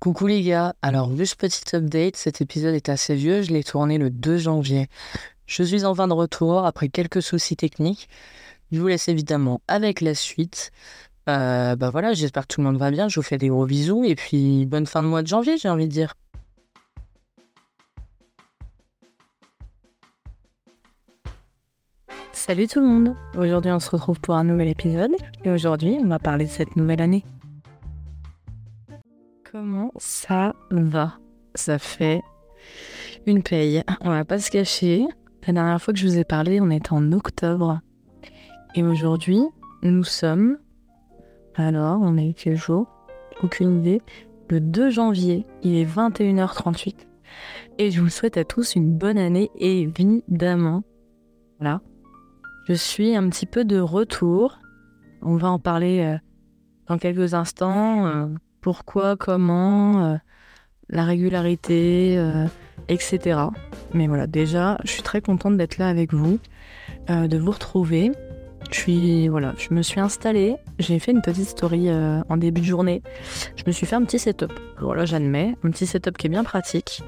Coucou 0.00 0.28
les 0.28 0.42
gars, 0.42 0.74
alors 0.80 1.14
juste 1.14 1.38
petit 1.38 1.76
update, 1.76 2.16
cet 2.16 2.40
épisode 2.40 2.74
est 2.74 2.88
assez 2.88 3.14
vieux, 3.14 3.42
je 3.42 3.52
l'ai 3.52 3.62
tourné 3.62 3.98
le 3.98 4.08
2 4.08 4.38
janvier. 4.38 4.88
Je 5.44 5.62
suis 5.62 5.84
enfin 5.84 6.08
de 6.08 6.14
retour 6.14 6.64
après 6.64 6.88
quelques 6.88 7.20
soucis 7.20 7.54
techniques. 7.54 8.08
Je 8.72 8.80
vous 8.80 8.86
laisse 8.86 9.08
évidemment 9.08 9.60
avec 9.68 10.00
la 10.00 10.14
suite. 10.14 10.70
Euh, 11.28 11.76
bah 11.76 11.90
voilà, 11.90 12.14
j'espère 12.14 12.46
que 12.46 12.54
tout 12.54 12.62
le 12.62 12.66
monde 12.68 12.78
va 12.78 12.90
bien, 12.90 13.08
je 13.08 13.20
vous 13.20 13.22
fais 13.22 13.36
des 13.36 13.48
gros 13.48 13.66
bisous 13.66 14.02
et 14.04 14.14
puis 14.14 14.64
bonne 14.64 14.86
fin 14.86 15.02
de 15.02 15.08
mois 15.08 15.20
de 15.20 15.26
janvier 15.28 15.58
j'ai 15.58 15.68
envie 15.68 15.86
de 15.86 15.92
dire. 15.92 16.14
Salut 22.32 22.68
tout 22.68 22.80
le 22.80 22.86
monde, 22.86 23.14
aujourd'hui 23.36 23.70
on 23.70 23.80
se 23.80 23.90
retrouve 23.90 24.18
pour 24.18 24.34
un 24.34 24.44
nouvel 24.44 24.68
épisode 24.68 25.12
et 25.44 25.50
aujourd'hui 25.50 25.98
on 26.02 26.08
va 26.08 26.18
parler 26.18 26.46
de 26.46 26.50
cette 26.50 26.74
nouvelle 26.74 27.02
année. 27.02 27.22
Comment 29.50 29.90
ça 29.96 30.54
va? 30.70 31.18
Ça 31.56 31.80
fait 31.80 32.22
une 33.26 33.42
paye. 33.42 33.82
On 34.00 34.10
va 34.10 34.24
pas 34.24 34.38
se 34.38 34.48
cacher. 34.48 35.04
La 35.44 35.52
dernière 35.52 35.82
fois 35.82 35.92
que 35.92 35.98
je 35.98 36.06
vous 36.06 36.18
ai 36.18 36.24
parlé, 36.24 36.60
on 36.60 36.70
était 36.70 36.92
en 36.92 37.10
octobre. 37.10 37.80
Et 38.76 38.84
aujourd'hui, 38.84 39.40
nous 39.82 40.04
sommes. 40.04 40.58
Alors, 41.56 41.98
on 42.00 42.16
est 42.16 42.32
quel 42.34 42.56
jour? 42.56 42.86
Aucune 43.42 43.80
idée. 43.80 44.02
Le 44.50 44.60
2 44.60 44.90
janvier, 44.90 45.44
il 45.64 45.74
est 45.74 45.84
21h38. 45.84 47.08
Et 47.78 47.90
je 47.90 48.00
vous 48.00 48.08
souhaite 48.08 48.36
à 48.36 48.44
tous 48.44 48.76
une 48.76 48.96
bonne 48.96 49.18
année, 49.18 49.50
évidemment. 49.56 50.84
Voilà. 51.58 51.80
Je 52.68 52.74
suis 52.74 53.16
un 53.16 53.28
petit 53.28 53.46
peu 53.46 53.64
de 53.64 53.80
retour. 53.80 54.60
On 55.22 55.36
va 55.36 55.50
en 55.50 55.58
parler 55.58 56.02
euh, 56.02 56.18
dans 56.86 56.98
quelques 56.98 57.34
instants. 57.34 58.30
Pourquoi, 58.60 59.16
comment, 59.16 60.04
euh, 60.04 60.16
la 60.90 61.04
régularité, 61.04 62.16
euh, 62.18 62.46
etc. 62.88 63.40
Mais 63.94 64.06
voilà, 64.06 64.26
déjà, 64.26 64.78
je 64.84 64.90
suis 64.90 65.02
très 65.02 65.20
contente 65.20 65.56
d'être 65.56 65.78
là 65.78 65.88
avec 65.88 66.12
vous, 66.12 66.38
euh, 67.08 67.26
de 67.26 67.38
vous 67.38 67.52
retrouver. 67.52 68.12
Je 68.70 68.76
suis 68.76 69.28
voilà, 69.28 69.54
je 69.58 69.74
me 69.74 69.82
suis 69.82 69.98
installée, 69.98 70.54
j'ai 70.78 70.98
fait 70.98 71.10
une 71.10 71.22
petite 71.22 71.48
story 71.48 71.90
en 71.90 72.36
début 72.36 72.60
de 72.60 72.66
journée. 72.66 73.02
Je 73.56 73.64
me 73.66 73.72
suis 73.72 73.84
fait 73.84 73.96
un 73.96 74.04
petit 74.04 74.20
setup. 74.20 74.52
Voilà, 74.78 75.06
j'admets, 75.06 75.56
un 75.64 75.70
petit 75.70 75.86
setup 75.86 76.16
qui 76.16 76.26
est 76.26 76.30
bien 76.30 76.44
pratique 76.44 77.02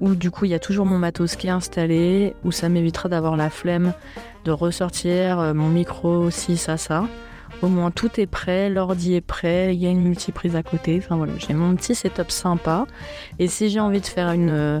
où 0.00 0.16
du 0.16 0.32
coup 0.32 0.44
il 0.44 0.50
y 0.50 0.54
a 0.54 0.58
toujours 0.58 0.86
mon 0.86 0.98
matos 0.98 1.36
qui 1.36 1.46
est 1.46 1.50
installé, 1.50 2.34
où 2.42 2.50
ça 2.50 2.68
m'évitera 2.68 3.08
d'avoir 3.08 3.36
la 3.36 3.48
flemme 3.48 3.92
de 4.44 4.50
ressortir 4.50 5.54
mon 5.54 5.68
micro 5.68 6.08
aussi, 6.16 6.56
ça, 6.56 6.76
ça. 6.76 7.06
Au 7.62 7.68
moins 7.68 7.90
tout 7.90 8.20
est 8.20 8.26
prêt, 8.26 8.68
l'ordi 8.68 9.14
est 9.14 9.20
prêt, 9.20 9.74
il 9.74 9.80
y 9.80 9.86
a 9.86 9.90
une 9.90 10.02
multiprise 10.02 10.56
à 10.56 10.62
côté. 10.62 11.00
Enfin 11.02 11.16
voilà, 11.16 11.32
j'ai 11.38 11.54
mon 11.54 11.74
petit 11.76 11.94
setup 11.94 12.30
sympa. 12.30 12.86
Et 13.38 13.48
si 13.48 13.70
j'ai 13.70 13.80
envie 13.80 14.00
de 14.00 14.06
faire 14.06 14.32
une, 14.32 14.50
euh, 14.50 14.80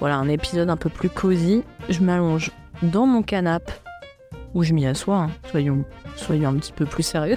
voilà, 0.00 0.16
un 0.16 0.28
épisode 0.28 0.70
un 0.70 0.76
peu 0.76 0.88
plus 0.88 1.10
cosy, 1.10 1.62
je 1.88 2.00
m'allonge 2.00 2.50
dans 2.82 3.06
mon 3.06 3.22
canapé 3.22 3.72
où 4.54 4.62
je 4.62 4.72
m'y 4.72 4.86
assois. 4.86 5.16
Hein. 5.16 5.30
Soyons, 5.50 5.84
soyons 6.16 6.50
un 6.50 6.56
petit 6.56 6.72
peu 6.72 6.86
plus 6.86 7.02
sérieux. 7.02 7.36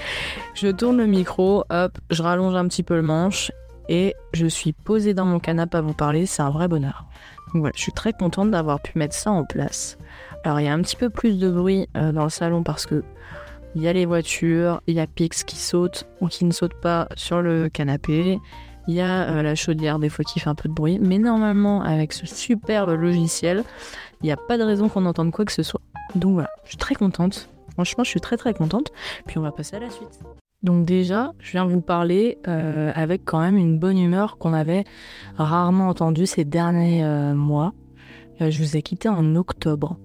je 0.54 0.68
tourne 0.68 0.98
le 0.98 1.06
micro, 1.06 1.64
hop, 1.70 1.98
je 2.10 2.22
rallonge 2.22 2.54
un 2.54 2.66
petit 2.68 2.82
peu 2.82 2.96
le 2.96 3.02
manche 3.02 3.52
et 3.88 4.14
je 4.32 4.46
suis 4.46 4.72
posée 4.72 5.14
dans 5.14 5.24
mon 5.24 5.38
canapé 5.38 5.78
à 5.78 5.80
vous 5.80 5.94
parler. 5.94 6.26
C'est 6.26 6.42
un 6.42 6.50
vrai 6.50 6.68
bonheur. 6.68 7.04
Donc 7.52 7.62
voilà, 7.62 7.74
je 7.76 7.82
suis 7.82 7.92
très 7.92 8.12
contente 8.12 8.50
d'avoir 8.50 8.80
pu 8.80 8.98
mettre 8.98 9.14
ça 9.14 9.30
en 9.30 9.44
place. 9.44 9.98
Alors 10.44 10.60
il 10.60 10.66
y 10.66 10.68
a 10.68 10.72
un 10.72 10.82
petit 10.82 10.96
peu 10.96 11.10
plus 11.10 11.38
de 11.38 11.50
bruit 11.50 11.88
euh, 11.96 12.12
dans 12.12 12.24
le 12.24 12.30
salon 12.30 12.62
parce 12.62 12.86
que 12.86 13.04
il 13.74 13.82
y 13.82 13.88
a 13.88 13.92
les 13.92 14.04
voitures, 14.04 14.82
il 14.86 14.94
y 14.94 15.00
a 15.00 15.06
Pix 15.06 15.44
qui 15.44 15.56
saute 15.56 16.06
ou 16.20 16.28
qui 16.28 16.44
ne 16.44 16.52
saute 16.52 16.74
pas 16.74 17.08
sur 17.16 17.40
le 17.40 17.68
canapé. 17.68 18.38
Il 18.88 18.94
y 18.94 19.00
a 19.00 19.30
euh, 19.30 19.42
la 19.42 19.54
chaudière 19.54 19.98
des 19.98 20.08
fois 20.08 20.24
qui 20.24 20.40
fait 20.40 20.50
un 20.50 20.54
peu 20.54 20.68
de 20.68 20.74
bruit. 20.74 20.98
Mais 21.00 21.18
normalement, 21.18 21.82
avec 21.82 22.12
ce 22.12 22.26
superbe 22.26 22.90
logiciel, 22.90 23.64
il 24.22 24.26
n'y 24.26 24.32
a 24.32 24.36
pas 24.36 24.58
de 24.58 24.62
raison 24.62 24.88
qu'on 24.88 25.06
entende 25.06 25.30
quoi 25.30 25.44
que 25.44 25.52
ce 25.52 25.62
soit. 25.62 25.80
Donc 26.14 26.34
voilà, 26.34 26.50
je 26.64 26.70
suis 26.70 26.78
très 26.78 26.94
contente. 26.94 27.48
Franchement, 27.72 28.04
je 28.04 28.10
suis 28.10 28.20
très 28.20 28.36
très 28.36 28.52
contente. 28.52 28.92
Puis 29.26 29.38
on 29.38 29.42
va 29.42 29.52
passer 29.52 29.76
à 29.76 29.80
la 29.80 29.90
suite. 29.90 30.20
Donc 30.62 30.84
déjà, 30.84 31.32
je 31.38 31.52
viens 31.52 31.64
vous 31.64 31.80
parler 31.80 32.38
euh, 32.46 32.92
avec 32.94 33.24
quand 33.24 33.40
même 33.40 33.56
une 33.56 33.78
bonne 33.78 33.98
humeur 33.98 34.36
qu'on 34.38 34.52
avait 34.52 34.84
rarement 35.36 35.88
entendue 35.88 36.26
ces 36.26 36.44
derniers 36.44 37.04
euh, 37.04 37.34
mois. 37.34 37.72
je 38.38 38.58
vous 38.58 38.76
ai 38.76 38.82
quitté 38.82 39.08
en 39.08 39.34
octobre. 39.34 39.96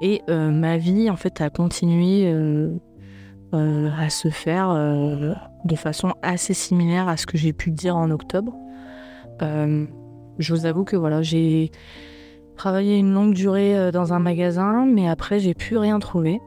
Et 0.00 0.22
euh, 0.28 0.50
ma 0.50 0.78
vie, 0.78 1.10
en 1.10 1.16
fait, 1.16 1.40
a 1.40 1.50
continué 1.50 2.24
euh, 2.26 2.70
euh, 3.54 3.90
à 3.98 4.08
se 4.08 4.28
faire 4.28 4.74
de 5.64 5.76
façon 5.76 6.14
assez 6.22 6.54
similaire 6.54 7.08
à 7.08 7.16
ce 7.16 7.26
que 7.26 7.36
j'ai 7.36 7.52
pu 7.52 7.70
dire 7.70 7.96
en 7.96 8.10
octobre. 8.10 8.54
je 9.40 10.54
vous 10.54 10.66
avoue 10.66 10.84
que 10.84 10.96
voilà, 10.96 11.22
j'ai 11.22 11.70
travaillé 12.56 12.98
une 12.98 13.12
longue 13.12 13.34
durée 13.34 13.90
dans 13.92 14.12
un 14.12 14.18
magasin, 14.18 14.86
mais 14.86 15.08
après, 15.08 15.38
j'ai 15.38 15.54
plus 15.54 15.76
rien 15.76 15.98
trouvé. 15.98 16.40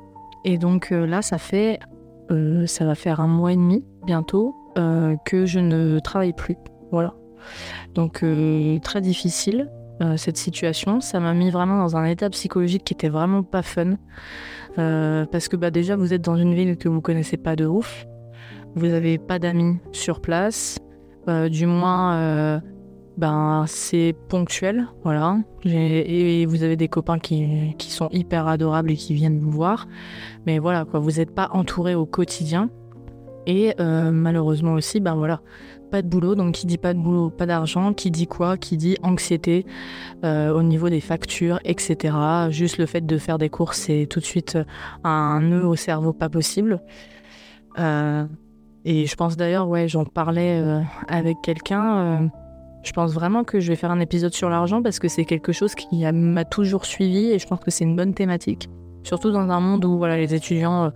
Et 0.45 0.57
donc 0.57 0.89
là, 0.89 1.21
ça 1.21 1.37
fait, 1.37 1.79
ça 2.65 2.85
va 2.85 2.95
faire 2.95 3.19
un 3.19 3.27
mois 3.27 3.53
et 3.53 3.55
demi 3.55 3.83
bientôt 4.05 4.55
que 5.25 5.45
je 5.45 5.59
ne 5.59 5.99
travaille 5.99 6.33
plus. 6.33 6.57
Voilà. 6.91 7.13
Donc 7.93 8.25
très 8.81 9.01
difficile. 9.01 9.69
Euh, 10.01 10.17
cette 10.17 10.37
situation. 10.37 11.01
Ça 11.01 11.19
m'a 11.19 11.33
mis 11.33 11.51
vraiment 11.51 11.77
dans 11.77 11.95
un 11.95 12.05
état 12.05 12.29
psychologique 12.31 12.83
qui 12.83 12.93
était 12.93 13.09
vraiment 13.09 13.43
pas 13.43 13.61
fun. 13.61 13.97
Euh, 14.79 15.25
parce 15.31 15.47
que 15.47 15.55
bah, 15.55 15.69
déjà, 15.69 15.95
vous 15.95 16.13
êtes 16.13 16.21
dans 16.21 16.35
une 16.35 16.55
ville 16.55 16.77
que 16.77 16.89
vous 16.89 16.99
connaissez 16.99 17.37
pas 17.37 17.55
de 17.55 17.65
ouf. 17.65 18.05
Vous 18.75 18.87
n'avez 18.87 19.19
pas 19.19 19.37
d'amis 19.37 19.77
sur 19.91 20.19
place. 20.19 20.79
Euh, 21.29 21.47
du 21.47 21.67
moins, 21.67 22.61
ben, 23.17 23.65
c'est 23.67 24.15
ponctuel. 24.29 24.87
Voilà. 25.03 25.37
Et 25.63 26.47
vous 26.47 26.63
avez 26.63 26.75
des 26.75 26.87
copains 26.87 27.19
qui, 27.19 27.75
sont 27.79 28.09
hyper 28.11 28.47
adorables 28.47 28.89
et 28.91 28.95
qui 28.95 29.13
viennent 29.13 29.39
vous 29.39 29.51
voir. 29.51 29.87
Mais 30.47 30.57
voilà, 30.57 30.85
vous 30.91 31.11
n'êtes 31.11 31.35
pas 31.35 31.49
entouré 31.53 31.93
au 31.93 32.07
quotidien. 32.07 32.71
Et 33.45 33.75
malheureusement 33.77 34.73
aussi, 34.73 34.99
ben 34.99 35.13
voilà, 35.13 35.41
pas 35.93 36.01
de 36.01 36.07
boulot. 36.07 36.33
Donc, 36.33 36.55
qui 36.55 36.65
dit 36.65 36.79
pas 36.79 36.95
de 36.95 36.99
boulot, 36.99 37.29
pas 37.29 37.45
d'argent. 37.45 37.93
Qui 37.93 38.09
dit 38.09 38.25
quoi 38.25 38.57
Qui 38.57 38.77
dit 38.77 38.97
anxiété 39.03 39.63
euh, 40.25 40.51
au 40.51 40.63
niveau 40.63 40.89
des 40.89 41.01
factures, 41.01 41.59
etc. 41.65 42.17
Juste 42.49 42.79
le 42.79 42.87
fait 42.87 43.05
de 43.05 43.17
faire 43.19 43.37
des 43.37 43.49
courses, 43.49 43.77
c'est 43.77 44.07
tout 44.09 44.19
de 44.19 44.25
suite 44.25 44.57
un 45.03 45.39
nœud 45.41 45.67
au 45.67 45.75
cerveau 45.75 46.11
pas 46.11 46.29
possible. 46.29 46.81
Euh, 47.77 48.25
et 48.85 49.05
je 49.05 49.15
pense 49.15 49.37
d'ailleurs, 49.37 49.67
ouais, 49.67 49.87
j'en 49.87 50.03
parlais 50.03 50.59
euh, 50.59 50.81
avec 51.07 51.37
quelqu'un. 51.43 52.31
je 52.81 52.91
pense 52.91 53.13
vraiment 53.13 53.43
que 53.43 53.59
je 53.59 53.67
vais 53.67 53.75
faire 53.75 53.91
un 53.91 53.99
épisode 53.99 54.33
sur 54.33 54.49
l'argent 54.49 54.81
parce 54.81 54.97
que 54.97 55.07
c'est 55.07 55.25
quelque 55.25 55.51
chose 55.51 55.75
qui 55.75 56.03
m'a 56.11 56.43
toujours 56.43 56.85
suivi 56.85 57.29
et 57.29 57.37
je 57.37 57.45
pense 57.45 57.59
que 57.59 57.69
c'est 57.69 57.83
une 57.83 57.95
bonne 57.95 58.15
thématique. 58.15 58.67
Surtout 59.03 59.29
dans 59.29 59.47
un 59.47 59.59
monde 59.59 59.85
où 59.85 59.99
voilà, 59.99 60.17
les 60.17 60.33
étudiants 60.33 60.91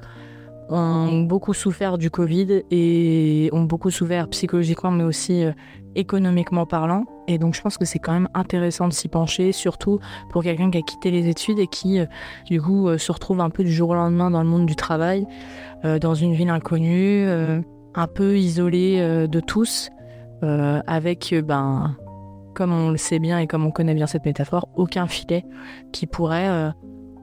ont 0.70 1.22
beaucoup 1.22 1.54
souffert 1.54 1.98
du 1.98 2.10
Covid 2.10 2.64
et 2.72 3.50
ont 3.54 3.64
beaucoup 3.64 3.92
souffert 3.92 4.28
psychologiquement, 4.30 4.92
mais 4.92 5.04
aussi 5.04 5.44
euh, 5.44 5.52
économiquement 5.96 6.66
parlant. 6.66 7.06
Et 7.28 7.38
donc, 7.38 7.56
je 7.56 7.62
pense 7.62 7.78
que 7.78 7.86
c'est 7.86 8.00
quand 8.00 8.14
même 8.14 8.30
intéressant 8.34 8.88
de 8.88 8.94
s'y 8.94 9.08
pencher, 9.08 9.52
surtout 9.52 10.00
pour 10.30 10.44
quelqu'un 10.44 10.70
qui 10.70 10.78
a 10.78 10.82
quitté 10.82 11.12
les 11.12 11.28
études 11.28 11.60
et 11.60 11.68
qui, 11.68 12.00
euh, 12.00 12.06
du 12.46 12.62
coup, 12.62 12.88
euh, 12.88 12.98
se 12.98 13.12
retrouve 13.12 13.40
un 13.40 13.50
peu 13.50 13.64
du 13.64 13.72
jour 13.72 13.90
au 13.90 13.96
lendemain 13.96 14.30
dans 14.30 14.42
le 14.42 14.50
monde 14.50 14.66
du 14.66 14.76
travail, 14.76 15.26
dans 15.84 16.16
une 16.16 16.34
ville 16.34 16.50
inconnue, 16.50 17.28
un 17.94 18.08
peu 18.08 18.36
isolé 18.36 19.28
de 19.28 19.40
tous, 19.40 19.92
avec, 20.42 21.36
ben, 21.46 21.96
comme 22.56 22.74
on 22.74 22.90
le 22.90 22.98
sait 22.98 23.20
bien 23.20 23.38
et 23.38 23.46
comme 23.46 23.64
on 23.64 23.70
connaît 23.70 23.94
bien 23.94 24.08
cette 24.08 24.26
métaphore, 24.26 24.70
aucun 24.76 25.06
filet 25.06 25.46
qui 25.92 26.08
pourrait 26.08 26.74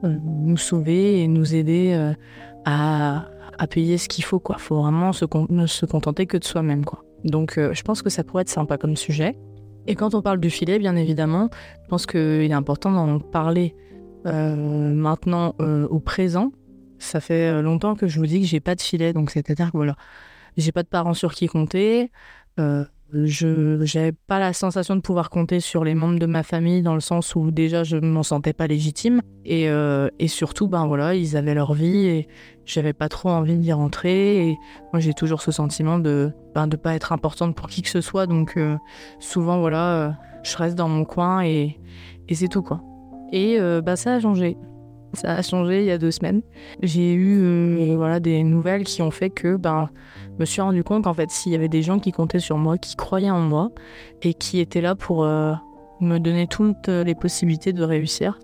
nous 0.03 0.55
sauver 0.55 1.21
et 1.21 1.27
nous 1.27 1.53
aider 1.53 2.13
à, 2.65 3.25
à 3.57 3.67
payer 3.67 3.97
ce 3.97 4.07
qu'il 4.07 4.23
faut, 4.23 4.39
quoi. 4.39 4.57
Faut 4.57 4.81
vraiment 4.81 5.13
se 5.13 5.25
se 5.67 5.85
contenter 5.85 6.25
que 6.25 6.37
de 6.37 6.43
soi-même, 6.43 6.85
quoi. 6.85 7.03
Donc, 7.23 7.57
euh, 7.57 7.73
je 7.73 7.81
pense 7.83 8.01
que 8.01 8.09
ça 8.09 8.23
pourrait 8.23 8.41
être 8.41 8.49
sympa 8.49 8.77
comme 8.77 8.95
sujet. 8.95 9.37
Et 9.87 9.95
quand 9.95 10.13
on 10.15 10.21
parle 10.21 10.39
du 10.39 10.49
filet, 10.49 10.79
bien 10.79 10.95
évidemment, 10.95 11.49
je 11.83 11.87
pense 11.89 12.05
qu'il 12.05 12.19
est 12.19 12.53
important 12.53 12.91
d'en 12.91 13.19
parler 13.19 13.75
euh, 14.25 14.55
maintenant 14.55 15.55
euh, 15.59 15.87
au 15.87 15.99
présent. 15.99 16.51
Ça 16.97 17.19
fait 17.19 17.61
longtemps 17.61 17.95
que 17.95 18.07
je 18.07 18.19
vous 18.19 18.25
dis 18.25 18.41
que 18.41 18.47
j'ai 18.47 18.59
pas 18.59 18.75
de 18.75 18.81
filet, 18.81 19.13
donc 19.13 19.29
c'est-à-dire 19.29 19.71
que 19.71 19.77
voilà, 19.77 19.95
j'ai 20.57 20.71
pas 20.71 20.81
de 20.81 20.87
parents 20.87 21.13
sur 21.13 21.33
qui 21.33 21.47
compter. 21.47 22.09
Je 23.23 23.77
n'avais 23.97 24.11
pas 24.11 24.39
la 24.39 24.51
sensation 24.51 24.95
de 24.95 25.01
pouvoir 25.01 25.29
compter 25.29 25.61
sur 25.61 25.85
les 25.85 25.95
membres 25.95 26.19
de 26.19 26.25
ma 26.25 26.43
famille 26.43 26.81
dans 26.81 26.93
le 26.93 26.99
sens 26.99 27.33
où 27.35 27.49
déjà 27.49 27.83
je 27.83 27.95
ne 27.95 28.09
m'en 28.09 28.23
sentais 28.23 28.51
pas 28.51 28.67
légitime. 28.67 29.21
Et, 29.45 29.69
euh, 29.69 30.09
et, 30.19 30.27
surtout 30.27 30.67
ben 30.67 30.87
voilà 30.87 31.13
ils 31.13 31.37
avaient 31.37 31.53
leur 31.53 31.73
vie 31.73 32.07
et 32.07 32.27
j'avais 32.65 32.93
pas 32.93 33.07
trop 33.07 33.29
envie 33.29 33.57
d'y 33.57 33.71
rentrer. 33.71 34.49
Et 34.49 34.57
moi 34.91 34.99
j'ai 34.99 35.13
toujours 35.13 35.41
ce 35.41 35.51
sentiment 35.51 35.97
de 35.97 36.31
ben, 36.53 36.67
de 36.67 36.75
pas 36.75 36.93
être 36.93 37.13
importante 37.13 37.55
pour 37.55 37.67
qui 37.67 37.81
que 37.81 37.89
ce 37.89 38.01
soit. 38.01 38.27
Donc 38.27 38.57
euh, 38.57 38.75
souvent 39.19 39.59
voilà 39.59 39.93
euh, 39.93 40.11
je 40.43 40.57
reste 40.57 40.75
dans 40.75 40.89
mon 40.89 41.05
coin 41.05 41.41
et, 41.43 41.79
et 42.27 42.35
c'est 42.35 42.49
tout 42.49 42.63
quoi. 42.63 42.81
Et 43.31 43.57
bah 43.83 43.95
ça 43.95 44.13
a 44.13 44.19
changé 44.19 44.55
ça 45.15 45.33
a 45.33 45.41
changé 45.41 45.81
il 45.81 45.85
y 45.85 45.91
a 45.91 45.97
deux 45.97 46.11
semaines. 46.11 46.41
J'ai 46.81 47.13
eu 47.13 47.39
euh, 47.41 47.95
voilà, 47.95 48.19
des 48.19 48.43
nouvelles 48.43 48.83
qui 48.83 49.01
ont 49.01 49.11
fait 49.11 49.29
que 49.29 49.55
ben, 49.55 49.89
je 50.33 50.39
me 50.39 50.45
suis 50.45 50.61
rendu 50.61 50.83
compte 50.83 51.03
qu'en 51.03 51.13
fait, 51.13 51.29
s'il 51.31 51.51
y 51.51 51.55
avait 51.55 51.69
des 51.69 51.81
gens 51.81 51.99
qui 51.99 52.11
comptaient 52.11 52.39
sur 52.39 52.57
moi, 52.57 52.77
qui 52.77 52.95
croyaient 52.95 53.31
en 53.31 53.39
moi 53.39 53.71
et 54.21 54.33
qui 54.33 54.59
étaient 54.59 54.81
là 54.81 54.95
pour 54.95 55.23
euh, 55.23 55.53
me 56.01 56.17
donner 56.17 56.47
toutes 56.47 56.87
les 56.87 57.15
possibilités 57.15 57.73
de 57.73 57.83
réussir. 57.83 58.39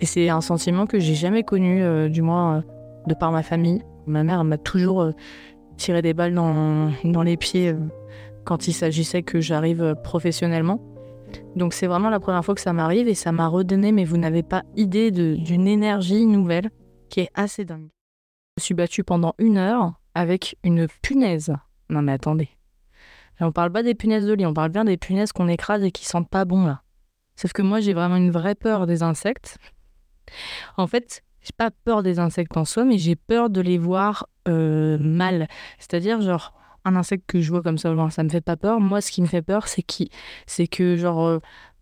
Et 0.00 0.06
c'est 0.06 0.28
un 0.28 0.40
sentiment 0.40 0.86
que 0.86 0.98
j'ai 0.98 1.14
jamais 1.14 1.42
connu, 1.42 1.82
euh, 1.82 2.08
du 2.08 2.22
moins 2.22 2.62
de 3.06 3.14
par 3.14 3.32
ma 3.32 3.42
famille. 3.42 3.82
Ma 4.06 4.22
mère 4.24 4.44
m'a 4.44 4.58
toujours 4.58 5.12
tiré 5.76 6.02
des 6.02 6.14
balles 6.14 6.34
dans, 6.34 6.90
dans 7.04 7.22
les 7.22 7.36
pieds 7.36 7.74
quand 8.44 8.68
il 8.68 8.72
s'agissait 8.72 9.22
que 9.22 9.40
j'arrive 9.40 9.94
professionnellement. 10.02 10.80
Donc 11.56 11.74
c'est 11.74 11.86
vraiment 11.86 12.10
la 12.10 12.20
première 12.20 12.44
fois 12.44 12.54
que 12.54 12.60
ça 12.60 12.72
m'arrive 12.72 13.08
et 13.08 13.14
ça 13.14 13.32
m'a 13.32 13.48
redonné, 13.48 13.92
mais 13.92 14.04
vous 14.04 14.16
n'avez 14.16 14.42
pas 14.42 14.62
idée 14.76 15.10
d'une 15.10 15.66
énergie 15.66 16.26
nouvelle 16.26 16.70
qui 17.08 17.20
est 17.20 17.30
assez 17.34 17.64
dingue. 17.64 17.88
Je 18.56 18.62
me 18.62 18.64
suis 18.64 18.74
battue 18.74 19.04
pendant 19.04 19.34
une 19.38 19.58
heure 19.58 19.94
avec 20.14 20.56
une 20.64 20.86
punaise. 21.02 21.52
Non 21.88 22.02
mais 22.02 22.12
attendez. 22.12 22.48
on 23.40 23.52
parle 23.52 23.72
pas 23.72 23.82
des 23.82 23.94
punaises 23.94 24.26
de 24.26 24.32
lit, 24.32 24.46
on 24.46 24.54
parle 24.54 24.70
bien 24.70 24.84
des 24.84 24.96
punaises 24.96 25.32
qu'on 25.32 25.48
écrase 25.48 25.82
et 25.82 25.90
qui 25.90 26.04
sentent 26.04 26.30
pas 26.30 26.44
bon 26.44 26.64
là. 26.66 26.82
Sauf 27.36 27.52
que 27.52 27.62
moi 27.62 27.80
j'ai 27.80 27.94
vraiment 27.94 28.16
une 28.16 28.30
vraie 28.30 28.54
peur 28.54 28.86
des 28.86 29.02
insectes. 29.02 29.58
En 30.76 30.86
fait, 30.86 31.22
j'ai 31.42 31.52
pas 31.56 31.70
peur 31.70 32.02
des 32.02 32.18
insectes 32.18 32.56
en 32.56 32.64
soi, 32.64 32.84
mais 32.84 32.98
j'ai 32.98 33.16
peur 33.16 33.50
de 33.50 33.60
les 33.60 33.78
voir 33.78 34.26
euh, 34.46 34.98
mal. 34.98 35.48
C'est-à-dire 35.78 36.20
genre 36.20 36.52
un 36.84 36.96
insecte 36.96 37.24
que 37.26 37.40
je 37.40 37.50
vois 37.50 37.62
comme 37.62 37.78
ça, 37.78 37.94
ça 38.10 38.22
me 38.22 38.28
fait 38.28 38.40
pas 38.40 38.56
peur. 38.56 38.80
Moi, 38.80 39.00
ce 39.00 39.10
qui 39.10 39.22
me 39.22 39.26
fait 39.26 39.42
peur, 39.42 39.68
c'est 39.68 39.82
qui, 39.82 40.10
c'est 40.46 40.66
que 40.66 40.96
genre 40.96 41.26
euh, 41.26 41.38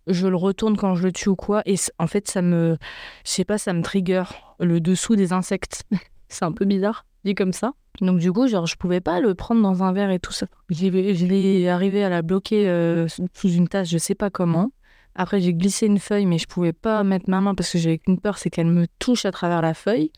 je 0.09 0.27
le 0.27 0.37
retourne 0.37 0.77
quand 0.77 0.95
je 0.95 1.05
le 1.05 1.13
tue 1.13 1.29
ou 1.29 1.37
quoi, 1.37 1.63
et 1.67 1.77
en 1.99 2.07
fait, 2.07 2.29
ça 2.29 2.43
me, 2.43 2.77
je 3.25 3.31
sais 3.31 3.45
pas, 3.45 3.59
ça 3.59 3.73
me 3.73 3.83
trigger 3.83 4.25
le 4.59 4.81
dessous 4.81 5.17
des 5.17 5.33
insectes. 5.33 5.85
c'est 6.29 6.45
un 6.45 6.53
peu 6.53 6.65
bizarre, 6.65 7.07
dit 7.25 7.35
comme 7.35 7.53
ça. 7.53 7.73
Donc 8.01 8.19
du 8.19 8.33
coup, 8.33 8.47
genre, 8.47 8.67
je 8.67 8.77
pouvais 8.77 9.01
pas 9.01 9.21
le 9.21 9.35
prendre 9.35 9.63
dans 9.63 9.83
un 9.83 9.93
verre 9.93 10.11
et 10.11 10.21
tout 10.21 10.33
ça. 10.33 10.47
Je 10.71 11.27
l'ai 11.27 11.69
arrivé 11.69 12.05
à 12.05 12.09
la 12.09 12.23
bloquer 12.23 12.69
euh, 12.69 13.07
sous 13.09 13.51
une 13.51 13.69
tasse, 13.69 13.89
je 13.89 13.99
sais 13.99 14.15
pas 14.15 14.31
comment. 14.31 14.71
Après, 15.15 15.41
j'ai 15.41 15.53
glissé 15.53 15.87
une 15.87 15.99
feuille, 15.99 16.27
mais 16.27 16.39
je 16.39 16.47
pouvais 16.47 16.73
pas 16.73 17.03
mettre 17.03 17.29
ma 17.29 17.41
main 17.41 17.57
parce 17.57 17.73
que 17.73 17.79
j'avais 17.79 17.99
qu'une 17.99 18.21
peur, 18.21 18.39
c'est 18.39 18.51
qu'elle 18.51 18.69
me 18.69 18.87
touche 19.01 19.25
à 19.25 19.33
travers 19.33 19.63
la 19.63 19.75
feuille. 19.75 20.13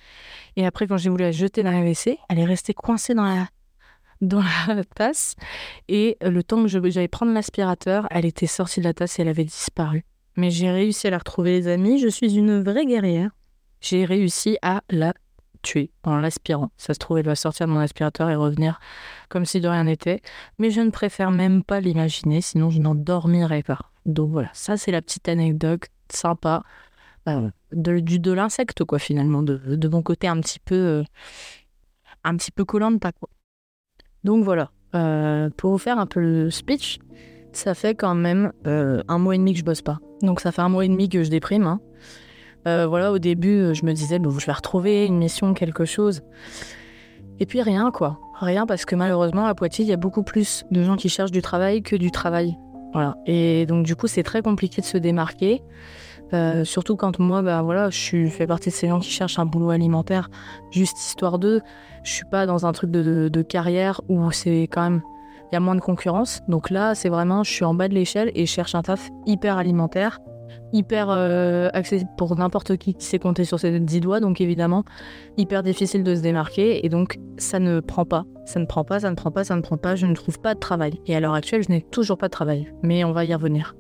Et 0.57 0.67
après, 0.67 0.87
quand 0.87 0.99
j'ai 0.99 1.09
voulu 1.09 1.25
la 1.25 1.33
jeter 1.33 1.63
dans 1.63 1.71
la 1.71 1.81
WC, 1.81 2.19
elle 2.29 2.39
est 2.39 2.45
restée 2.45 2.75
coincée 2.75 3.15
dans 3.15 3.25
la, 3.25 3.49
dans 4.21 4.43
la 4.69 4.85
tasse. 4.85 5.35
Et 5.89 6.17
le 6.21 6.43
temps 6.43 6.63
que 6.63 6.69
j'allais 6.69 7.09
prendre 7.09 7.33
l'aspirateur, 7.33 8.07
elle 8.11 8.25
était 8.25 8.47
sortie 8.47 8.81
de 8.81 8.85
la 8.85 8.95
tasse 8.95 9.19
et 9.19 9.23
elle 9.23 9.29
avait 9.29 9.45
disparu. 9.45 10.05
Mais 10.37 10.51
j'ai 10.51 10.71
réussi 10.71 11.07
à 11.07 11.11
la 11.11 11.19
retrouver, 11.19 11.53
les 11.53 11.69
amis. 11.69 11.99
Je 11.99 12.09
suis 12.09 12.35
une 12.35 12.63
vraie 12.63 12.87
guerrière. 12.87 13.31
J'ai 13.81 14.05
réussi 14.05 14.59
à 14.63 14.83
la 14.91 15.15
tuer 15.63 15.91
en 16.05 16.17
l'aspirant. 16.17 16.71
Ça 16.77 16.95
se 16.95 16.99
trouve, 16.99 17.19
elle 17.19 17.27
va 17.27 17.35
sortir 17.35 17.67
de 17.67 17.73
mon 17.73 17.81
aspirateur 17.81 18.31
et 18.31 18.37
revenir 18.37 18.81
comme 19.29 19.45
si 19.45 19.61
de 19.61 19.69
rien 19.69 19.85
n'était. 19.85 20.23
Mais 20.59 20.71
je 20.71 20.81
ne 20.81 20.91
préfère 20.91 21.31
même 21.31 21.63
pas 21.63 21.81
l'imaginer, 21.81 22.41
sinon 22.41 22.71
je 22.71 22.81
n'en 22.81 22.95
dormirais 22.95 23.63
pas. 23.63 23.91
Donc 24.07 24.31
voilà, 24.31 24.51
ça 24.55 24.77
c'est 24.77 24.91
la 24.91 25.03
petite 25.03 25.29
anecdote 25.29 25.83
sympa 26.11 26.63
euh, 27.29 27.51
de, 27.73 28.01
de 28.01 28.33
l'insecte, 28.33 28.85
quoi, 28.85 28.99
finalement, 28.99 29.43
de, 29.43 29.59
de, 29.77 29.89
mon 29.89 30.03
côté 30.03 30.27
un 30.27 30.41
petit 30.41 30.59
peu, 30.59 30.75
euh, 30.75 31.05
un 32.25 32.37
petit 32.37 32.51
peu 32.51 32.65
collant 32.65 32.97
pas 32.99 33.13
quoi. 33.13 33.29
Donc 34.25 34.45
voilà, 34.45 34.71
euh, 34.95 35.51
pour 35.57 35.73
vous 35.73 35.79
faire 35.79 35.99
un 35.99 36.07
peu 36.07 36.21
le 36.21 36.51
speech, 36.51 36.99
ça 37.53 37.75
fait 37.75 37.95
quand 37.95 38.15
même 38.15 38.53
euh, 38.67 39.03
un 39.09 39.19
mois 39.19 39.35
et 39.35 39.39
demi 39.39 39.53
que 39.53 39.59
je 39.59 39.65
bosse 39.65 39.83
pas. 39.83 39.99
Donc 40.23 40.41
ça 40.41 40.53
fait 40.53 40.63
un 40.63 40.69
mois 40.69 40.85
et 40.85 40.89
demi 40.89 41.09
que 41.09 41.23
je 41.23 41.31
déprime. 41.31 41.67
Hein. 41.67 41.81
Euh, 42.69 42.87
voilà, 42.87 43.13
au 43.13 43.19
début, 43.19 43.75
je 43.75 43.85
me 43.87 43.93
disais, 43.93 44.19
bon, 44.19 44.39
je 44.39 44.45
vais 44.45 44.53
retrouver 44.53 45.07
une 45.07 45.19
mission, 45.19 45.55
quelque 45.55 45.85
chose. 45.85 46.23
Et 47.39 47.47
puis 47.47 47.63
rien, 47.63 47.91
quoi. 47.91 48.21
Rien 48.39 48.67
parce 48.67 48.85
que 48.85 48.95
malheureusement, 48.95 49.47
à 49.47 49.55
Poitiers, 49.55 49.85
il 49.85 49.89
y 49.89 49.95
a 49.95 49.97
beaucoup 49.97 50.23
plus 50.23 50.65
de 50.71 50.83
gens 50.83 50.97
qui 50.97 51.09
cherchent 51.09 51.31
du 51.31 51.43
travail 51.43 51.83
que 51.83 51.97
du 51.97 52.11
travail. 52.11 52.57
Voilà. 52.93 53.17
Et 53.27 53.65
donc, 53.67 53.87
du 53.87 53.97
coup, 53.97 54.07
c'est 54.07 54.23
très 54.23 54.43
compliqué 54.43 54.83
de 54.83 54.87
se 54.87 54.99
démarquer. 54.99 55.63
Euh, 56.33 56.65
surtout 56.65 56.97
quand 56.97 57.19
moi, 57.19 57.43
bah 57.43 57.63
voilà, 57.63 57.91
je 57.91 58.27
fais 58.29 58.47
partie 58.47 58.71
de 58.71 58.75
ces 58.75 58.89
gens 58.89 59.01
qui 59.01 59.11
cherchent 59.11 59.39
un 59.39 59.47
boulot 59.47 59.71
alimentaire 59.71 60.31
juste 60.71 60.99
histoire 60.99 61.39
d'eux. 61.39 61.61
Je 62.05 62.13
suis 62.13 62.25
pas 62.25 62.47
dans 62.47 62.67
un 62.67 62.73
truc 62.73 62.91
de, 62.91 63.29
de, 63.29 63.43
carrière 63.43 64.01
où 64.09 64.31
c'est 64.31 64.63
quand 64.63 64.83
même 64.83 65.03
il 65.51 65.55
y 65.55 65.57
a 65.57 65.61
moins 65.61 65.75
de 65.75 65.81
concurrence. 65.81 66.41
Donc 66.49 66.71
là, 66.71 66.95
c'est 66.95 67.09
vraiment, 67.09 67.43
je 67.43 67.51
suis 67.51 67.65
en 67.65 67.75
bas 67.75 67.89
de 67.89 67.95
l'échelle 67.95 68.31
et 68.35 68.47
je 68.47 68.51
cherche 68.51 68.75
un 68.75 68.83
taf 68.83 69.11
hyper 69.27 69.59
alimentaire, 69.59 70.21
hyper 70.73 71.11
euh, 71.11 71.69
accessible 71.73 72.11
pour 72.17 72.37
n'importe 72.37 72.77
qui 72.77 72.95
qui 72.95 73.05
sait 73.05 73.19
compter 73.19 73.45
sur 73.45 73.59
ses 73.59 73.81
dix 73.81 74.01
doigts. 74.01 74.21
Donc 74.21 74.41
évidemment, 74.41 74.85
hyper 75.37 75.65
difficile 75.65 76.05
de 76.05 76.15
se 76.15 76.21
démarquer 76.21 76.87
et 76.87 76.89
donc 76.89 77.19
ça 77.37 77.59
ne 77.59 77.81
prend 77.81 78.05
pas, 78.05 78.25
ça 78.47 78.61
ne 78.61 78.67
prend 78.67 78.85
pas, 78.85 79.01
ça 79.01 79.11
ne 79.11 79.17
prend 79.17 79.33
pas, 79.33 79.43
ça 79.43 79.57
ne 79.57 79.61
prend 79.61 79.77
pas. 79.77 79.97
Je 79.97 80.07
ne 80.07 80.15
trouve 80.15 80.39
pas 80.39 80.55
de 80.55 80.61
travail. 80.61 81.01
Et 81.07 81.17
à 81.17 81.21
l'heure 81.21 81.35
actuelle, 81.35 81.65
je 81.65 81.71
n'ai 81.71 81.83
toujours 81.83 82.19
pas 82.19 82.29
de 82.29 82.33
travail. 82.33 82.73
Mais 82.83 83.03
on 83.03 83.13
va 83.13 83.25
y 83.25 83.35
revenir 83.35 83.75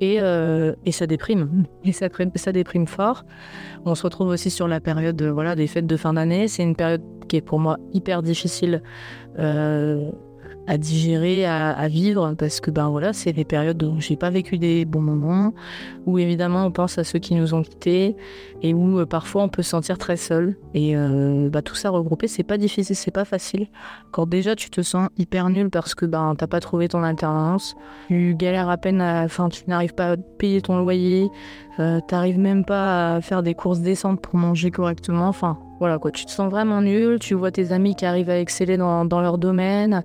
et, 0.00 0.18
euh, 0.20 0.74
et 0.84 0.92
ça 0.92 1.06
déprime. 1.06 1.64
Et 1.84 1.92
ça, 1.92 2.08
déprime 2.52 2.86
fort. 2.86 3.24
On 3.84 3.94
se 3.94 4.02
retrouve 4.02 4.28
aussi 4.28 4.50
sur 4.50 4.68
la 4.68 4.80
période 4.80 5.20
voilà, 5.22 5.54
des 5.54 5.66
fêtes 5.66 5.86
de 5.86 5.96
fin 5.96 6.14
d'année. 6.14 6.48
C'est 6.48 6.62
une 6.62 6.76
période 6.76 7.02
qui 7.28 7.36
est 7.36 7.40
pour 7.40 7.58
moi 7.58 7.78
hyper 7.92 8.22
difficile 8.22 8.82
euh, 9.38 10.10
à 10.66 10.78
digérer, 10.78 11.46
à, 11.46 11.88
vivre, 11.88 12.34
parce 12.34 12.60
que 12.60 12.70
ben 12.70 12.88
voilà, 12.88 13.12
c'est 13.12 13.32
des 13.32 13.44
périodes 13.44 13.82
où 13.82 14.00
j'ai 14.00 14.16
pas 14.16 14.30
vécu 14.30 14.58
des 14.58 14.84
bons 14.84 15.00
moments, 15.00 15.54
où 16.06 16.18
évidemment 16.18 16.66
on 16.66 16.70
pense 16.70 16.98
à 16.98 17.04
ceux 17.04 17.18
qui 17.18 17.34
nous 17.34 17.54
ont 17.54 17.62
quittés, 17.62 18.16
et 18.62 18.74
où 18.74 18.98
euh, 18.98 19.06
parfois 19.06 19.42
on 19.42 19.48
peut 19.48 19.62
se 19.62 19.70
sentir 19.70 19.98
très 19.98 20.16
seul. 20.16 20.56
Et 20.74 20.96
euh, 20.96 21.48
bah, 21.50 21.62
tout 21.62 21.74
ça 21.74 21.90
regroupé, 21.90 22.26
c'est 22.26 22.42
pas 22.42 22.58
difficile, 22.58 22.96
c'est 22.96 23.10
pas 23.10 23.24
facile. 23.24 23.68
Quand 24.10 24.26
déjà 24.26 24.56
tu 24.56 24.70
te 24.70 24.82
sens 24.82 25.08
hyper 25.18 25.48
nul 25.50 25.70
parce 25.70 25.94
que 25.94 26.06
ben 26.06 26.34
t'as 26.36 26.46
pas 26.46 26.60
trouvé 26.60 26.88
ton 26.88 27.02
alternance, 27.02 27.76
tu 28.08 28.34
galères 28.34 28.68
à 28.68 28.76
peine, 28.76 29.00
enfin 29.00 29.48
tu 29.48 29.62
n'arrives 29.68 29.94
pas 29.94 30.12
à 30.12 30.16
payer 30.16 30.60
ton 30.62 30.78
loyer, 30.78 31.28
euh, 31.78 32.00
t'arrives 32.08 32.38
même 32.38 32.64
pas 32.64 33.16
à 33.16 33.20
faire 33.20 33.42
des 33.42 33.54
courses 33.54 33.80
décentes 33.80 34.20
pour 34.20 34.36
manger 34.36 34.70
correctement, 34.70 35.28
enfin 35.28 35.58
voilà 35.78 35.98
quoi, 35.98 36.10
tu 36.10 36.24
te 36.24 36.30
sens 36.30 36.50
vraiment 36.50 36.80
nul, 36.80 37.18
tu 37.18 37.34
vois 37.34 37.50
tes 37.50 37.72
amis 37.72 37.94
qui 37.94 38.06
arrivent 38.06 38.30
à 38.30 38.40
exceller 38.40 38.78
dans, 38.78 39.04
dans 39.04 39.20
leur 39.20 39.36
domaine, 39.36 40.02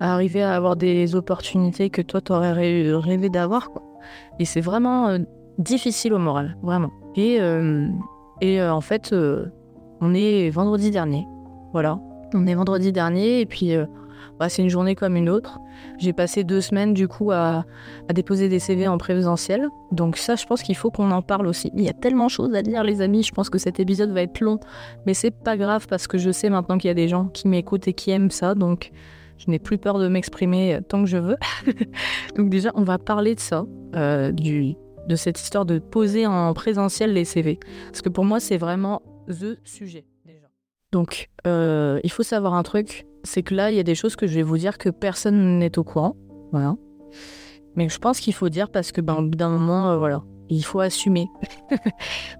arriver 0.00 0.42
à 0.42 0.54
avoir 0.54 0.76
des 0.76 1.14
opportunités 1.14 1.90
que 1.90 2.02
toi, 2.02 2.20
tu 2.20 2.32
aurais 2.32 2.52
rêvé 2.52 3.28
d'avoir. 3.28 3.70
Et 4.38 4.44
c'est 4.44 4.60
vraiment 4.60 5.08
euh, 5.08 5.18
difficile 5.58 6.14
au 6.14 6.18
moral, 6.18 6.56
vraiment. 6.62 6.90
Et, 7.16 7.38
euh, 7.40 7.88
et 8.40 8.60
euh, 8.60 8.72
en 8.72 8.80
fait, 8.80 9.14
on 10.00 10.14
est 10.14 10.50
vendredi 10.50 10.90
dernier. 10.90 11.26
Voilà. 11.72 12.00
On 12.32 12.46
est 12.46 12.54
vendredi 12.54 12.92
dernier 12.92 13.40
et 13.40 13.46
puis 13.46 13.74
bah, 14.38 14.48
c'est 14.48 14.62
une 14.62 14.70
journée 14.70 14.94
comme 14.94 15.16
une 15.16 15.28
autre. 15.28 15.58
J'ai 15.98 16.12
passé 16.12 16.44
deux 16.44 16.60
semaines 16.60 16.94
du 16.94 17.08
coup 17.08 17.32
à, 17.32 17.64
à, 18.08 18.12
déposer 18.12 18.48
des 18.48 18.60
CV 18.60 18.86
en 18.86 18.98
présentiel. 18.98 19.68
Donc 19.90 20.16
ça, 20.16 20.36
je 20.36 20.46
pense 20.46 20.62
qu'il 20.62 20.76
faut 20.76 20.90
qu'on 20.90 21.10
en 21.10 21.22
parle 21.22 21.46
aussi. 21.48 21.70
Il 21.74 21.82
y 21.82 21.88
a 21.88 21.92
tellement 21.92 22.26
de 22.26 22.30
choses 22.30 22.54
à 22.54 22.62
dire, 22.62 22.84
les 22.84 23.00
amis. 23.02 23.24
Je 23.24 23.32
pense 23.32 23.50
que 23.50 23.58
cet 23.58 23.80
épisode 23.80 24.12
va 24.12 24.22
être 24.22 24.40
long, 24.40 24.60
mais 25.06 25.14
c'est 25.14 25.32
pas 25.32 25.56
grave 25.56 25.86
parce 25.88 26.06
que 26.06 26.18
je 26.18 26.30
sais 26.30 26.50
maintenant 26.50 26.78
qu'il 26.78 26.88
y 26.88 26.90
a 26.90 26.94
des 26.94 27.08
gens 27.08 27.26
qui 27.26 27.48
m'écoutent 27.48 27.88
et 27.88 27.92
qui 27.92 28.12
aiment 28.12 28.30
ça. 28.30 28.54
Donc 28.54 28.92
je 29.40 29.50
n'ai 29.50 29.58
plus 29.58 29.78
peur 29.78 29.98
de 29.98 30.06
m'exprimer 30.08 30.80
tant 30.88 31.02
que 31.02 31.08
je 31.08 31.16
veux. 31.16 31.36
Donc 32.36 32.50
déjà, 32.50 32.70
on 32.74 32.82
va 32.82 32.98
parler 32.98 33.34
de 33.34 33.40
ça, 33.40 33.64
euh, 33.96 34.32
du, 34.32 34.74
de 35.08 35.16
cette 35.16 35.40
histoire 35.40 35.64
de 35.64 35.78
poser 35.78 36.26
en 36.26 36.52
présentiel 36.52 37.14
les 37.14 37.24
CV. 37.24 37.58
Parce 37.86 38.02
que 38.02 38.10
pour 38.10 38.24
moi, 38.24 38.38
c'est 38.38 38.58
vraiment 38.58 39.00
the 39.28 39.58
sujet 39.64 40.04
déjà. 40.26 40.48
Donc, 40.92 41.30
euh, 41.46 42.00
il 42.04 42.10
faut 42.10 42.22
savoir 42.22 42.52
un 42.52 42.62
truc, 42.62 43.06
c'est 43.24 43.42
que 43.42 43.54
là, 43.54 43.70
il 43.70 43.76
y 43.76 43.80
a 43.80 43.82
des 43.82 43.94
choses 43.94 44.14
que 44.14 44.26
je 44.26 44.34
vais 44.34 44.42
vous 44.42 44.58
dire 44.58 44.76
que 44.76 44.90
personne 44.90 45.58
n'est 45.58 45.78
au 45.78 45.84
courant. 45.84 46.16
Voilà. 46.52 46.76
Mais 47.76 47.88
je 47.88 47.98
pense 47.98 48.20
qu'il 48.20 48.34
faut 48.34 48.50
dire 48.50 48.68
parce 48.68 48.92
que, 48.92 49.00
ben, 49.00 49.22
d'un 49.22 49.48
moment, 49.48 49.90
euh, 49.90 49.96
voilà, 49.96 50.22
il 50.50 50.64
faut 50.64 50.80
assumer. 50.80 51.28
il 51.70 51.78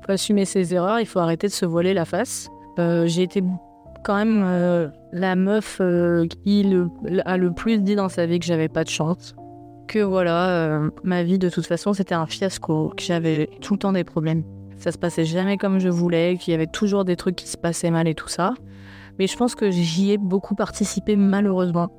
faut 0.04 0.12
assumer 0.12 0.45
ses 0.45 0.75
erreurs, 0.75 1.00
il 1.00 1.07
faut 1.07 1.21
arrêter 1.21 1.47
de 1.47 1.52
se 1.52 1.64
voiler 1.64 1.95
la 1.95 2.04
face. 2.04 2.49
J'ai 3.04 3.23
été 3.23 3.42
quand 4.02 4.14
même 4.14 4.42
euh, 4.45 4.88
la 5.12 5.37
meuf 5.37 5.78
euh, 5.80 6.26
qui 6.26 6.66
a 7.25 7.37
le 7.37 7.52
plus 7.52 7.78
dit 7.78 7.97
dans 7.97 8.09
sa 8.09 8.26
vie 8.26 8.38
que 8.38 8.47
j'avais 8.47 8.69
pas 8.69 8.85
de 8.85 8.88
chance. 8.88 9.35
Que 9.88 9.99
voilà, 10.00 10.49
euh, 10.49 10.90
ma 11.02 11.23
vie 11.23 11.38
de 11.38 11.49
toute 11.49 11.66
façon 11.66 11.92
c'était 11.92 12.14
un 12.14 12.26
fiasco, 12.26 12.92
que 12.97 13.02
j'avais 13.02 13.49
tout 13.61 13.75
le 13.75 13.78
temps 13.78 13.92
des 13.92 14.04
problèmes. 14.04 14.45
Ça 14.76 14.92
se 14.92 14.99
passait 14.99 15.25
jamais 15.25 15.57
comme 15.57 15.78
je 15.78 15.88
voulais, 15.88 16.37
qu'il 16.38 16.52
y 16.52 16.54
avait 16.54 16.66
toujours 16.66 17.04
des 17.04 17.16
trucs 17.16 17.37
qui 17.37 17.49
se 17.49 17.57
passaient 17.57 17.90
mal 17.90 18.09
et 18.09 18.14
tout 18.14 18.28
ça. 18.28 18.54
Mais 19.19 19.26
je 19.26 19.37
pense 19.37 19.54
que 19.54 19.71
j'y 19.71 20.12
ai 20.12 20.19
beaucoup 20.19 20.54
participé 20.54 21.16
malheureusement, 21.16 21.90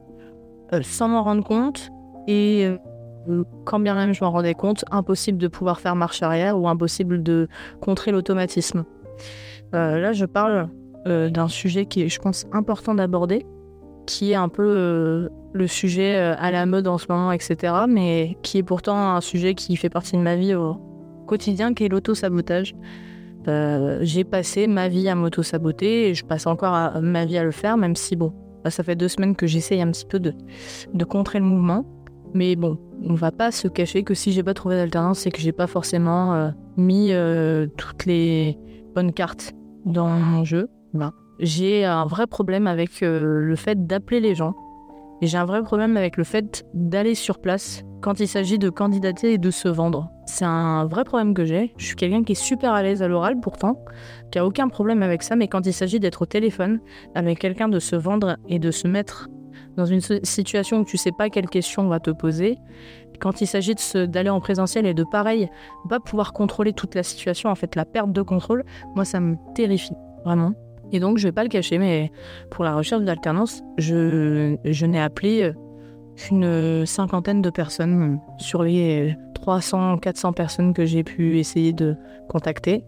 sans 0.81 1.09
m'en 1.09 1.21
rendre 1.21 1.43
compte. 1.43 1.89
Et 2.27 2.67
quand 3.65 3.79
bien 3.79 3.93
même 3.93 4.13
je 4.13 4.23
m'en 4.23 4.31
rendais 4.31 4.55
compte, 4.55 4.83
impossible 4.89 5.37
de 5.37 5.47
pouvoir 5.47 5.79
faire 5.79 5.95
marche 5.95 6.23
arrière 6.23 6.57
ou 6.57 6.67
impossible 6.67 7.21
de 7.21 7.47
contrer 7.81 8.11
l'automatisme. 8.11 8.85
là, 9.73 10.13
je 10.13 10.25
parle 10.25 10.69
euh, 11.07 11.29
d'un 11.31 11.47
sujet 11.47 11.87
qui 11.87 12.03
est, 12.03 12.09
je 12.09 12.19
pense, 12.19 12.45
important 12.51 12.93
d'aborder, 12.93 13.43
qui 14.05 14.33
est 14.33 14.35
un 14.35 14.49
peu 14.49 14.63
euh, 14.63 15.29
le 15.51 15.65
sujet 15.65 16.15
euh, 16.15 16.35
à 16.37 16.51
la 16.51 16.67
mode 16.67 16.87
en 16.87 16.99
ce 16.99 17.07
moment, 17.09 17.31
etc., 17.31 17.73
mais 17.89 18.37
qui 18.43 18.59
est 18.59 18.63
pourtant 18.63 19.15
un 19.15 19.21
sujet 19.21 19.55
qui 19.55 19.75
fait 19.77 19.89
partie 19.89 20.15
de 20.15 20.21
ma 20.21 20.35
vie 20.35 20.53
au 20.53 20.75
quotidien, 21.25 21.73
qui 21.73 21.85
est 21.85 21.89
l'auto-sabotage. 21.89 22.75
J'ai 23.47 24.23
passé 24.23 24.67
ma 24.67 24.89
vie 24.89 25.09
à 25.09 25.15
m'auto-saboter 25.15 26.09
et 26.09 26.13
je 26.13 26.23
passe 26.23 26.45
encore 26.45 27.01
ma 27.01 27.25
vie 27.25 27.39
à 27.39 27.43
le 27.43 27.51
faire, 27.51 27.77
même 27.77 27.95
si, 27.95 28.15
bon, 28.15 28.31
ça 28.69 28.83
fait 28.83 28.95
deux 28.95 29.07
semaines 29.07 29.35
que 29.35 29.47
j'essaye 29.47 29.81
un 29.81 29.89
petit 29.89 30.05
peu 30.05 30.19
de, 30.19 30.35
de 30.93 31.03
contrer 31.03 31.39
le 31.39 31.45
mouvement. 31.45 31.83
Mais 32.35 32.55
bon, 32.55 32.77
on 33.03 33.15
va 33.15 33.31
pas 33.31 33.49
se 33.49 33.67
cacher 33.67 34.03
que 34.03 34.13
si 34.13 34.31
j'ai 34.33 34.43
pas 34.43 34.53
trouvé 34.53 34.75
d'alternance, 34.75 35.19
c'est 35.19 35.31
que 35.31 35.41
j'ai 35.41 35.51
pas 35.51 35.65
forcément 35.65 36.51
mis 36.77 37.11
toutes 37.75 38.05
les 38.05 38.59
bonnes 38.93 39.13
cartes 39.13 39.55
dans 39.85 40.09
mon 40.09 40.43
jeu. 40.43 40.69
Ben, 40.93 41.13
j'ai 41.39 41.85
un 41.85 42.05
vrai 42.05 42.27
problème 42.27 42.67
avec 42.67 43.01
le 43.01 43.55
fait 43.55 43.87
d'appeler 43.87 44.19
les 44.19 44.35
gens. 44.35 44.53
Et 45.21 45.27
j'ai 45.27 45.37
un 45.37 45.45
vrai 45.45 45.61
problème 45.61 45.97
avec 45.97 46.17
le 46.17 46.23
fait 46.23 46.65
d'aller 46.73 47.13
sur 47.13 47.39
place 47.39 47.83
quand 48.01 48.19
il 48.19 48.27
s'agit 48.27 48.57
de 48.57 48.69
candidater 48.69 49.33
et 49.33 49.37
de 49.37 49.51
se 49.51 49.67
vendre. 49.67 50.09
C'est 50.25 50.45
un 50.45 50.85
vrai 50.85 51.03
problème 51.03 51.35
que 51.35 51.45
j'ai. 51.45 51.73
Je 51.77 51.85
suis 51.85 51.95
quelqu'un 51.95 52.23
qui 52.23 52.31
est 52.31 52.35
super 52.43 52.73
à 52.73 52.81
l'aise 52.81 53.03
à 53.03 53.07
l'oral 53.07 53.39
pourtant, 53.39 53.85
qui 54.31 54.39
a 54.39 54.45
aucun 54.45 54.67
problème 54.67 55.03
avec 55.03 55.21
ça, 55.21 55.35
mais 55.35 55.47
quand 55.47 55.67
il 55.67 55.73
s'agit 55.73 55.99
d'être 55.99 56.23
au 56.23 56.25
téléphone 56.25 56.79
avec 57.13 57.37
quelqu'un, 57.37 57.69
de 57.69 57.77
se 57.77 57.95
vendre 57.95 58.37
et 58.49 58.57
de 58.57 58.71
se 58.71 58.87
mettre 58.87 59.29
dans 59.77 59.85
une 59.85 60.01
situation 60.01 60.79
où 60.79 60.85
tu 60.85 60.97
sais 60.97 61.11
pas 61.11 61.29
quelle 61.29 61.47
question 61.47 61.83
on 61.83 61.87
va 61.87 61.99
te 61.99 62.09
poser, 62.09 62.57
quand 63.19 63.41
il 63.41 63.47
s'agit 63.47 63.75
d'aller 63.93 64.31
en 64.31 64.39
présentiel 64.39 64.87
et 64.87 64.95
de 64.95 65.03
pareil, 65.03 65.49
pas 65.87 65.99
pouvoir 65.99 66.33
contrôler 66.33 66.73
toute 66.73 66.95
la 66.95 67.03
situation, 67.03 67.51
en 67.51 67.55
fait 67.55 67.75
la 67.75 67.85
perte 67.85 68.11
de 68.11 68.21
contrôle, 68.23 68.65
moi 68.95 69.05
ça 69.05 69.19
me 69.19 69.35
terrifie, 69.53 69.93
vraiment. 70.25 70.53
Et 70.91 70.99
donc 70.99 71.17
je 71.17 71.27
vais 71.27 71.31
pas 71.31 71.43
le 71.43 71.49
cacher, 71.49 71.77
mais 71.77 72.11
pour 72.49 72.63
la 72.63 72.75
recherche 72.75 73.03
d'alternance, 73.03 73.63
je, 73.77 74.57
je 74.63 74.85
n'ai 74.85 74.99
appelé 74.99 75.43
euh, 75.43 75.53
une 76.29 76.85
cinquantaine 76.85 77.41
de 77.41 77.49
personnes 77.49 78.19
sur 78.37 78.63
les 78.63 79.15
300, 79.35 79.97
400 79.97 80.33
personnes 80.33 80.73
que 80.73 80.85
j'ai 80.85 81.03
pu 81.03 81.39
essayer 81.39 81.73
de 81.73 81.95
contacter. 82.29 82.83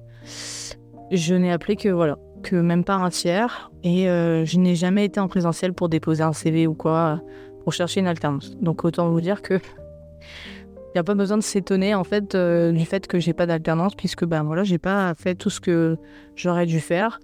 Je 1.12 1.34
n'ai 1.36 1.52
appelé 1.52 1.76
que 1.76 1.90
voilà, 1.90 2.18
que 2.44 2.56
même 2.56 2.84
pas 2.84 2.96
un 2.96 3.10
tiers, 3.10 3.72
et 3.84 4.10
euh, 4.10 4.46
je 4.46 4.60
n'ai 4.60 4.76
jamais 4.76 5.06
été 5.06 5.20
en 5.20 5.28
présentiel 5.28 5.74
pour 5.74 5.90
déposer 5.90 6.24
un 6.24 6.34
CV 6.34 6.68
ou 6.68 6.74
quoi 6.74 7.22
pour 7.64 7.74
chercher 7.74 8.02
une 8.02 8.08
alternance. 8.08 8.56
Donc 8.58 8.84
autant 8.84 9.10
vous 9.10 9.22
dire 9.22 9.42
que 9.42 9.56
il 9.56 10.98
n'y 10.98 11.00
a 11.00 11.04
pas 11.04 11.16
besoin 11.16 11.38
de 11.38 11.44
s'étonner 11.44 11.96
en 11.96 12.04
fait 12.04 12.36
euh, 12.36 12.72
du 12.72 12.86
fait 12.86 13.08
que 13.08 13.20
j'ai 13.20 13.34
pas 13.34 13.48
d'alternance 13.48 13.96
puisque 13.96 14.26
ben 14.26 14.44
voilà 14.44 14.64
j'ai 14.64 14.78
pas 14.78 15.16
fait 15.16 15.34
tout 15.34 15.50
ce 15.50 15.60
que 15.60 15.98
j'aurais 16.36 16.68
dû 16.68 16.80
faire 16.80 17.20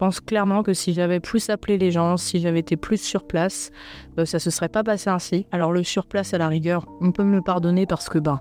pense 0.00 0.18
clairement 0.18 0.62
que 0.62 0.72
si 0.72 0.94
j'avais 0.94 1.20
plus 1.20 1.50
appelé 1.50 1.76
les 1.76 1.90
gens, 1.90 2.16
si 2.16 2.40
j'avais 2.40 2.60
été 2.60 2.78
plus 2.78 2.96
sur 2.96 3.26
place, 3.26 3.70
ça 4.16 4.22
euh, 4.22 4.24
ça 4.24 4.38
se 4.38 4.48
serait 4.50 4.70
pas 4.70 4.82
passé 4.82 5.10
ainsi. 5.10 5.46
Alors 5.52 5.72
le 5.72 5.84
sur 5.84 6.06
place 6.06 6.32
à 6.32 6.38
la 6.38 6.48
rigueur, 6.48 6.86
on 7.02 7.12
peut 7.12 7.22
me 7.22 7.36
le 7.36 7.42
pardonner 7.42 7.84
parce 7.84 8.08
que 8.08 8.18
ben 8.18 8.40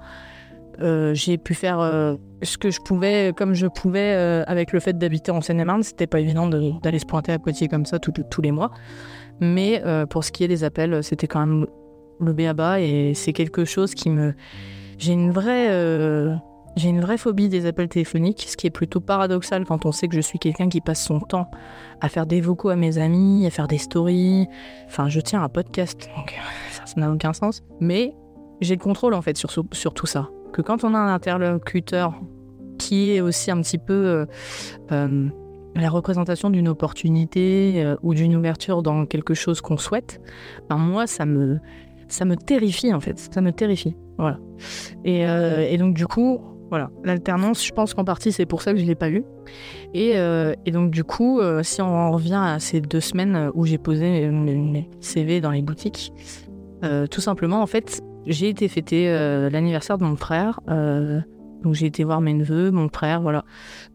euh, 0.79 1.13
j'ai 1.13 1.37
pu 1.37 1.53
faire 1.53 1.81
euh, 1.81 2.15
ce 2.43 2.57
que 2.57 2.71
je 2.71 2.79
pouvais, 2.79 3.33
comme 3.35 3.55
je 3.55 3.67
pouvais, 3.67 4.13
avec 4.47 4.71
le 4.71 4.79
fait 4.79 4.97
d'habiter 4.97 5.31
en 5.31 5.41
Seine-et-Marne. 5.41 5.83
C'était 5.83 6.07
pas 6.07 6.21
évident 6.21 6.47
d'aller 6.47 6.99
se 6.99 7.05
pointer 7.05 7.33
à 7.33 7.39
Poitiers 7.39 7.67
comme 7.67 7.85
ça 7.85 7.99
tous 7.99 8.41
les 8.41 8.51
mois. 8.51 8.71
Mais 9.41 9.83
pour 10.09 10.23
ce 10.23 10.31
qui 10.31 10.45
est 10.45 10.47
des 10.47 10.63
appels, 10.63 11.03
c'était 11.03 11.27
quand 11.27 11.45
même 11.45 11.67
le 12.21 12.31
béaba 12.31 12.79
et 12.79 13.13
c'est 13.13 13.33
quelque 13.33 13.65
chose 13.65 13.93
qui 13.95 14.09
me. 14.09 14.33
J'ai 14.97 15.11
une 15.11 15.31
vraie 15.31 15.67
j'ai 16.79 16.89
une 16.89 17.01
vraie 17.01 17.17
phobie 17.17 17.49
des 17.49 17.65
appels 17.65 17.89
téléphoniques, 17.89 18.45
ce 18.47 18.55
qui 18.55 18.65
est 18.65 18.71
plutôt 18.71 19.01
paradoxal 19.01 19.65
quand 19.65 19.85
on 19.85 19.91
sait 19.91 20.07
que 20.07 20.15
je 20.15 20.21
suis 20.21 20.39
quelqu'un 20.39 20.69
qui 20.69 20.79
passe 20.79 21.03
son 21.03 21.19
temps 21.19 21.51
à 21.99 22.07
faire 22.07 22.25
des 22.25 22.39
vocaux 22.39 22.69
à 22.69 22.77
mes 22.77 22.97
amis, 22.97 23.45
à 23.45 23.49
faire 23.49 23.67
des 23.67 23.77
stories. 23.77 24.47
Enfin, 24.87 25.09
je 25.09 25.19
tiens 25.19 25.43
un 25.43 25.49
podcast, 25.49 26.09
donc 26.15 26.35
ça 26.85 26.93
n'a 26.97 27.11
aucun 27.11 27.33
sens. 27.33 27.63
Mais 27.81 28.15
j'ai 28.61 28.75
le 28.75 28.81
contrôle 28.81 29.13
en 29.13 29.21
fait 29.21 29.37
sur, 29.37 29.51
sur 29.51 29.93
tout 29.93 30.05
ça. 30.05 30.29
Que 30.53 30.61
quand 30.61 30.83
on 30.85 30.93
a 30.95 30.97
un 30.97 31.13
interlocuteur 31.13 32.13
qui 32.77 33.11
est 33.11 33.21
aussi 33.21 33.51
un 33.51 33.61
petit 33.61 33.77
peu 33.77 33.93
euh, 33.93 34.25
euh, 34.93 35.27
la 35.75 35.89
représentation 35.89 36.49
d'une 36.49 36.69
opportunité 36.69 37.83
euh, 37.83 37.97
ou 38.03 38.13
d'une 38.13 38.35
ouverture 38.37 38.81
dans 38.83 39.05
quelque 39.05 39.33
chose 39.33 39.59
qu'on 39.59 39.77
souhaite, 39.77 40.21
ben 40.69 40.77
moi 40.77 41.07
ça 41.07 41.25
me 41.25 41.59
ça 42.07 42.23
me 42.23 42.37
terrifie 42.37 42.93
en 42.93 43.01
fait, 43.01 43.19
ça 43.19 43.41
me 43.41 43.51
terrifie. 43.51 43.95
Voilà. 44.17 44.39
Et 45.05 45.77
donc 45.77 45.93
du 45.93 46.07
coup, 46.07 46.41
voilà, 46.69 46.91
l'alternance, 47.03 47.65
je 47.65 47.71
pense 47.71 47.93
qu'en 47.93 48.03
partie 48.03 48.31
c'est 48.31 48.45
pour 48.45 48.61
ça 48.61 48.71
que 48.73 48.77
je 48.77 48.83
ne 48.83 48.87
l'ai 48.87 48.95
pas 48.95 49.09
eu. 49.09 49.23
Et, 49.93 50.13
euh, 50.15 50.53
donc 50.67 50.91
du 50.91 51.03
coup, 51.03 51.39
euh, 51.39 51.63
si 51.63 51.81
on 51.81 51.87
en 51.87 52.11
revient 52.11 52.41
à 52.41 52.59
ces 52.59 52.79
deux 52.81 52.99
semaines 52.99 53.49
où 53.53 53.65
j'ai 53.65 53.77
posé 53.77 54.29
mes, 54.29 54.89
CV 54.99 55.41
dans 55.41 55.51
les 55.51 55.61
boutiques, 55.61 56.13
euh, 56.83 57.07
tout 57.07 57.21
simplement 57.21 57.61
en 57.61 57.67
fait, 57.67 58.01
j'ai 58.25 58.49
été 58.49 58.67
fêter 58.67 59.07
l'anniversaire 59.51 59.97
de 59.97 60.03
mon 60.03 60.15
frère. 60.15 60.59
donc 60.67 61.73
j'ai 61.73 61.87
été 61.87 62.03
voir 62.03 62.21
mes 62.21 62.33
neveux, 62.33 62.71
mon 62.71 62.89
frère, 62.89 63.21
voilà. 63.21 63.43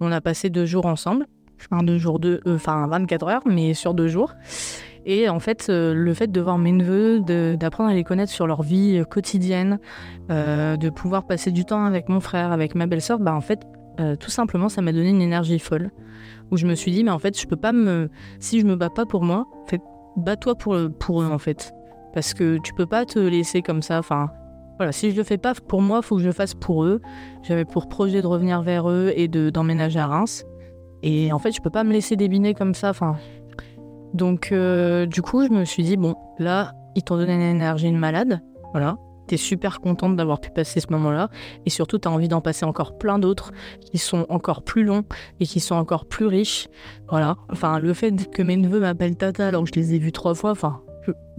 On 0.00 0.10
a 0.10 0.20
passé 0.20 0.50
deux 0.50 0.66
jours 0.66 0.86
ensemble, 0.86 1.26
enfin 1.60 1.82
deux 1.82 1.98
jours, 1.98 2.18
deux, 2.18 2.40
enfin 2.46 2.86
24 2.88 3.28
heures, 3.28 3.42
mais 3.46 3.74
sur 3.74 3.94
deux 3.94 4.08
jours. 4.08 4.34
Et 5.06 5.28
en 5.28 5.38
fait, 5.38 5.66
euh, 5.68 5.92
le 5.92 6.14
fait 6.14 6.32
de 6.32 6.40
voir 6.40 6.58
mes 6.58 6.72
neveux, 6.72 7.20
d'apprendre 7.56 7.90
à 7.90 7.94
les 7.94 8.04
connaître 8.04 8.32
sur 8.32 8.46
leur 8.46 8.62
vie 8.62 8.98
euh, 8.98 9.04
quotidienne, 9.04 9.78
euh, 10.30 10.76
de 10.76 10.88
pouvoir 10.88 11.26
passer 11.26 11.50
du 11.50 11.64
temps 11.64 11.84
avec 11.84 12.08
mon 12.08 12.20
frère, 12.20 12.52
avec 12.52 12.74
ma 12.74 12.86
belle-sœur, 12.86 13.18
bah 13.18 13.34
en 13.34 13.40
fait, 13.40 13.60
tout 14.18 14.30
simplement, 14.30 14.68
ça 14.68 14.82
m'a 14.82 14.90
donné 14.90 15.10
une 15.10 15.22
énergie 15.22 15.60
folle. 15.60 15.92
Où 16.50 16.56
je 16.56 16.66
me 16.66 16.74
suis 16.74 16.90
dit, 16.90 17.04
mais 17.04 17.12
en 17.12 17.20
fait, 17.20 17.40
je 17.40 17.46
peux 17.46 17.56
pas 17.56 17.70
me. 17.70 18.10
Si 18.40 18.58
je 18.58 18.66
me 18.66 18.74
bats 18.74 18.90
pas 18.90 19.06
pour 19.06 19.22
moi, 19.22 19.46
bats-toi 20.16 20.56
pour, 20.56 20.74
eux, 20.74 20.92
en 21.08 21.38
fait. 21.38 21.72
Parce 22.12 22.34
que 22.34 22.58
tu 22.64 22.74
peux 22.74 22.86
pas 22.86 23.04
te 23.04 23.20
laisser 23.20 23.62
comme 23.62 23.82
ça. 23.82 24.00
Enfin, 24.00 24.30
voilà, 24.78 24.90
si 24.90 25.12
je 25.12 25.16
le 25.16 25.22
fais 25.22 25.38
pas 25.38 25.54
pour 25.54 25.80
moi, 25.80 26.02
faut 26.02 26.16
que 26.16 26.22
je 26.22 26.26
le 26.26 26.32
fasse 26.32 26.54
pour 26.54 26.82
eux. 26.82 27.00
J'avais 27.42 27.64
pour 27.64 27.88
projet 27.88 28.20
de 28.20 28.26
revenir 28.26 28.62
vers 28.62 28.90
eux 28.90 29.12
et 29.14 29.28
d'emménager 29.28 30.00
à 30.00 30.08
Reims. 30.08 30.44
Et 31.04 31.32
en 31.32 31.38
fait, 31.38 31.52
je 31.52 31.60
peux 31.60 31.70
pas 31.70 31.84
me 31.84 31.92
laisser 31.92 32.16
débiner 32.16 32.54
comme 32.54 32.74
ça. 32.74 32.90
Enfin, 32.90 33.16
donc, 34.14 34.52
euh, 34.52 35.06
du 35.06 35.20
coup, 35.22 35.44
je 35.44 35.50
me 35.50 35.64
suis 35.64 35.82
dit, 35.82 35.96
bon, 35.96 36.14
là, 36.38 36.72
ils 36.94 37.02
t'ont 37.02 37.16
donné 37.16 37.34
une 37.34 37.40
énergie 37.40 37.90
de 37.90 37.96
malade. 37.96 38.40
Voilà. 38.72 38.96
T'es 39.26 39.36
super 39.36 39.80
contente 39.80 40.16
d'avoir 40.16 40.40
pu 40.40 40.50
passer 40.50 40.80
ce 40.80 40.86
moment-là. 40.90 41.30
Et 41.66 41.70
surtout, 41.70 41.98
t'as 41.98 42.10
envie 42.10 42.28
d'en 42.28 42.40
passer 42.40 42.64
encore 42.64 42.96
plein 42.96 43.18
d'autres 43.18 43.52
qui 43.80 43.98
sont 43.98 44.24
encore 44.28 44.62
plus 44.62 44.84
longs 44.84 45.04
et 45.40 45.46
qui 45.46 45.58
sont 45.58 45.74
encore 45.74 46.06
plus 46.06 46.26
riches. 46.26 46.68
Voilà. 47.08 47.36
Enfin, 47.50 47.80
le 47.80 47.92
fait 47.92 48.30
que 48.30 48.42
mes 48.42 48.56
neveux 48.56 48.80
m'appellent 48.80 49.16
Tata 49.16 49.48
alors 49.48 49.64
que 49.64 49.70
je 49.74 49.80
les 49.80 49.94
ai 49.94 49.98
vus 49.98 50.12
trois 50.12 50.34
fois, 50.34 50.52
enfin, 50.52 50.80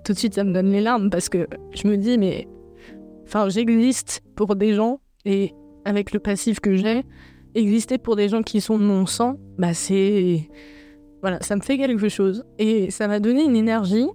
tout 0.04 0.14
de 0.14 0.18
suite, 0.18 0.36
ça 0.36 0.44
me 0.44 0.52
donne 0.52 0.72
les 0.72 0.82
larmes 0.82 1.10
parce 1.10 1.30
que 1.30 1.48
je 1.74 1.88
me 1.88 1.96
dis, 1.96 2.18
mais. 2.18 2.48
Enfin, 3.26 3.50
j'existe 3.50 4.22
pour 4.36 4.56
des 4.56 4.74
gens 4.74 5.00
et 5.24 5.54
avec 5.86 6.12
le 6.12 6.20
passif 6.20 6.60
que 6.60 6.76
j'ai, 6.76 7.04
exister 7.56 7.98
pour 7.98 8.16
des 8.16 8.30
gens 8.30 8.44
qui 8.44 8.62
sont 8.62 8.78
de 8.78 8.84
mon 8.84 9.06
sang, 9.06 9.38
bah, 9.58 9.74
c'est 9.74 10.50
voilà, 11.26 11.40
ça 11.42 11.56
me 11.56 11.62
fait 11.62 11.80
quelque 11.80 12.08
chose. 12.08 12.46
Et 12.60 12.92
ça 12.92 13.08
m'a 13.08 13.20
donné 13.20 13.44
une 13.44 13.56
énergie, 13.56 14.06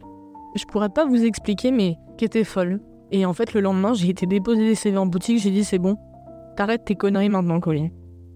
je 0.55 0.65
pourrais 0.67 0.91
pas 0.91 1.05
vous 1.05 1.25
expliquer, 1.25 1.73
mais 1.73 1.97
qui 2.17 2.25
était 2.25 2.45
folle. 2.45 2.79
Et 3.11 3.27
en 3.27 3.33
fait, 3.33 3.53
le 3.53 3.61
lendemain, 3.61 3.95
j'ai 3.95 4.11
été 4.11 4.27
déposer 4.27 4.61
des 4.61 4.77
CV 4.77 4.97
en 4.97 5.07
boutique, 5.07 5.41
j'ai 5.41 5.51
dit 5.51 5.65
c'est 5.65 5.81
bon, 5.81 5.97
t'arrêtes 6.57 6.85
tes 6.85 6.95
conneries 6.95 7.29
maintenant, 7.29 7.59
Collier. 7.59 7.93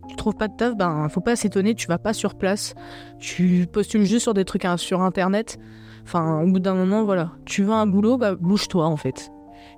Tu 0.08 0.16
trouves 0.16 0.34
pas 0.34 0.48
de 0.48 0.56
taf, 0.56 0.76
ben 0.76 1.08
faut 1.08 1.20
pas 1.20 1.36
s'étonner, 1.36 1.76
tu 1.76 1.86
vas 1.86 1.98
pas 1.98 2.12
sur 2.12 2.34
place, 2.34 2.74
tu 3.20 3.68
postules 3.72 4.02
juste 4.02 4.22
sur 4.22 4.34
des 4.34 4.44
trucs 4.44 4.64
hein, 4.64 4.76
sur 4.76 5.02
internet. 5.02 5.56
Enfin, 6.02 6.42
au 6.42 6.50
bout 6.50 6.58
d'un 6.58 6.74
moment, 6.74 7.04
voilà, 7.04 7.30
tu 7.44 7.62
veux 7.62 7.74
un 7.74 7.86
boulot, 7.86 8.16
bah 8.16 8.34
bouge-toi 8.34 8.86
en 8.86 8.96
fait. 8.96 9.30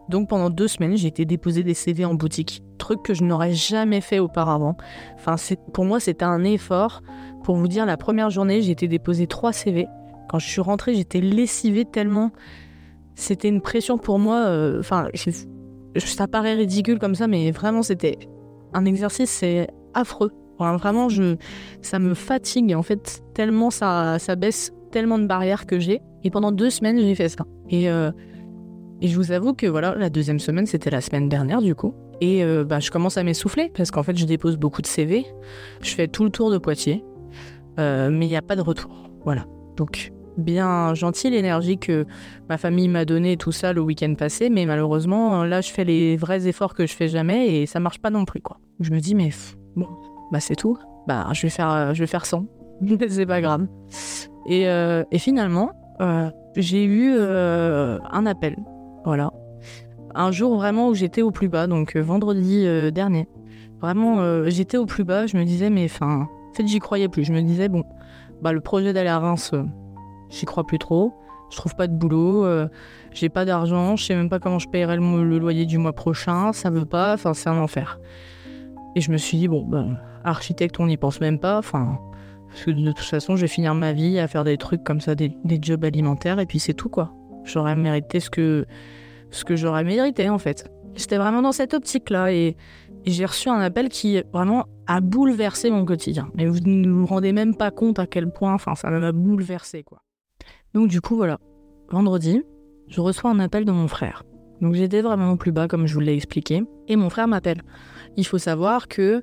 Donc 0.08 0.30
pendant 0.30 0.48
deux 0.48 0.68
semaines, 0.68 0.96
j'ai 0.96 1.08
été 1.08 1.26
déposer 1.26 1.62
des 1.62 1.74
CV 1.74 2.06
en 2.06 2.14
boutique, 2.14 2.62
truc 2.78 3.02
que 3.02 3.12
je 3.12 3.24
n'aurais 3.24 3.52
jamais 3.52 4.00
fait 4.00 4.20
auparavant. 4.20 4.78
Enfin, 5.16 5.36
pour 5.74 5.84
moi, 5.84 6.00
c'était 6.00 6.24
un 6.24 6.44
effort 6.44 7.02
pour 7.46 7.54
vous 7.54 7.68
dire, 7.68 7.86
la 7.86 7.96
première 7.96 8.28
journée, 8.28 8.60
j'ai 8.60 8.72
été 8.72 8.88
déposer 8.88 9.28
trois 9.28 9.52
CV. 9.52 9.86
Quand 10.28 10.40
je 10.40 10.48
suis 10.48 10.60
rentrée, 10.60 10.96
j'étais 10.96 11.20
lessivée 11.20 11.84
tellement. 11.84 12.32
C'était 13.14 13.46
une 13.46 13.60
pression 13.60 13.98
pour 13.98 14.18
moi. 14.18 14.46
Euh, 14.46 14.80
enfin, 14.80 15.06
ça 15.94 16.26
paraît 16.26 16.54
ridicule 16.54 16.98
comme 16.98 17.14
ça, 17.14 17.28
mais 17.28 17.52
vraiment, 17.52 17.82
c'était 17.82 18.18
un 18.74 18.84
exercice, 18.84 19.30
c'est 19.30 19.68
affreux. 19.94 20.32
vraiment, 20.58 21.08
je, 21.08 21.36
ça 21.82 22.00
me 22.00 22.14
fatigue 22.14 22.74
en 22.74 22.82
fait 22.82 23.22
tellement 23.32 23.70
ça, 23.70 24.18
ça 24.18 24.34
baisse 24.34 24.72
tellement 24.90 25.20
de 25.20 25.26
barrières 25.26 25.66
que 25.66 25.78
j'ai. 25.78 26.00
Et 26.24 26.30
pendant 26.32 26.50
deux 26.50 26.70
semaines, 26.70 26.98
j'ai 26.98 27.14
fait 27.14 27.28
ça. 27.28 27.44
Et, 27.70 27.88
euh, 27.88 28.10
et 29.00 29.06
je 29.06 29.14
vous 29.14 29.30
avoue 29.30 29.54
que 29.54 29.68
voilà, 29.68 29.94
la 29.94 30.10
deuxième 30.10 30.40
semaine, 30.40 30.66
c'était 30.66 30.90
la 30.90 31.00
semaine 31.00 31.28
dernière 31.28 31.62
du 31.62 31.76
coup. 31.76 31.94
Et 32.20 32.42
euh, 32.42 32.64
bah, 32.64 32.80
je 32.80 32.90
commence 32.90 33.18
à 33.18 33.22
m'essouffler 33.22 33.70
parce 33.72 33.92
qu'en 33.92 34.02
fait, 34.02 34.16
je 34.16 34.24
dépose 34.24 34.56
beaucoup 34.56 34.82
de 34.82 34.88
CV. 34.88 35.24
Je 35.80 35.94
fais 35.94 36.08
tout 36.08 36.24
le 36.24 36.30
tour 36.30 36.50
de 36.50 36.58
Poitiers. 36.58 37.04
Euh, 37.78 38.11
mais 38.11 38.26
il 38.26 38.30
n'y 38.30 38.37
a 38.37 38.42
pas 38.42 38.56
de 38.56 38.62
retour. 38.62 39.11
Voilà. 39.25 39.45
Donc, 39.76 40.12
bien 40.37 40.95
gentil 40.95 41.30
l'énergie 41.30 41.78
que 41.78 42.06
ma 42.49 42.59
famille 42.59 42.88
m'a 42.88 43.04
donné 43.04 43.37
tout 43.37 43.52
ça 43.52 43.73
le 43.73 43.80
week-end 43.80 44.14
passé, 44.14 44.50
mais 44.50 44.66
malheureusement, 44.66 45.45
là, 45.45 45.61
je 45.61 45.71
fais 45.71 45.85
les 45.85 46.16
vrais 46.16 46.47
efforts 46.47 46.75
que 46.75 46.87
je 46.87 46.95
fais 46.95 47.09
jamais 47.09 47.56
et 47.56 47.66
ça 47.66 47.80
marche 47.80 47.99
pas 47.99 48.11
non 48.11 48.25
plus, 48.25 48.40
quoi. 48.40 48.59
Je 48.80 48.90
me 48.92 49.00
dis, 49.00 49.14
mais 49.14 49.30
bon, 49.75 49.88
bah 50.33 50.40
c'est 50.40 50.56
tout. 50.56 50.78
Bah, 51.06 51.28
je 51.33 51.42
vais 51.42 51.50
faire, 51.50 51.71
euh, 51.71 51.95
je 51.95 52.00
vais 52.00 52.06
faire 52.06 52.26
100. 52.26 52.47
c'est 53.09 53.26
pas 53.26 53.40
grave. 53.40 53.66
Et, 54.47 54.68
euh, 54.68 55.04
et 55.11 55.18
finalement, 55.18 55.73
j'ai 56.56 56.85
eu 56.85 57.18
un 57.18 58.26
appel. 58.26 58.56
Voilà. 59.04 59.33
Un 60.14 60.30
jour 60.30 60.56
vraiment 60.56 60.88
où 60.88 60.95
j'étais 60.95 61.23
au 61.23 61.30
plus 61.30 61.49
bas, 61.49 61.66
donc 61.66 61.97
vendredi 61.97 62.66
dernier. 62.92 63.28
Vraiment, 63.80 64.45
j'étais 64.49 64.78
au 64.78 64.87
plus 64.87 65.04
bas. 65.04 65.26
Je 65.26 65.37
me 65.37 65.45
disais, 65.45 65.71
mais 65.71 65.85
enfin, 65.85 66.28
En 66.56 66.62
fait, 66.62 66.68
j'y 66.68 66.78
croyais 66.78 67.08
plus. 67.08 67.22
Je 67.22 67.34
me 67.34 67.42
disais, 67.42 67.68
bon, 67.68 67.84
bah, 68.40 68.50
le 68.54 68.62
projet 68.62 68.94
d'aller 68.94 69.10
à 69.10 69.18
Reims, 69.18 69.50
euh, 69.52 69.64
j'y 70.30 70.46
crois 70.46 70.64
plus 70.64 70.78
trop. 70.78 71.12
Je 71.50 71.56
trouve 71.58 71.76
pas 71.76 71.86
de 71.86 71.92
boulot, 71.92 72.46
euh, 72.46 72.66
j'ai 73.12 73.28
pas 73.28 73.44
d'argent, 73.44 73.94
je 73.94 74.04
sais 74.04 74.14
même 74.14 74.30
pas 74.30 74.38
comment 74.38 74.58
je 74.58 74.66
paierai 74.66 74.96
le, 74.96 75.38
loyer 75.38 75.66
du 75.66 75.76
mois 75.76 75.92
prochain, 75.92 76.54
ça 76.54 76.70
veut 76.70 76.86
pas, 76.86 77.12
enfin, 77.12 77.34
c'est 77.34 77.50
un 77.50 77.58
enfer. 77.58 78.00
Et 78.94 79.02
je 79.02 79.12
me 79.12 79.18
suis 79.18 79.36
dit, 79.36 79.48
bon, 79.48 79.66
bah, 79.66 79.84
architecte, 80.25 80.80
on 80.80 80.86
n'y 80.86 80.96
pense 80.96 81.20
même 81.20 81.38
pas, 81.38 81.58
enfin, 81.58 81.98
parce 82.48 82.64
que 82.64 82.70
de 82.70 82.90
toute 82.90 83.00
façon, 83.00 83.36
je 83.36 83.42
vais 83.42 83.48
finir 83.48 83.75
ma 83.75 83.92
vie 83.92 84.18
à 84.18 84.26
faire 84.26 84.42
des 84.42 84.56
trucs 84.56 84.82
comme 84.82 85.02
ça, 85.02 85.14
des, 85.14 85.36
des 85.44 85.58
jobs 85.60 85.84
alimentaires, 85.84 86.40
et 86.40 86.46
puis 86.46 86.58
c'est 86.58 86.75
tout, 86.75 86.88
quoi. 86.88 87.12
J'aurais 87.44 87.76
mérité 87.76 88.18
ce 88.18 88.30
que, 88.30 88.64
ce 89.30 89.44
que 89.44 89.56
j'aurais 89.56 89.84
mérité, 89.84 90.30
en 90.30 90.38
fait. 90.38 90.70
J'étais 90.94 91.18
vraiment 91.18 91.42
dans 91.42 91.52
cette 91.52 91.75
optique-là, 91.75 92.32
et 92.32 92.56
et 92.86 92.86
j'ai 93.06 93.25
reçu 93.25 93.48
un 93.48 93.60
appel 93.60 93.88
qui 93.88 94.20
vraiment 94.32 94.66
a 94.86 95.00
bouleversé 95.00 95.70
mon 95.70 95.84
quotidien. 95.84 96.28
Mais 96.34 96.46
vous 96.46 96.60
ne 96.60 96.88
vous 96.88 97.06
rendez 97.06 97.32
même 97.32 97.54
pas 97.54 97.70
compte 97.70 97.98
à 97.98 98.06
quel 98.06 98.30
point, 98.30 98.54
enfin, 98.54 98.75
ça 98.75 98.90
m'a 98.90 99.12
bouleversé, 99.12 99.82
quoi. 99.82 100.02
Donc, 100.75 100.88
du 100.88 101.00
coup, 101.00 101.16
voilà. 101.16 101.38
Vendredi, 101.90 102.42
je 102.88 103.00
reçois 103.00 103.30
un 103.30 103.38
appel 103.38 103.64
de 103.64 103.72
mon 103.72 103.88
frère. 103.88 104.25
Donc, 104.60 104.75
j'étais 104.75 105.02
vraiment 105.02 105.32
au 105.32 105.36
plus 105.36 105.52
bas, 105.52 105.68
comme 105.68 105.86
je 105.86 105.94
vous 105.94 106.00
l'ai 106.00 106.14
expliqué. 106.14 106.64
Et 106.88 106.96
mon 106.96 107.10
frère 107.10 107.28
m'appelle. 107.28 107.62
Il 108.16 108.26
faut 108.26 108.38
savoir 108.38 108.88
que 108.88 109.22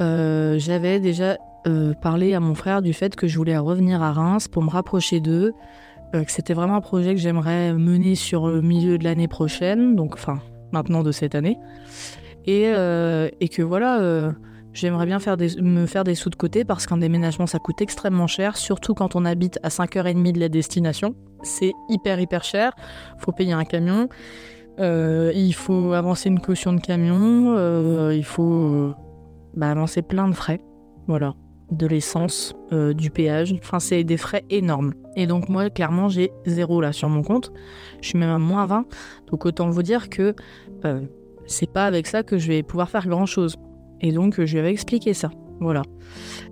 euh, 0.00 0.58
j'avais 0.58 1.00
déjà 1.00 1.36
euh, 1.66 1.92
parlé 1.94 2.34
à 2.34 2.40
mon 2.40 2.54
frère 2.54 2.82
du 2.82 2.92
fait 2.92 3.16
que 3.16 3.26
je 3.26 3.36
voulais 3.36 3.58
revenir 3.58 4.02
à 4.02 4.12
Reims 4.12 4.48
pour 4.48 4.62
me 4.62 4.70
rapprocher 4.70 5.20
d'eux. 5.20 5.52
Euh, 6.14 6.24
que 6.24 6.32
c'était 6.32 6.54
vraiment 6.54 6.76
un 6.76 6.80
projet 6.80 7.14
que 7.14 7.20
j'aimerais 7.20 7.74
mener 7.74 8.14
sur 8.14 8.48
le 8.48 8.62
milieu 8.62 8.96
de 8.96 9.04
l'année 9.04 9.28
prochaine, 9.28 9.94
donc 9.94 10.14
enfin 10.14 10.40
maintenant 10.72 11.02
de 11.02 11.12
cette 11.12 11.34
année. 11.34 11.58
Euh, 12.46 13.28
et, 13.40 13.48
que 13.48 13.62
voilà, 13.62 14.00
euh, 14.00 14.32
j'aimerais 14.72 15.06
bien 15.06 15.18
me 15.60 15.86
faire 15.86 16.04
des 16.04 16.14
sous 16.14 16.30
de 16.30 16.36
côté 16.36 16.64
parce 16.64 16.86
qu'un 16.86 16.96
déménagement 16.96 17.46
ça 17.46 17.58
coûte 17.58 17.80
extrêmement 17.80 18.26
cher, 18.26 18.56
surtout 18.56 18.94
quand 18.94 19.16
on 19.16 19.24
habite 19.24 19.58
à 19.62 19.68
5h30 19.68 20.32
de 20.32 20.40
la 20.40 20.48
destination. 20.48 21.14
C'est 21.42 21.72
hyper 21.88 22.20
hyper 22.20 22.44
cher, 22.44 22.72
faut 23.18 23.32
payer 23.32 23.52
un 23.52 23.64
camion, 23.64 24.08
euh, 24.80 25.32
il 25.34 25.52
faut 25.52 25.92
avancer 25.92 26.28
une 26.28 26.40
caution 26.40 26.72
de 26.72 26.80
camion, 26.80 28.10
il 28.10 28.24
faut 28.24 28.94
bah, 29.54 29.70
avancer 29.70 30.02
plein 30.02 30.28
de 30.28 30.34
frais, 30.34 30.60
voilà, 31.06 31.34
de 31.70 31.86
l'essence, 31.86 32.56
du 32.72 33.10
péage, 33.10 33.54
enfin 33.62 33.78
c'est 33.78 34.04
des 34.04 34.16
frais 34.16 34.44
énormes. 34.48 34.94
Et 35.16 35.26
donc 35.26 35.48
moi 35.48 35.68
clairement 35.70 36.08
j'ai 36.08 36.32
zéro 36.46 36.80
là 36.80 36.92
sur 36.92 37.08
mon 37.08 37.22
compte, 37.22 37.52
je 38.00 38.08
suis 38.08 38.18
même 38.18 38.30
à 38.30 38.38
moins 38.38 38.66
20, 38.66 38.86
donc 39.30 39.44
autant 39.44 39.68
vous 39.70 39.82
dire 39.82 40.08
que 40.08 40.34
c'est 41.48 41.70
pas 41.70 41.86
avec 41.86 42.06
ça 42.06 42.22
que 42.22 42.38
je 42.38 42.48
vais 42.48 42.62
pouvoir 42.62 42.88
faire 42.88 43.08
grand 43.08 43.26
chose. 43.26 43.56
Et 44.00 44.12
donc, 44.12 44.44
je 44.44 44.52
lui 44.52 44.58
avais 44.60 44.70
expliqué 44.70 45.14
ça. 45.14 45.30
Voilà. 45.60 45.82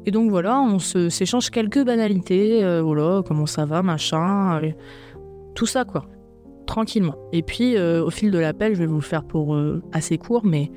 Et 0.04 0.10
donc, 0.10 0.30
voilà, 0.30 0.60
on 0.60 0.78
s'échange 0.78 1.50
quelques 1.50 1.84
banalités. 1.84 2.64
Euh, 2.64 2.82
voilà, 2.82 3.22
comment 3.26 3.46
ça 3.46 3.64
va, 3.64 3.82
machin. 3.82 4.60
tout 5.54 5.66
ça, 5.66 5.84
quoi. 5.84 6.06
Tranquillement. 6.66 7.14
Et 7.32 7.42
puis, 7.42 7.76
euh, 7.76 8.04
au 8.04 8.10
fil 8.10 8.30
de 8.30 8.38
l'appel, 8.38 8.74
je 8.74 8.80
vais 8.80 8.86
vous 8.86 8.96
le 8.96 9.00
faire 9.02 9.22
pour 9.22 9.54
euh, 9.54 9.82
assez 9.92 10.18
court, 10.18 10.44
mais 10.44 10.72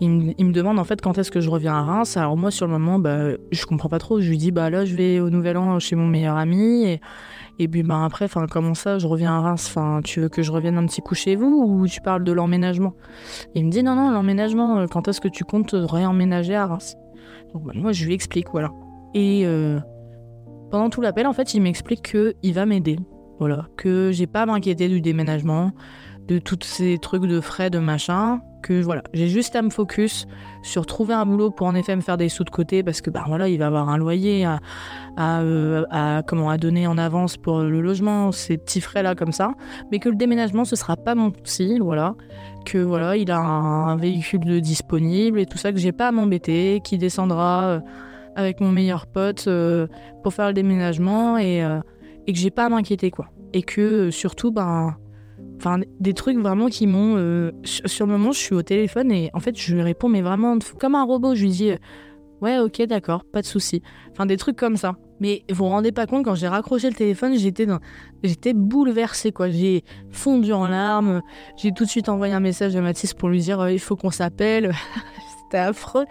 il 0.00 0.10
me, 0.10 0.52
demande 0.52 0.78
en 0.78 0.84
fait 0.84 1.00
quand 1.00 1.16
est-ce 1.18 1.30
que 1.30 1.40
je 1.40 1.48
reviens 1.48 1.74
à 1.74 1.82
Reims. 1.82 2.16
Alors, 2.16 2.36
moi, 2.36 2.50
sur 2.50 2.66
le 2.66 2.72
moment, 2.72 2.98
bah, 2.98 3.30
je 3.50 3.66
comprends 3.66 3.88
pas 3.88 3.98
trop. 3.98 4.20
Je 4.20 4.28
lui 4.28 4.36
dis, 4.36 4.50
bah 4.50 4.68
là, 4.68 4.84
je 4.84 4.94
vais 4.94 5.20
au 5.20 5.30
Nouvel 5.30 5.56
An 5.56 5.78
chez 5.78 5.96
mon 5.96 6.06
meilleur 6.06 6.36
ami. 6.36 6.98
Et 7.58 7.68
puis 7.68 7.82
ben 7.82 8.04
après, 8.04 8.26
enfin 8.26 8.46
comment 8.50 8.74
ça, 8.74 8.98
je 8.98 9.06
reviens 9.06 9.32
à 9.32 9.40
Reims, 9.40 9.66
enfin 9.68 10.00
tu 10.04 10.20
veux 10.20 10.28
que 10.28 10.42
je 10.42 10.52
revienne 10.52 10.76
un 10.76 10.86
petit 10.86 11.00
coup 11.00 11.14
chez 11.14 11.36
vous 11.36 11.46
ou 11.46 11.86
tu 11.86 12.02
parles 12.02 12.22
de 12.22 12.32
l'emménagement? 12.32 12.94
Il 13.54 13.64
me 13.64 13.70
dit 13.70 13.82
non 13.82 13.94
non 13.94 14.10
l'emménagement, 14.10 14.78
euh, 14.78 14.86
quand 14.86 15.08
est-ce 15.08 15.20
que 15.20 15.28
tu 15.28 15.44
comptes 15.44 15.74
réemménager 15.74 16.54
à 16.54 16.66
Reims? 16.66 16.96
Donc 17.54 17.64
ben, 17.64 17.72
moi 17.80 17.92
je 17.92 18.04
lui 18.04 18.12
explique 18.12 18.48
voilà. 18.52 18.70
Et 19.14 19.46
euh, 19.46 19.80
pendant 20.70 20.90
tout 20.90 21.00
l'appel 21.00 21.26
en 21.26 21.32
fait 21.32 21.54
il 21.54 21.62
m'explique 21.62 22.02
que 22.12 22.34
il 22.42 22.52
va 22.52 22.66
m'aider, 22.66 22.98
voilà, 23.38 23.68
que 23.78 24.10
j'ai 24.12 24.26
pas 24.26 24.42
à 24.42 24.46
m'inquiéter 24.46 24.88
du 24.88 25.00
déménagement, 25.00 25.72
de 26.28 26.38
tous 26.38 26.58
ces 26.62 26.98
trucs 26.98 27.24
de 27.24 27.40
frais 27.40 27.70
de 27.70 27.78
machin, 27.78 28.40
que 28.66 28.82
voilà, 28.82 29.02
j'ai 29.12 29.28
juste 29.28 29.54
à 29.54 29.62
me 29.62 29.70
focus 29.70 30.26
sur 30.62 30.86
trouver 30.86 31.14
un 31.14 31.24
boulot 31.24 31.50
pour 31.50 31.68
en 31.68 31.74
effet 31.76 31.94
me 31.94 32.00
faire 32.00 32.16
des 32.16 32.28
sous 32.28 32.42
de 32.42 32.50
côté 32.50 32.82
parce 32.82 33.00
que 33.00 33.10
bah 33.10 33.24
voilà, 33.28 33.48
il 33.48 33.58
va 33.58 33.68
avoir 33.68 33.88
un 33.88 33.96
loyer 33.96 34.44
à, 34.44 35.40
euh, 35.40 36.22
comment 36.26 36.50
à 36.50 36.58
donner 36.58 36.88
en 36.88 36.98
avance 36.98 37.36
pour 37.36 37.60
le 37.60 37.80
logement, 37.80 38.32
ces 38.32 38.58
petits 38.58 38.80
frais 38.80 39.04
là 39.04 39.14
comme 39.14 39.30
ça, 39.30 39.52
mais 39.92 40.00
que 40.00 40.08
le 40.08 40.16
déménagement 40.16 40.64
ce 40.64 40.74
sera 40.74 40.96
pas 40.96 41.14
mon 41.14 41.32
souci, 41.44 41.78
voilà, 41.78 42.16
que 42.64 42.78
voilà, 42.78 43.16
il 43.16 43.30
a 43.30 43.38
un, 43.38 43.96
véhicule 43.96 44.60
disponible 44.60 45.38
et 45.38 45.46
tout 45.46 45.58
ça 45.58 45.70
que 45.70 45.78
j'ai 45.78 45.92
pas 45.92 46.08
à 46.08 46.12
m'embêter, 46.12 46.80
qui 46.82 46.98
descendra 46.98 47.64
euh, 47.64 47.80
avec 48.34 48.60
mon 48.60 48.72
meilleur 48.72 49.06
pote 49.06 49.44
euh, 49.46 49.86
pour 50.24 50.34
faire 50.34 50.48
le 50.48 50.54
déménagement 50.54 51.38
et, 51.38 51.58
et 52.26 52.32
que 52.32 52.38
j'ai 52.38 52.50
pas 52.50 52.64
à 52.64 52.68
m'inquiéter 52.68 53.12
quoi. 53.12 53.28
Et 53.52 53.62
que 53.62 54.10
surtout 54.10 54.50
ben 54.50 54.96
Enfin, 55.58 55.80
des 56.00 56.12
trucs 56.12 56.38
vraiment 56.38 56.68
qui 56.68 56.86
m'ont. 56.86 57.16
Euh, 57.16 57.52
sur, 57.64 58.06
le 58.06 58.12
moment, 58.12 58.32
je 58.32 58.38
suis 58.38 58.54
au 58.54 58.62
téléphone 58.62 59.10
et 59.10 59.30
en 59.32 59.40
fait, 59.40 59.56
je 59.56 59.74
lui 59.74 59.82
réponds, 59.82 60.08
mais 60.08 60.22
vraiment 60.22 60.58
comme 60.78 60.94
un 60.94 61.04
robot. 61.04 61.34
Je 61.34 61.42
lui 61.42 61.50
dis, 61.50 61.70
euh, 61.70 61.76
ouais, 62.42 62.58
ok, 62.58 62.82
d'accord, 62.82 63.24
pas 63.24 63.40
de 63.40 63.46
souci. 63.46 63.82
Enfin, 64.12 64.26
des 64.26 64.36
trucs 64.36 64.56
comme 64.56 64.76
ça. 64.76 64.96
Mais 65.18 65.44
vous 65.48 65.64
vous 65.64 65.70
rendez 65.70 65.92
pas 65.92 66.06
compte, 66.06 66.24
quand 66.24 66.34
j'ai 66.34 66.48
raccroché 66.48 66.88
le 66.90 66.94
téléphone, 66.94 67.36
j'étais 67.36 67.64
dans... 67.66 67.78
bouleversée, 68.54 69.32
quoi. 69.32 69.48
J'ai 69.48 69.82
fondu 70.10 70.52
en 70.52 70.66
larmes. 70.66 71.22
J'ai 71.56 71.72
tout 71.72 71.84
de 71.84 71.88
suite 71.88 72.08
envoyé 72.08 72.34
un 72.34 72.40
message 72.40 72.76
à 72.76 72.82
Mathis 72.82 73.14
pour 73.14 73.30
lui 73.30 73.40
dire, 73.40 73.60
euh, 73.60 73.72
il 73.72 73.80
faut 73.80 73.96
qu'on 73.96 74.10
s'appelle. 74.10 74.72
C'était 75.44 75.58
affreux. 75.58 76.04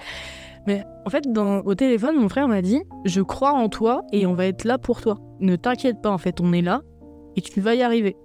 Mais 0.65 0.84
en 1.05 1.10
fait, 1.12 1.25
au 1.38 1.75
téléphone, 1.75 2.15
mon 2.15 2.29
frère 2.29 2.47
m'a 2.47 2.63
dit, 2.63 2.81
je 3.05 3.21
crois 3.21 3.51
en 3.51 3.69
toi 3.69 4.01
et 4.12 4.25
on 4.25 4.34
va 4.34 4.47
être 4.47 4.63
là 4.63 4.79
pour 4.79 5.01
toi. 5.01 5.19
Ne 5.39 5.55
t'inquiète 5.55 6.01
pas, 6.01 6.10
en 6.10 6.17
fait, 6.17 6.41
on 6.41 6.53
est 6.53 6.63
là 6.63 6.81
et 7.36 7.41
tu 7.41 7.62
vas 7.62 7.75
y 7.75 7.84
arriver. 7.84 8.15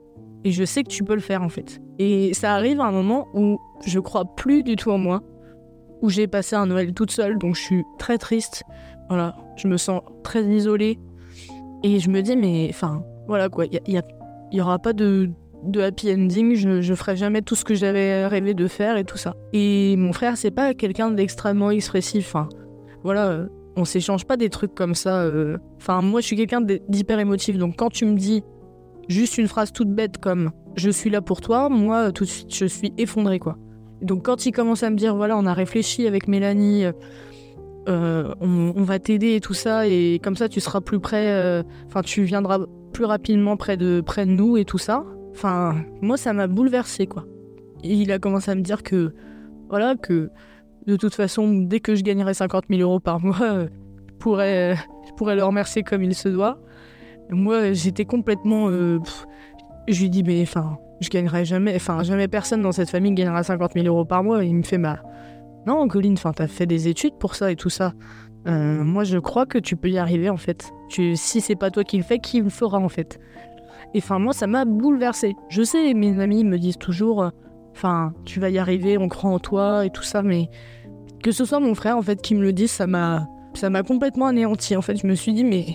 Et 0.44 0.52
je 0.52 0.64
sais 0.64 0.82
que 0.82 0.88
tu 0.88 1.04
peux 1.04 1.14
le 1.14 1.20
faire 1.20 1.42
en 1.42 1.48
fait. 1.48 1.80
Et 1.98 2.32
ça 2.34 2.54
arrive 2.54 2.80
à 2.80 2.84
un 2.84 2.92
moment 2.92 3.28
où 3.34 3.58
je 3.84 3.98
crois 4.00 4.24
plus 4.24 4.62
du 4.62 4.76
tout 4.76 4.90
en 4.90 4.98
moi, 4.98 5.22
où 6.02 6.08
j'ai 6.08 6.26
passé 6.26 6.56
un 6.56 6.66
Noël 6.66 6.94
toute 6.94 7.10
seule, 7.10 7.38
donc 7.38 7.56
je 7.56 7.60
suis 7.60 7.84
très 7.98 8.18
triste. 8.18 8.62
Voilà, 9.08 9.36
je 9.56 9.68
me 9.68 9.76
sens 9.76 10.02
très 10.22 10.44
isolée. 10.44 10.98
Et 11.82 11.98
je 11.98 12.10
me 12.10 12.20
dis, 12.22 12.36
mais 12.36 12.68
enfin, 12.70 13.02
voilà 13.26 13.48
quoi, 13.48 13.66
il 13.66 13.80
y, 13.86 14.00
y, 14.56 14.60
aura 14.60 14.78
pas 14.78 14.92
de, 14.92 15.30
de 15.64 15.80
happy 15.80 16.12
ending, 16.12 16.54
je, 16.54 16.80
je 16.80 16.94
ferai 16.94 17.16
jamais 17.16 17.42
tout 17.42 17.54
ce 17.54 17.64
que 17.64 17.74
j'avais 17.74 18.26
rêvé 18.26 18.54
de 18.54 18.66
faire 18.66 18.96
et 18.96 19.04
tout 19.04 19.16
ça. 19.16 19.34
Et 19.52 19.96
mon 19.96 20.12
frère, 20.12 20.36
c'est 20.36 20.50
pas 20.50 20.74
quelqu'un 20.74 21.10
d'extrêmement 21.10 21.70
expressif. 21.70 22.28
Enfin, 22.28 22.48
voilà, 23.02 23.46
on 23.76 23.84
s'échange 23.84 24.26
pas 24.26 24.36
des 24.36 24.50
trucs 24.50 24.74
comme 24.74 24.94
ça. 24.94 25.22
Euh. 25.22 25.58
Enfin, 25.76 26.02
moi, 26.02 26.20
je 26.20 26.26
suis 26.26 26.36
quelqu'un 26.36 26.60
d'hyper 26.60 27.18
émotif, 27.18 27.58
donc 27.58 27.76
quand 27.76 27.90
tu 27.90 28.04
me 28.04 28.14
dis 28.14 28.42
juste 29.10 29.38
une 29.38 29.48
phrase 29.48 29.72
toute 29.72 29.90
bête 29.90 30.18
comme 30.18 30.52
je 30.76 30.88
suis 30.88 31.10
là 31.10 31.20
pour 31.20 31.40
toi, 31.40 31.68
moi 31.68 32.12
tout 32.12 32.24
de 32.24 32.28
suite 32.28 32.54
je 32.54 32.66
suis 32.66 32.92
effondrée 32.96 33.38
quoi. 33.38 33.58
Donc 34.00 34.24
quand 34.24 34.46
il 34.46 34.52
commence 34.52 34.82
à 34.82 34.90
me 34.90 34.96
dire 34.96 35.14
voilà 35.16 35.36
on 35.36 35.46
a 35.46 35.52
réfléchi 35.52 36.06
avec 36.06 36.28
Mélanie, 36.28 36.84
euh, 37.88 38.34
on, 38.40 38.82
va 38.82 38.98
t'aider 38.98 39.34
et 39.34 39.40
tout 39.40 39.54
ça 39.54 39.86
et 39.86 40.20
comme 40.22 40.36
ça 40.36 40.48
tu 40.48 40.60
seras 40.60 40.80
plus 40.80 41.00
près, 41.00 41.32
euh, 41.32 41.62
enfin 41.86 42.02
tu 42.02 42.22
viendras 42.22 42.60
plus 42.92 43.04
rapidement 43.04 43.56
près 43.56 43.76
de 43.76 44.00
près 44.00 44.26
de 44.26 44.30
nous 44.30 44.56
et 44.56 44.64
tout 44.64 44.78
ça. 44.78 45.04
Enfin 45.32 45.74
moi 46.00 46.16
ça 46.16 46.32
m'a 46.32 46.46
bouleversée 46.46 47.06
quoi. 47.06 47.26
Il 47.82 48.12
a 48.12 48.18
commencé 48.18 48.50
à 48.50 48.54
me 48.54 48.62
dire 48.62 48.82
que 48.82 49.12
voilà 49.68 49.96
que 49.96 50.30
de 50.86 50.96
toute 50.96 51.14
façon 51.14 51.62
dès 51.62 51.80
que 51.80 51.94
je 51.94 52.02
gagnerai 52.02 52.32
50 52.32 52.64
000 52.70 52.80
euros 52.80 53.00
par 53.00 53.20
mois, 53.20 53.36
je 53.40 54.14
pourrais, 54.18 54.76
je 55.08 55.12
pourrais 55.16 55.34
le 55.34 55.44
remercier 55.44 55.82
comme 55.82 56.04
il 56.04 56.14
se 56.14 56.28
doit. 56.28 56.60
Moi, 57.30 57.72
j'étais 57.72 58.04
complètement. 58.04 58.68
Euh, 58.70 58.98
je 59.88 60.00
lui 60.02 60.10
dis, 60.10 60.22
mais 60.22 60.42
enfin, 60.42 60.78
je 61.00 61.08
gagnerai 61.08 61.44
jamais. 61.44 61.74
Enfin, 61.76 62.02
jamais 62.02 62.28
personne 62.28 62.62
dans 62.62 62.72
cette 62.72 62.90
famille 62.90 63.12
gagnera 63.12 63.42
50 63.42 63.72
000 63.74 63.86
euros 63.86 64.04
par 64.04 64.22
mois. 64.22 64.44
il 64.44 64.54
me 64.54 64.62
fait, 64.62 64.78
bah. 64.78 65.00
Non, 65.66 65.86
Colline, 65.88 66.14
enfin, 66.14 66.32
t'as 66.32 66.46
fait 66.46 66.66
des 66.66 66.88
études 66.88 67.14
pour 67.18 67.34
ça 67.34 67.52
et 67.52 67.56
tout 67.56 67.70
ça. 67.70 67.92
Euh, 68.46 68.82
moi, 68.82 69.04
je 69.04 69.18
crois 69.18 69.46
que 69.46 69.58
tu 69.58 69.76
peux 69.76 69.90
y 69.90 69.98
arriver 69.98 70.30
en 70.30 70.36
fait. 70.36 70.70
Tu, 70.88 71.16
si 71.16 71.40
c'est 71.40 71.56
pas 71.56 71.70
toi 71.70 71.84
qui 71.84 71.98
le 71.98 72.02
fais, 72.02 72.18
qui 72.18 72.40
le 72.40 72.48
fera 72.48 72.78
en 72.78 72.88
fait 72.88 73.20
Et 73.94 73.98
enfin, 73.98 74.18
moi, 74.18 74.32
ça 74.32 74.46
m'a 74.46 74.64
bouleversé. 74.64 75.36
Je 75.48 75.62
sais, 75.62 75.92
mes 75.94 76.18
amis 76.18 76.44
me 76.44 76.58
disent 76.58 76.78
toujours, 76.78 77.22
euh, 77.22 77.30
enfin, 77.72 78.14
tu 78.24 78.40
vas 78.40 78.48
y 78.48 78.58
arriver, 78.58 78.96
on 78.96 79.08
croit 79.08 79.30
en 79.30 79.38
toi 79.38 79.84
et 79.84 79.90
tout 79.90 80.02
ça, 80.02 80.22
mais 80.22 80.48
que 81.22 81.32
ce 81.32 81.44
soit 81.44 81.60
mon 81.60 81.74
frère 81.74 81.98
en 81.98 82.02
fait 82.02 82.22
qui 82.22 82.34
me 82.34 82.42
le 82.42 82.54
dise, 82.54 82.70
ça 82.70 82.86
m'a, 82.86 83.26
ça 83.52 83.68
m'a 83.68 83.82
complètement 83.82 84.26
anéanti. 84.26 84.76
En 84.76 84.82
fait, 84.82 84.96
je 84.96 85.06
me 85.06 85.14
suis 85.14 85.34
dit, 85.34 85.44
mais 85.44 85.66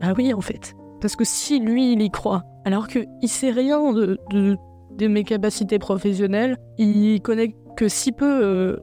ah 0.00 0.14
oui, 0.16 0.32
en 0.32 0.40
fait, 0.40 0.74
parce 1.04 1.16
que 1.16 1.24
si 1.26 1.60
lui, 1.60 1.92
il 1.92 2.00
y 2.00 2.08
croit, 2.08 2.44
alors 2.64 2.88
qu'il 2.88 3.28
sait 3.28 3.50
rien 3.50 3.92
de, 3.92 5.06
mes 5.06 5.22
capacités 5.22 5.78
professionnelles, 5.78 6.56
il 6.78 7.20
connaît 7.20 7.54
que 7.76 7.88
si 7.88 8.10
peu 8.10 8.24
euh, 8.42 8.78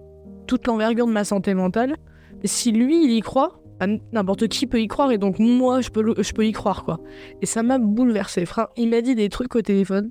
toute 0.46 0.68
l'envergure 0.68 1.08
de 1.08 1.12
ma 1.12 1.24
santé 1.24 1.56
mentale, 1.56 1.96
si 2.44 2.72
lui, 2.72 3.06
il 3.06 3.10
y 3.10 3.22
croit, 3.22 3.64
bah, 3.80 3.88
n'importe 4.12 4.50
qui 4.50 4.68
peut 4.68 4.80
y 4.80 4.88
croire 4.88 5.12
et 5.12 5.18
donc 5.18 5.40
moi, 5.40 5.82
je 5.82 5.90
peux, 5.90 6.14
je 6.22 6.32
peux 6.34 6.46
y 6.46 6.52
croire, 6.52 6.84
quoi. 6.86 7.00
Et 7.42 7.48
ça 7.48 7.64
m'a 7.64 7.80
bouleversé. 7.80 8.46
Frère, 8.46 8.68
il 8.78 8.90
m'a 8.90 9.02
dit 9.02 9.16
des 9.16 9.30
trucs 9.30 9.56
au 9.56 9.64
téléphone. 9.64 10.08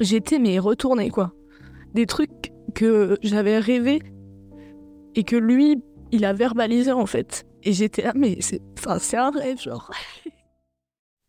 J'étais, 0.00 0.38
mais 0.38 0.58
retournée, 0.58 1.10
quoi. 1.10 1.34
Des 1.92 2.06
trucs 2.06 2.50
que 2.74 3.18
j'avais 3.22 3.58
rêvé 3.58 4.00
et 5.16 5.22
que 5.22 5.36
lui, 5.36 5.82
il 6.12 6.24
a 6.24 6.32
verbalisé, 6.32 6.92
en 6.92 7.04
fait. 7.04 7.44
Et 7.62 7.74
j'étais 7.74 8.04
là, 8.04 8.12
mais 8.16 8.38
c'est 8.40 8.62
c'est 9.00 9.18
un 9.18 9.30
rêve, 9.30 9.60
genre. 9.60 9.90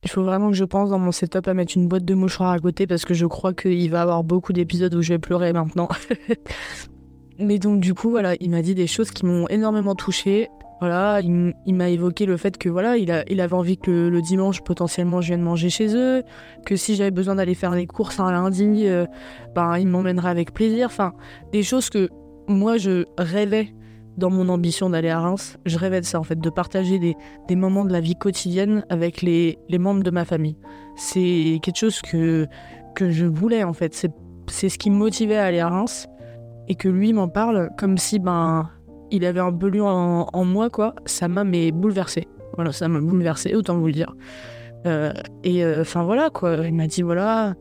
Il 0.03 0.09
faut 0.09 0.23
vraiment 0.23 0.49
que 0.49 0.55
je 0.55 0.65
pense 0.65 0.89
dans 0.89 0.99
mon 0.99 1.11
setup 1.11 1.47
à 1.47 1.53
mettre 1.53 1.73
une 1.77 1.87
boîte 1.87 2.05
de 2.05 2.13
mouchoirs 2.13 2.51
à 2.51 2.59
côté 2.59 2.87
parce 2.87 3.05
que 3.05 3.13
je 3.13 3.25
crois 3.25 3.53
qu'il 3.53 3.89
va 3.89 3.99
y 3.99 4.01
avoir 4.01 4.23
beaucoup 4.23 4.51
d'épisodes 4.51 4.93
où 4.93 5.01
je 5.01 5.13
vais 5.13 5.19
pleurer 5.19 5.53
maintenant. 5.53 5.87
Mais 7.39 7.57
donc 7.57 7.79
du 7.79 7.93
coup, 7.93 8.09
voilà, 8.09 8.35
il 8.39 8.49
m'a 8.51 8.61
dit 8.61 8.75
des 8.75 8.87
choses 8.87 9.11
qui 9.11 9.25
m'ont 9.25 9.47
énormément 9.47 9.95
touchée. 9.95 10.49
Voilà, 10.79 11.21
il, 11.21 11.73
m'a 11.75 11.89
évoqué 11.89 12.25
le 12.25 12.35
fait 12.35 12.57
que 12.57 12.67
voilà, 12.67 12.97
il, 12.97 13.09
avait 13.09 13.53
envie 13.53 13.77
que 13.77 14.09
le, 14.09 14.21
dimanche 14.21 14.61
potentiellement 14.61 15.21
je 15.21 15.27
vienne 15.27 15.41
manger 15.41 15.69
chez 15.69 15.95
eux, 15.95 16.23
que 16.65 16.75
si 16.75 16.95
j'avais 16.95 17.11
besoin 17.11 17.35
d'aller 17.35 17.55
faire 17.55 17.71
les 17.71 17.87
courses 17.87 18.19
un 18.19 18.29
lundi, 18.33 18.85
euh, 18.85 19.05
ben 19.55 19.77
il 19.77 19.87
m'emmènerait 19.87 20.29
avec 20.29 20.53
plaisir. 20.53 20.87
Enfin, 20.87 21.13
des 21.53 21.63
choses 21.63 21.89
que 21.89 22.09
moi 22.49 22.75
je 22.77 23.05
rêvais 23.17 23.73
dans 24.17 24.29
mon 24.29 24.49
ambition 24.49 24.89
d'aller 24.89 25.09
à 25.09 25.19
Reims. 25.19 25.57
Je 25.65 25.77
rêvais 25.77 26.01
de 26.01 26.05
ça 26.05 26.19
en 26.19 26.23
fait, 26.23 26.39
de 26.39 26.49
partager 26.49 26.99
des, 26.99 27.55
moments 27.55 27.85
de 27.85 27.91
la 27.91 27.99
vie 27.99 28.15
quotidienne 28.15 28.85
avec 28.89 29.21
les, 29.21 29.57
membres 29.71 30.03
de 30.03 30.11
ma 30.11 30.25
famille. 30.25 30.57
C'est 30.95 31.59
quelque 31.61 31.77
chose 31.77 32.01
que, 32.01 32.47
que 32.95 33.11
je 33.11 33.25
voulais 33.25 33.63
en 33.63 33.73
fait. 33.73 33.93
C'est 34.47 34.69
ce 34.69 34.77
qui 34.77 34.89
me 34.89 34.95
motivait 34.95 35.37
à 35.37 35.45
aller 35.45 35.59
à 35.59 35.69
Reims 35.69 36.07
et 36.67 36.75
que 36.75 36.89
lui 36.89 37.13
m'en 37.13 37.27
parle 37.27 37.69
comme 37.77 37.97
si 37.97 38.19
ben 38.19 38.69
il 39.11 39.25
avait 39.25 39.39
un 39.39 39.51
peu 39.53 39.67
lu 39.67 39.81
en, 39.81 40.45
moi 40.45 40.69
quoi. 40.69 40.95
Ça 41.05 41.27
m'a 41.27 41.43
mais 41.43 41.71
bouleversé. 41.71 42.27
Voilà, 42.55 42.71
ça 42.71 42.87
m'a 42.87 42.99
bouleversé, 42.99 43.55
autant 43.55 43.77
vous 43.77 43.87
le 43.87 43.93
dire. 43.93 44.15
Euh, 44.85 45.13
et 45.43 45.63
euh, 45.63 45.81
enfin 45.81 46.03
voilà 46.03 46.29
quoi, 46.29 46.57
il 46.57 46.73
m'a 46.73 46.87
dit 46.87 47.03
voilà, 47.03 47.53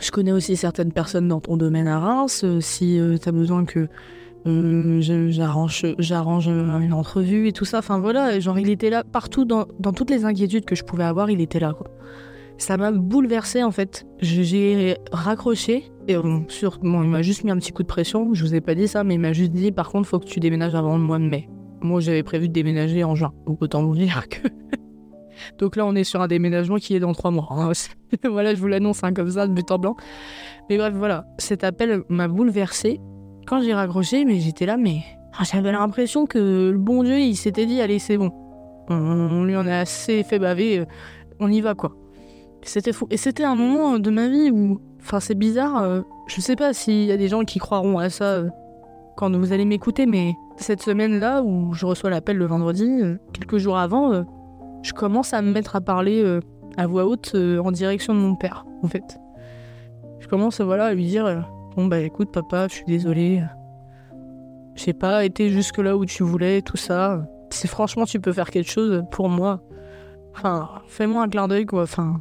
je 0.00 0.12
connais 0.12 0.30
aussi 0.30 0.56
certaines 0.56 0.92
personnes 0.92 1.26
dans 1.26 1.40
ton 1.40 1.56
domaine 1.56 1.88
à 1.88 1.98
Reims. 1.98 2.42
Euh, 2.44 2.60
si 2.60 3.00
tu 3.20 3.28
as 3.28 3.32
besoin 3.32 3.64
que 3.64 3.88
j'arrange 4.44 5.86
j'arrange 5.98 6.48
une 6.48 6.92
entrevue 6.92 7.48
et 7.48 7.52
tout 7.52 7.64
ça. 7.64 7.78
Enfin 7.78 7.98
voilà, 7.98 8.38
genre 8.40 8.58
il 8.58 8.68
était 8.70 8.90
là 8.90 9.04
partout 9.04 9.44
dans, 9.44 9.66
dans 9.78 9.92
toutes 9.92 10.10
les 10.10 10.24
inquiétudes 10.24 10.64
que 10.64 10.74
je 10.74 10.84
pouvais 10.84 11.04
avoir, 11.04 11.30
il 11.30 11.40
était 11.40 11.60
là 11.60 11.74
ça 12.62 12.76
m'a 12.76 12.92
bouleversé 12.92 13.62
en 13.62 13.70
fait. 13.70 14.06
J'ai 14.20 14.96
raccroché 15.10 15.90
et 16.08 16.16
sur, 16.48 16.78
il 16.82 16.88
m'a 16.88 17.22
juste 17.22 17.44
mis 17.44 17.50
un 17.50 17.56
petit 17.56 17.72
coup 17.72 17.82
de 17.82 17.88
pression. 17.88 18.32
Je 18.34 18.44
vous 18.44 18.54
ai 18.54 18.60
pas 18.60 18.74
dit 18.74 18.88
ça, 18.88 19.04
mais 19.04 19.14
il 19.14 19.20
m'a 19.20 19.32
juste 19.32 19.52
dit 19.52 19.72
par 19.72 19.90
contre, 19.90 20.08
faut 20.08 20.18
que 20.18 20.26
tu 20.26 20.40
déménages 20.40 20.74
avant 20.74 20.96
le 20.96 21.02
mois 21.02 21.18
de 21.18 21.24
mai. 21.24 21.48
Moi, 21.80 22.00
j'avais 22.00 22.22
prévu 22.22 22.48
de 22.48 22.52
déménager 22.52 23.02
en 23.02 23.14
juin. 23.14 23.32
Donc 23.46 23.60
autant 23.62 23.82
vous 23.82 23.96
dire 23.96 24.28
que. 24.28 24.48
Donc 25.58 25.74
là, 25.74 25.84
on 25.84 25.94
est 25.96 26.04
sur 26.04 26.20
un 26.20 26.28
déménagement 26.28 26.76
qui 26.76 26.94
est 26.94 27.00
dans 27.00 27.12
trois 27.12 27.32
mois. 27.32 27.48
Hein. 27.50 27.72
voilà, 28.30 28.54
je 28.54 28.60
vous 28.60 28.68
l'annonce 28.68 29.02
hein, 29.02 29.12
comme 29.12 29.30
ça, 29.30 29.48
de 29.48 29.52
but 29.52 29.68
en 29.70 29.78
blanc. 29.78 29.96
Mais 30.70 30.78
bref, 30.78 30.94
voilà, 30.94 31.26
cet 31.38 31.64
appel 31.64 32.02
m'a 32.08 32.28
bouleversé. 32.28 33.00
Quand 33.46 33.60
j'ai 33.60 33.74
raccroché, 33.74 34.24
mais 34.24 34.40
j'étais 34.40 34.66
là, 34.66 34.76
mais 34.76 35.02
ah, 35.38 35.44
j'avais 35.44 35.72
l'impression 35.72 36.26
que 36.26 36.70
le 36.70 36.78
bon 36.78 37.02
Dieu, 37.02 37.18
il 37.18 37.36
s'était 37.36 37.66
dit, 37.66 37.80
allez, 37.80 37.98
c'est 37.98 38.16
bon. 38.16 38.30
on, 38.88 39.44
lui 39.44 39.56
en 39.56 39.66
a 39.66 39.78
assez 39.78 40.22
fait 40.22 40.38
baver, 40.38 40.80
euh, 40.80 40.84
on 41.40 41.50
y 41.50 41.60
va 41.60 41.74
quoi. 41.74 41.92
C'était 42.62 42.92
fou. 42.92 43.06
Et 43.10 43.16
c'était 43.16 43.44
un 43.44 43.56
moment 43.56 43.98
de 43.98 44.10
ma 44.10 44.28
vie 44.28 44.50
où, 44.50 44.80
enfin, 45.00 45.20
c'est 45.20 45.34
bizarre. 45.34 45.82
Euh, 45.82 46.02
je 46.28 46.40
sais 46.40 46.56
pas 46.56 46.72
s'il 46.72 47.04
y 47.04 47.12
a 47.12 47.16
des 47.16 47.28
gens 47.28 47.42
qui 47.42 47.58
croiront 47.58 47.98
à 47.98 48.08
ça 48.08 48.24
euh, 48.24 48.48
quand 49.16 49.34
vous 49.34 49.52
allez 49.52 49.64
m'écouter, 49.64 50.06
mais 50.06 50.34
cette 50.56 50.80
semaine-là 50.80 51.42
où 51.42 51.74
je 51.74 51.86
reçois 51.86 52.10
l'appel 52.10 52.36
le 52.36 52.46
vendredi, 52.46 52.88
euh, 53.02 53.16
quelques 53.32 53.58
jours 53.58 53.78
avant, 53.78 54.24
je 54.82 54.92
commence 54.92 55.34
à 55.34 55.42
me 55.42 55.52
mettre 55.52 55.76
à 55.76 55.80
parler 55.80 56.40
à 56.76 56.86
voix 56.86 57.04
haute 57.04 57.34
en 57.34 57.70
direction 57.72 58.14
de 58.14 58.20
mon 58.20 58.36
père, 58.36 58.64
en 58.82 58.88
fait. 58.88 59.18
Je 60.20 60.28
commence 60.28 60.60
voilà, 60.60 60.86
à 60.86 60.94
lui 60.94 61.06
dire 61.06 61.46
Bon, 61.76 61.86
bah 61.86 62.00
écoute, 62.00 62.30
papa, 62.30 62.68
je 62.68 62.74
suis 62.74 62.84
désolé. 62.84 63.42
J'ai 64.74 64.92
pas 64.92 65.24
été 65.24 65.48
jusque 65.48 65.78
là 65.78 65.96
où 65.96 66.04
tu 66.04 66.22
voulais, 66.22 66.60
tout 66.60 66.76
ça. 66.76 67.26
Si 67.50 67.66
franchement 67.66 68.04
tu 68.04 68.20
peux 68.20 68.32
faire 68.32 68.50
quelque 68.50 68.70
chose 68.70 69.04
pour 69.10 69.28
moi, 69.28 69.62
enfin, 70.34 70.82
fais-moi 70.86 71.22
un 71.22 71.28
clin 71.28 71.48
d'œil, 71.48 71.64
quoi. 71.64 71.82
Enfin, 71.82 72.20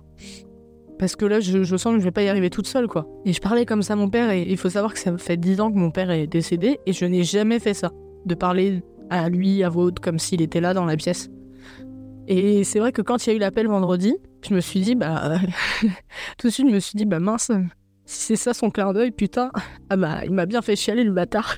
parce 0.99 1.15
que 1.15 1.25
là, 1.25 1.39
je, 1.39 1.63
sens 1.63 1.93
que 1.93 1.99
je 1.99 2.03
vais 2.03 2.11
pas 2.11 2.23
y 2.23 2.29
arriver 2.29 2.49
toute 2.49 2.67
seule, 2.67 2.87
quoi. 2.87 3.07
Et 3.25 3.33
je 3.33 3.41
parlais 3.41 3.65
comme 3.65 3.81
ça 3.81 3.93
à 3.93 3.95
mon 3.95 4.09
père, 4.09 4.29
et 4.31 4.43
il 4.43 4.57
faut 4.57 4.69
savoir 4.69 4.93
que 4.93 4.99
ça 4.99 5.17
fait 5.17 5.37
dix 5.37 5.59
ans 5.59 5.71
que 5.71 5.77
mon 5.77 5.91
père 5.91 6.11
est 6.11 6.27
décédé, 6.27 6.79
et 6.85 6.93
je 6.93 7.05
n'ai 7.05 7.23
jamais 7.23 7.59
fait 7.59 7.73
ça. 7.73 7.91
De 8.25 8.35
parler 8.35 8.83
à 9.09 9.27
lui, 9.29 9.63
à 9.63 9.69
voix 9.69 9.85
haute, 9.85 9.99
comme 9.99 10.19
s'il 10.19 10.41
était 10.41 10.61
là 10.61 10.73
dans 10.73 10.85
la 10.85 10.95
pièce. 10.95 11.29
Et 12.27 12.63
c'est 12.63 12.79
vrai 12.79 12.91
que 12.91 13.01
quand 13.01 13.25
il 13.25 13.29
y 13.31 13.33
a 13.33 13.35
eu 13.35 13.39
l'appel 13.39 13.67
vendredi, 13.67 14.15
je 14.47 14.53
me 14.53 14.61
suis 14.61 14.79
dit, 14.79 14.95
bah. 14.95 15.39
tout 16.37 16.47
de 16.47 16.51
suite, 16.53 16.69
je 16.69 16.73
me 16.73 16.79
suis 16.79 16.95
dit, 16.95 17.05
bah 17.05 17.19
mince, 17.19 17.51
si 18.11 18.21
c'est 18.21 18.35
ça 18.35 18.53
son 18.53 18.69
clin 18.69 18.93
d'œil, 18.93 19.11
putain, 19.11 19.51
ah 19.89 19.97
bah, 19.97 20.25
il 20.25 20.31
m'a 20.31 20.45
bien 20.45 20.61
fait 20.61 20.75
chialer 20.75 21.03
le 21.03 21.11
bâtard. 21.11 21.55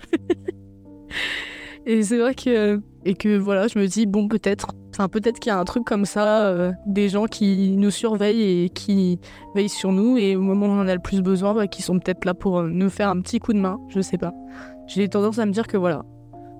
et 1.85 2.03
c'est 2.03 2.19
vrai 2.19 2.35
que. 2.35 2.81
Et 3.05 3.15
que 3.15 3.37
voilà, 3.37 3.67
je 3.67 3.77
me 3.77 3.85
dis, 3.85 4.05
bon, 4.05 4.29
peut-être 4.29 4.67
peut-être 5.11 5.39
qu'il 5.39 5.49
y 5.49 5.53
a 5.53 5.59
un 5.59 5.65
truc 5.65 5.83
comme 5.85 6.05
ça, 6.05 6.45
euh, 6.45 6.71
des 6.85 7.09
gens 7.09 7.25
qui 7.25 7.75
nous 7.77 7.91
surveillent 7.91 8.65
et 8.65 8.69
qui 8.69 9.19
veillent 9.55 9.69
sur 9.69 9.91
nous, 9.91 10.17
et 10.17 10.35
au 10.35 10.41
moment 10.41 10.67
où 10.67 10.69
on 10.69 10.81
en 10.81 10.87
a 10.87 10.93
le 10.93 11.01
plus 11.01 11.21
besoin, 11.21 11.53
bah, 11.53 11.67
qui 11.67 11.81
sont 11.81 11.99
peut-être 11.99 12.25
là 12.25 12.33
pour 12.33 12.59
euh, 12.59 12.69
nous 12.69 12.89
faire 12.89 13.09
un 13.09 13.19
petit 13.21 13.39
coup 13.39 13.53
de 13.53 13.59
main, 13.59 13.79
je 13.89 14.01
sais 14.01 14.17
pas. 14.17 14.31
J'ai 14.87 15.07
tendance 15.09 15.39
à 15.39 15.45
me 15.45 15.51
dire 15.51 15.67
que 15.67 15.77
voilà, 15.77 16.03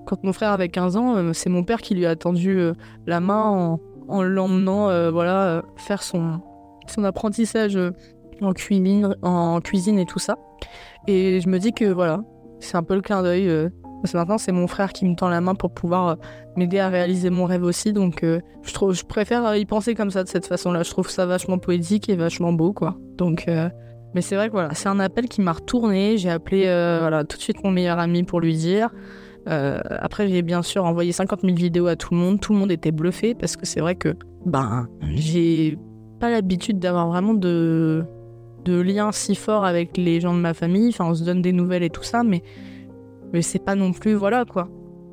quand 0.06 0.22
mon 0.24 0.32
frère 0.32 0.50
avait 0.50 0.68
15 0.68 0.96
ans, 0.96 1.16
euh, 1.16 1.32
c'est 1.32 1.50
mon 1.50 1.62
père 1.62 1.80
qui 1.80 1.94
lui 1.94 2.06
a 2.06 2.16
tendu 2.16 2.58
la 3.06 3.20
main 3.20 3.78
en, 4.08 4.22
l'emmenant 4.22 5.10
voilà, 5.10 5.62
faire 5.76 6.02
son 6.02 6.40
apprentissage 7.04 7.78
en 8.42 8.52
cuisine, 8.52 9.16
en 9.22 9.60
cuisine 9.60 9.98
et 9.98 10.06
tout 10.06 10.18
ça. 10.18 10.36
Et 11.06 11.40
je 11.40 11.48
me 11.48 11.58
dis 11.58 11.72
que 11.72 11.84
voilà, 11.84 12.22
c'est 12.60 12.76
un 12.76 12.82
peu 12.82 12.94
le 12.94 13.00
clin 13.00 13.22
d'œil 13.22 13.70
maintenant, 14.12 14.36
c'est 14.36 14.52
mon 14.52 14.66
frère 14.66 14.92
qui 14.92 15.06
me 15.06 15.14
tend 15.14 15.28
la 15.28 15.40
main 15.40 15.54
pour 15.54 15.72
pouvoir 15.72 16.08
euh, 16.08 16.14
m'aider 16.56 16.78
à 16.78 16.88
réaliser 16.88 17.30
mon 17.30 17.46
rêve 17.46 17.62
aussi. 17.62 17.94
Donc, 17.94 18.22
euh, 18.22 18.40
je, 18.62 18.74
trouve, 18.74 18.92
je 18.92 19.04
préfère 19.04 19.56
y 19.56 19.64
penser 19.64 19.94
comme 19.94 20.10
ça, 20.10 20.22
de 20.22 20.28
cette 20.28 20.46
façon-là. 20.46 20.82
Je 20.82 20.90
trouve 20.90 21.08
ça 21.08 21.24
vachement 21.24 21.58
poétique 21.58 22.10
et 22.10 22.16
vachement 22.16 22.52
beau, 22.52 22.74
quoi. 22.74 22.98
Donc, 23.16 23.44
euh, 23.48 23.70
mais 24.14 24.20
c'est 24.20 24.36
vrai 24.36 24.48
que 24.48 24.52
voilà, 24.52 24.74
c'est 24.74 24.88
un 24.88 25.00
appel 25.00 25.28
qui 25.28 25.40
m'a 25.40 25.52
retourné. 25.52 26.18
J'ai 26.18 26.30
appelé 26.30 26.64
voilà, 26.64 27.24
tout 27.24 27.36
de 27.36 27.42
suite 27.42 27.64
mon 27.64 27.70
meilleur 27.70 27.98
ami 27.98 28.22
pour 28.22 28.40
lui 28.40 28.54
dire. 28.54 28.90
après, 29.46 30.28
j'ai 30.28 30.42
bien 30.42 30.62
sûr 30.62 30.84
envoyé 30.84 31.10
50 31.10 31.40
000 31.40 31.54
vidéos 31.54 31.88
à 31.88 31.96
tout 31.96 32.14
le 32.14 32.20
monde. 32.20 32.40
Tout 32.40 32.52
le 32.52 32.60
monde 32.60 32.70
était 32.70 32.92
bluffé 32.92 33.34
parce 33.34 33.56
que 33.56 33.66
c'est 33.66 33.80
vrai 33.80 33.96
que 33.96 34.14
ben, 34.46 34.86
j'ai 35.16 35.76
pas 36.20 36.30
l'habitude 36.30 36.78
d'avoir 36.78 37.08
vraiment 37.08 37.34
de, 37.34 38.04
de 38.64 38.80
liens 38.80 39.12
si 39.12 39.34
forts 39.34 39.64
avec 39.64 39.96
les 39.96 40.20
gens 40.20 40.34
de 40.34 40.40
ma 40.40 40.54
famille. 40.54 40.88
Enfin, 40.88 41.06
on 41.06 41.14
se 41.14 41.24
donne 41.24 41.42
des 41.42 41.52
nouvelles 41.52 41.82
et 41.82 41.90
tout 41.90 42.02
ça, 42.02 42.22
mais 42.22 42.42
mais 43.32 43.42
c'est 43.42 43.58
pas 43.58 43.74
non 43.74 43.92
plus 43.92 44.14
voilà 44.14 44.44
quoi. 44.44 44.68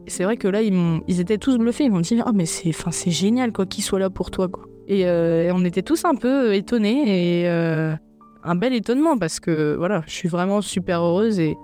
C'est 0.07 0.23
vrai 0.23 0.37
que 0.37 0.47
là 0.47 0.61
ils 0.61 1.01
ils 1.07 1.19
étaient 1.19 1.37
tous 1.37 1.57
bluffés, 1.57 1.85
ils 1.85 1.91
m'ont 1.91 2.01
dit 2.01 2.19
oh 2.25 2.31
mais 2.33 2.45
c'est, 2.45 2.73
génial 3.11 3.51
quoi 3.51 3.65
qu'il 3.65 3.83
soit 3.83 3.99
là 3.99 4.09
pour 4.09 4.31
toi 4.31 4.47
quoi. 4.47 4.65
Et, 4.87 5.05
euh, 5.05 5.51
on 5.53 5.63
était 5.63 5.83
tous 5.83 6.05
un 6.05 6.15
peu 6.15 6.53
étonnés 6.53 7.41
et 7.41 7.49
euh, 7.49 7.95
un 8.43 8.55
bel 8.55 8.73
étonnement 8.73 9.17
parce 9.17 9.39
que 9.39 9.75
voilà 9.75 10.03
je 10.05 10.11
suis 10.11 10.27
vraiment 10.27 10.61
super 10.61 11.01
heureuse 11.01 11.39
et 11.39 11.55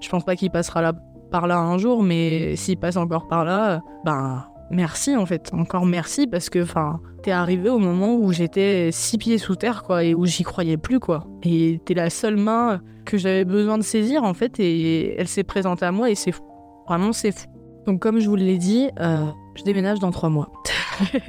je 0.00 0.08
pense 0.08 0.24
pas 0.24 0.36
qu'il 0.36 0.50
passera 0.50 0.82
là 0.82 0.92
par 1.30 1.46
là 1.46 1.58
un 1.58 1.78
jour, 1.78 2.02
mais 2.02 2.54
s'il 2.54 2.78
passe 2.78 2.96
encore 2.96 3.26
par 3.26 3.44
là, 3.44 3.82
ben 4.04 4.46
merci 4.70 5.16
en 5.16 5.26
fait, 5.26 5.50
encore 5.52 5.86
merci 5.86 6.26
parce 6.26 6.50
que 6.50 6.62
enfin 6.62 7.00
t'es 7.22 7.30
arrivé 7.30 7.70
au 7.70 7.78
moment 7.78 8.16
où 8.16 8.32
j'étais 8.32 8.90
six 8.92 9.18
pieds 9.18 9.38
sous 9.38 9.56
terre 9.56 9.82
quoi 9.82 10.04
et 10.04 10.14
où 10.14 10.26
j'y 10.26 10.42
croyais 10.42 10.76
plus 10.76 11.00
quoi. 11.00 11.26
Et 11.42 11.80
t'es 11.84 11.94
la 11.94 12.10
seule 12.10 12.36
main 12.36 12.80
que 13.04 13.16
j'avais 13.16 13.44
besoin 13.44 13.78
de 13.78 13.82
saisir 13.82 14.24
en 14.24 14.34
fait 14.34 14.60
et 14.60 15.18
elle 15.18 15.28
s'est 15.28 15.44
présentée 15.44 15.84
à 15.84 15.92
moi 15.92 16.10
et 16.10 16.14
c'est 16.14 16.32
fou. 16.32 16.42
Vraiment 16.88 17.12
c'est 17.12 17.32
fou. 17.32 17.46
Donc 17.86 18.00
comme 18.00 18.18
je 18.18 18.28
vous 18.28 18.36
l'ai 18.36 18.58
dit, 18.58 18.88
euh, 19.00 19.26
je 19.56 19.62
déménage 19.62 19.98
dans 19.98 20.10
trois 20.10 20.30
mois. 20.30 20.50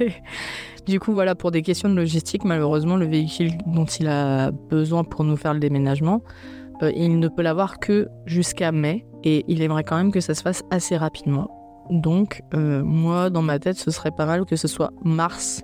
du 0.86 1.00
coup 1.00 1.12
voilà 1.12 1.34
pour 1.34 1.50
des 1.50 1.62
questions 1.62 1.88
de 1.88 1.94
logistique, 1.94 2.44
malheureusement 2.44 2.96
le 2.96 3.06
véhicule 3.06 3.52
dont 3.66 3.84
il 3.84 4.08
a 4.08 4.50
besoin 4.50 5.04
pour 5.04 5.24
nous 5.24 5.36
faire 5.36 5.54
le 5.54 5.60
déménagement, 5.60 6.22
euh, 6.82 6.92
il 6.94 7.18
ne 7.18 7.28
peut 7.28 7.42
l'avoir 7.42 7.78
que 7.78 8.08
jusqu'à 8.26 8.72
mai 8.72 9.06
et 9.24 9.44
il 9.48 9.62
aimerait 9.62 9.84
quand 9.84 9.96
même 9.96 10.12
que 10.12 10.20
ça 10.20 10.34
se 10.34 10.42
fasse 10.42 10.62
assez 10.70 10.96
rapidement. 10.96 11.65
Donc, 11.90 12.42
euh, 12.54 12.82
moi, 12.82 13.30
dans 13.30 13.42
ma 13.42 13.58
tête, 13.58 13.76
ce 13.76 13.90
serait 13.90 14.10
pas 14.10 14.26
mal 14.26 14.44
que 14.44 14.56
ce 14.56 14.68
soit 14.68 14.92
mars, 15.04 15.62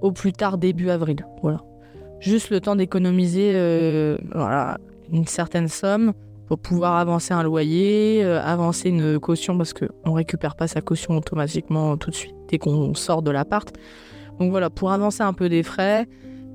au 0.00 0.12
plus 0.12 0.32
tard 0.32 0.58
début 0.58 0.90
avril. 0.90 1.26
Voilà. 1.42 1.60
Juste 2.20 2.50
le 2.50 2.60
temps 2.60 2.76
d'économiser 2.76 3.52
euh, 3.54 4.16
voilà, 4.32 4.78
une 5.12 5.26
certaine 5.26 5.68
somme 5.68 6.12
pour 6.46 6.58
pouvoir 6.58 6.96
avancer 6.96 7.34
un 7.34 7.42
loyer, 7.42 8.22
euh, 8.24 8.40
avancer 8.42 8.88
une 8.88 9.18
caution, 9.18 9.56
parce 9.56 9.72
qu'on 9.72 10.10
ne 10.10 10.14
récupère 10.14 10.54
pas 10.54 10.68
sa 10.68 10.80
caution 10.80 11.16
automatiquement 11.16 11.96
tout 11.96 12.10
de 12.10 12.14
suite 12.14 12.34
dès 12.48 12.58
qu'on 12.58 12.94
sort 12.94 13.22
de 13.22 13.30
l'appart. 13.30 13.74
Donc 14.38 14.50
voilà, 14.50 14.70
pour 14.70 14.92
avancer 14.92 15.22
un 15.22 15.32
peu 15.32 15.48
des 15.48 15.62
frais, 15.62 16.06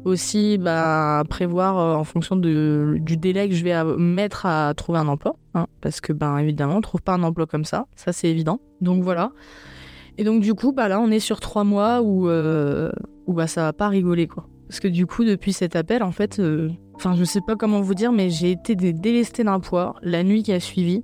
aussi 0.05 0.57
bah, 0.57 1.23
prévoir 1.29 1.77
euh, 1.77 1.95
en 1.95 2.03
fonction 2.03 2.35
du 2.35 3.17
délai 3.17 3.49
que 3.49 3.55
je 3.55 3.63
vais 3.63 3.83
mettre 3.97 4.45
à 4.45 4.73
trouver 4.73 4.99
un 4.99 5.07
emploi. 5.07 5.35
Hein, 5.53 5.67
parce 5.81 6.01
que, 6.01 6.13
ben, 6.13 6.37
évidemment, 6.37 6.73
on 6.73 6.77
ne 6.77 6.81
trouve 6.81 7.01
pas 7.01 7.13
un 7.13 7.23
emploi 7.23 7.45
comme 7.45 7.65
ça. 7.65 7.87
Ça, 7.95 8.13
c'est 8.13 8.29
évident. 8.29 8.59
Donc 8.79 9.03
voilà. 9.03 9.31
Et 10.17 10.23
donc, 10.23 10.41
du 10.41 10.53
coup, 10.53 10.71
bah, 10.71 10.87
là, 10.87 10.99
on 10.99 11.09
est 11.09 11.19
sur 11.19 11.39
trois 11.39 11.63
mois 11.63 12.01
où, 12.01 12.27
euh, 12.27 12.91
où 13.27 13.33
bah, 13.33 13.47
ça 13.47 13.63
va 13.63 13.73
pas 13.73 13.87
rigoler, 13.89 14.27
quoi. 14.27 14.47
Parce 14.67 14.79
que 14.79 14.87
du 14.87 15.05
coup, 15.05 15.25
depuis 15.25 15.51
cet 15.51 15.75
appel, 15.75 16.01
en 16.01 16.11
fait, 16.11 16.39
euh, 16.39 16.69
enfin, 16.95 17.13
je 17.15 17.25
sais 17.25 17.41
pas 17.45 17.55
comment 17.55 17.81
vous 17.81 17.93
dire, 17.93 18.13
mais 18.13 18.29
j'ai 18.29 18.51
été 18.51 18.75
délestée 18.75 19.43
d'un 19.43 19.59
poids 19.59 19.95
la 20.01 20.23
nuit 20.23 20.43
qui 20.43 20.53
a 20.53 20.59
suivi. 20.61 21.01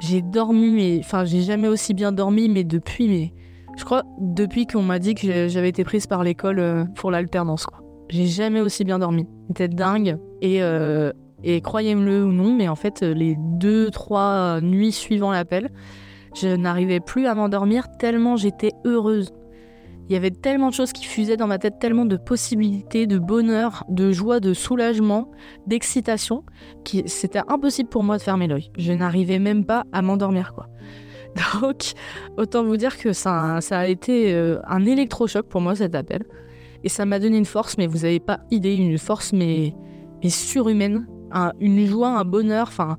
J'ai 0.00 0.20
dormi, 0.20 0.70
mais 0.70 0.98
enfin, 1.00 1.24
j'ai 1.24 1.40
jamais 1.40 1.68
aussi 1.68 1.94
bien 1.94 2.12
dormi, 2.12 2.48
mais 2.48 2.64
depuis, 2.64 3.08
mais 3.08 3.32
je 3.78 3.84
crois, 3.84 4.02
depuis 4.20 4.66
qu'on 4.66 4.82
m'a 4.82 4.98
dit 4.98 5.14
que 5.14 5.48
j'avais 5.48 5.70
été 5.70 5.84
prise 5.84 6.06
par 6.06 6.22
l'école 6.22 6.58
euh, 6.58 6.84
pour 6.96 7.10
l'alternance. 7.10 7.66
J'ai 8.08 8.26
jamais 8.26 8.60
aussi 8.60 8.84
bien 8.84 8.98
dormi. 8.98 9.26
C'était 9.48 9.68
dingue. 9.68 10.18
Et, 10.40 10.62
euh, 10.62 11.12
et 11.44 11.60
croyez-le 11.60 12.24
ou 12.24 12.32
non, 12.32 12.54
mais 12.54 12.68
en 12.68 12.76
fait, 12.76 13.02
les 13.02 13.36
deux, 13.38 13.90
trois 13.90 14.60
nuits 14.60 14.92
suivant 14.92 15.30
l'appel, 15.30 15.70
je 16.34 16.48
n'arrivais 16.48 17.00
plus 17.00 17.26
à 17.26 17.34
m'endormir 17.34 17.86
tellement 17.98 18.36
j'étais 18.36 18.72
heureuse. 18.84 19.32
Il 20.08 20.14
y 20.14 20.16
avait 20.16 20.30
tellement 20.30 20.70
de 20.70 20.74
choses 20.74 20.92
qui 20.92 21.04
fusaient 21.04 21.36
dans 21.36 21.46
ma 21.46 21.58
tête, 21.58 21.78
tellement 21.78 22.06
de 22.06 22.16
possibilités, 22.16 23.06
de 23.06 23.18
bonheur, 23.18 23.84
de 23.90 24.10
joie, 24.10 24.40
de 24.40 24.54
soulagement, 24.54 25.30
d'excitation, 25.66 26.44
que 26.84 27.06
c'était 27.06 27.42
impossible 27.46 27.90
pour 27.90 28.02
moi 28.02 28.16
de 28.16 28.22
fermer 28.22 28.46
l'œil. 28.46 28.70
Je 28.78 28.92
n'arrivais 28.92 29.38
même 29.38 29.66
pas 29.66 29.84
à 29.92 30.00
m'endormir, 30.00 30.54
quoi. 30.54 30.68
Donc, 31.60 31.92
autant 32.38 32.64
vous 32.64 32.78
dire 32.78 32.96
que 32.96 33.12
ça, 33.12 33.60
ça 33.60 33.80
a 33.80 33.86
été 33.86 34.32
euh, 34.32 34.60
un 34.66 34.86
électrochoc 34.86 35.46
pour 35.46 35.60
moi 35.60 35.76
cet 35.76 35.94
appel. 35.94 36.24
Et 36.84 36.88
ça 36.88 37.04
m'a 37.04 37.18
donné 37.18 37.38
une 37.38 37.44
force, 37.44 37.76
mais 37.78 37.86
vous 37.86 37.98
n'avez 37.98 38.20
pas 38.20 38.40
idée, 38.50 38.74
une 38.74 38.98
force 38.98 39.32
mais, 39.32 39.74
mais 40.22 40.30
surhumaine, 40.30 41.06
une 41.60 41.86
joie, 41.86 42.18
un 42.18 42.24
bonheur, 42.24 42.68
enfin 42.68 42.96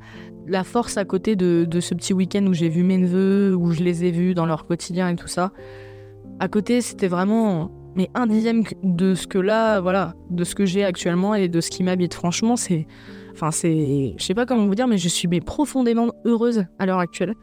la 0.47 0.63
force 0.63 0.97
à 0.97 1.05
côté 1.05 1.35
de, 1.35 1.67
ce 1.79 1.93
petit 1.93 2.13
week-end 2.13 2.45
où 2.47 2.53
j'ai 2.53 2.69
vu 2.69 2.83
mes 2.83 2.97
neveux, 2.97 3.55
où 3.55 3.71
je 3.71 3.83
les 3.83 4.05
ai 4.05 4.11
vus 4.11 4.33
dans 4.33 4.45
leur 4.45 4.65
quotidien 4.65 5.09
et 5.09 5.15
tout 5.15 5.27
ça 5.27 5.51
à 6.39 6.47
côté, 6.47 6.81
c'était 6.81 7.07
vraiment 7.07 7.71
mais 7.95 8.09
un 8.13 8.27
dixième 8.27 8.63
de 8.83 9.15
ce 9.15 9.27
que 9.27 9.37
là, 9.37 9.81
voilà, 9.81 10.13
de 10.29 10.43
ce 10.43 10.55
que 10.55 10.65
j'ai 10.65 10.85
actuellement 10.85 11.35
et 11.35 11.47
de 11.47 11.59
ce 11.59 11.69
qui 11.69 11.83
m'habite. 11.83 12.13
Franchement, 12.13 12.55
c'est, 12.55 12.87
enfin, 13.31 13.51
c'est, 13.51 14.13
je 14.17 14.23
sais 14.23 14.35
pas 14.35 14.45
comment 14.45 14.65
vous 14.65 14.75
dire, 14.75 14.87
mais 14.87 14.97
je 14.97 15.09
suis 15.09 15.27
mais 15.27 15.41
profondément 15.41 16.11
heureuse 16.23 16.65
à 16.77 16.85
l'heure 16.85 16.99
actuelle 16.99 17.33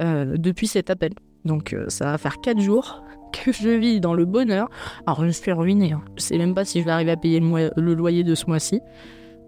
euh, 0.00 0.36
depuis 0.36 0.66
cet 0.66 0.90
appel. 0.90 1.12
Donc, 1.44 1.72
euh, 1.72 1.86
ça 1.88 2.06
va 2.06 2.18
faire 2.18 2.40
quatre 2.40 2.60
jours 2.60 3.04
que 3.32 3.52
je 3.52 3.68
vis 3.68 4.00
dans 4.00 4.14
le 4.14 4.24
bonheur. 4.24 4.68
Alors, 5.06 5.24
je 5.24 5.30
suis 5.30 5.52
ruinée. 5.52 5.92
Hein. 5.92 6.02
Je 6.16 6.22
sais 6.22 6.38
même 6.38 6.54
pas 6.54 6.64
si 6.64 6.80
je 6.80 6.84
vais 6.84 6.92
arriver 6.92 7.12
à 7.12 7.16
payer 7.16 7.40
le, 7.40 7.94
loyer 7.94 8.24
de 8.24 8.34
ce 8.34 8.46
mois-ci, 8.46 8.80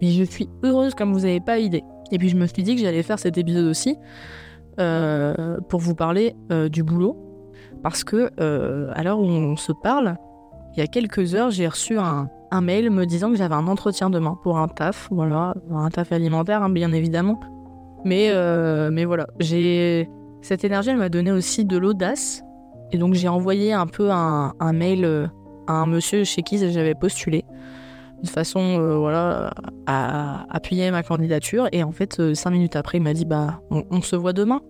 mais 0.01 0.11
je 0.11 0.23
suis 0.23 0.49
heureuse 0.63 0.93
comme 0.93 1.13
vous 1.13 1.21
n'avez 1.21 1.39
pas 1.39 1.59
idée. 1.59 1.83
Et 2.11 2.17
puis, 2.17 2.29
je 2.29 2.35
me 2.35 2.45
suis 2.47 2.63
dit 2.63 2.75
que 2.75 2.81
j'allais 2.81 3.03
faire 3.03 3.19
cet 3.19 3.37
épisode 3.37 3.65
aussi 3.65 3.97
euh, 4.79 5.57
pour 5.69 5.79
vous 5.79 5.95
parler 5.95 6.35
du 6.69 6.83
boulot 6.83 7.27
parce 7.81 8.03
que 8.03 8.31
euh, 8.39 8.91
à 8.93 9.03
l'heure 9.03 9.19
où 9.19 9.25
on 9.25 9.55
se 9.55 9.71
parle, 9.71 10.15
il 10.75 10.79
y 10.79 10.83
a 10.83 10.87
quelques 10.87 11.35
heures, 11.35 11.51
j'ai 11.51 11.67
reçu 11.67 11.97
un, 11.97 12.29
mail 12.61 12.89
me 12.89 13.05
disant 13.05 13.31
que 13.31 13.37
j'avais 13.37 13.55
un 13.55 13.67
entretien 13.67 14.09
demain 14.09 14.37
pour 14.43 14.57
un 14.57 14.67
taf, 14.67 15.07
voilà, 15.11 15.53
un 15.71 15.89
taf 15.89 16.11
alimentaire, 16.11 16.63
hein, 16.63 16.69
bien 16.69 16.91
évidemment. 16.91 17.39
Euh, 18.05 18.89
mais 18.91 19.05
voilà, 19.05 19.27
j'ai 19.39 20.09
cette 20.47 20.63
énergie, 20.63 20.89
elle 20.89 20.97
m'a 20.97 21.09
donné 21.09 21.31
aussi 21.31 21.65
de 21.65 21.77
l'audace. 21.77 22.41
Et 22.91 22.97
donc 22.97 23.13
j'ai 23.13 23.27
envoyé 23.27 23.73
un 23.73 23.87
peu 23.87 24.11
un, 24.11 24.53
mail 24.73 25.03
euh, 25.05 25.27
à 25.67 25.73
un 25.73 25.85
monsieur 25.85 26.23
chez 26.23 26.41
qui 26.41 26.57
j'avais 26.57 26.95
postulé, 26.95 27.43
de 28.23 28.29
façon 28.29 28.97
voilà, 28.99 29.53
à 29.85 30.45
appuyer 30.49 30.89
ma 30.91 31.03
candidature. 31.03 31.67
Et 31.73 31.83
en 31.83 31.91
fait, 31.91 32.33
cinq 32.33 32.51
minutes 32.51 32.77
après, 32.77 32.97
il 32.97 33.01
m'a 33.01 33.13
dit 33.13 33.25
bah 33.25 33.61
on, 33.69 34.01
se 34.01 34.15
voit 34.15 34.33
demain 34.33 34.61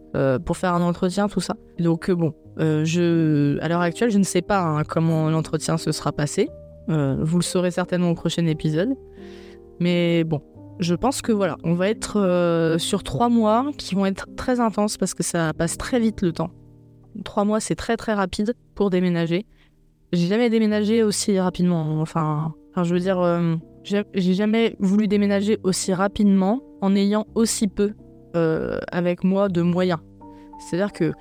pour 0.45 0.57
faire 0.57 0.73
un 0.73 0.81
entretien, 0.81 1.27
tout 1.27 1.41
ça. 1.41 1.53
Donc 1.77 2.09
bon, 2.09 2.33
euh, 2.59 2.83
je, 2.85 3.59
à 3.61 3.67
l'heure 3.67 3.81
actuelle, 3.81 4.09
je 4.09 4.17
ne 4.17 4.23
sais 4.23 4.41
pas 4.41 4.61
hein, 4.61 4.83
comment 4.83 5.29
l'entretien 5.29 5.77
se 5.77 5.91
sera 5.91 6.11
passé. 6.11 6.49
Euh, 6.89 7.17
vous 7.19 7.37
le 7.37 7.43
saurez 7.43 7.71
certainement 7.71 8.11
au 8.11 8.15
prochain 8.15 8.45
épisode. 8.45 8.89
Mais 9.79 10.23
bon, 10.23 10.41
je 10.79 10.95
pense 10.95 11.21
que 11.21 11.31
voilà, 11.31 11.57
on 11.63 11.73
va 11.73 11.89
être 11.89 12.19
euh, 12.19 12.77
sur 12.77 13.03
trois 13.03 13.29
mois 13.29 13.71
qui 13.77 13.95
vont 13.95 14.05
être 14.05 14.27
très 14.35 14.59
intenses 14.59 14.97
parce 14.97 15.13
que 15.13 15.23
ça 15.23 15.53
passe 15.53 15.77
très 15.77 15.99
vite 15.99 16.21
le 16.21 16.31
temps. 16.33 16.51
Trois 17.23 17.45
mois, 17.45 17.59
c'est 17.59 17.75
très 17.75 17.97
très 17.97 18.13
rapide 18.13 18.53
pour 18.75 18.89
déménager. 18.89 19.45
J'ai 20.13 20.27
jamais 20.27 20.49
déménagé 20.49 21.03
aussi 21.03 21.39
rapidement. 21.39 21.99
Enfin, 22.01 22.53
enfin 22.71 22.83
je 22.83 22.93
veux 22.93 22.99
dire, 22.99 23.19
j'ai 23.83 24.33
jamais 24.33 24.75
voulu 24.79 25.07
déménager 25.07 25.57
aussi 25.63 25.93
rapidement 25.93 26.61
en 26.81 26.95
ayant 26.95 27.25
aussi 27.33 27.67
peu 27.67 27.93
avec 28.91 29.23
moi 29.23 29.49
de 29.49 29.63
moyens. 29.63 29.99
C'est-à-dire 30.59 30.93
que 30.93 31.11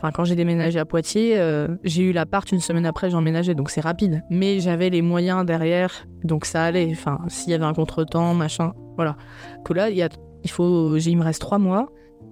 Enfin, 0.00 0.12
quand 0.12 0.24
j'ai 0.24 0.34
déménagé 0.34 0.78
à 0.78 0.86
Poitiers, 0.86 1.38
euh, 1.38 1.68
j'ai 1.84 2.04
eu 2.04 2.12
l'appart 2.12 2.50
une 2.52 2.60
semaine 2.60 2.86
après, 2.86 3.10
j'ai 3.10 3.16
emménagé, 3.16 3.54
donc 3.54 3.68
c'est 3.68 3.82
rapide. 3.82 4.22
Mais 4.30 4.58
j'avais 4.58 4.88
les 4.88 5.02
moyens 5.02 5.44
derrière, 5.44 6.06
donc 6.24 6.46
ça 6.46 6.64
allait. 6.64 6.88
Enfin, 6.90 7.18
s'il 7.28 7.50
y 7.50 7.54
avait 7.54 7.66
un 7.66 7.74
contretemps, 7.74 8.32
machin, 8.32 8.72
voilà. 8.96 9.18
Que 9.62 9.74
là, 9.74 9.90
il, 9.90 9.96
y 9.98 10.02
a, 10.02 10.08
il 10.42 10.50
faut, 10.50 10.96
il 10.96 11.18
me 11.18 11.22
reste 11.22 11.42
trois 11.42 11.58
mois 11.58 11.90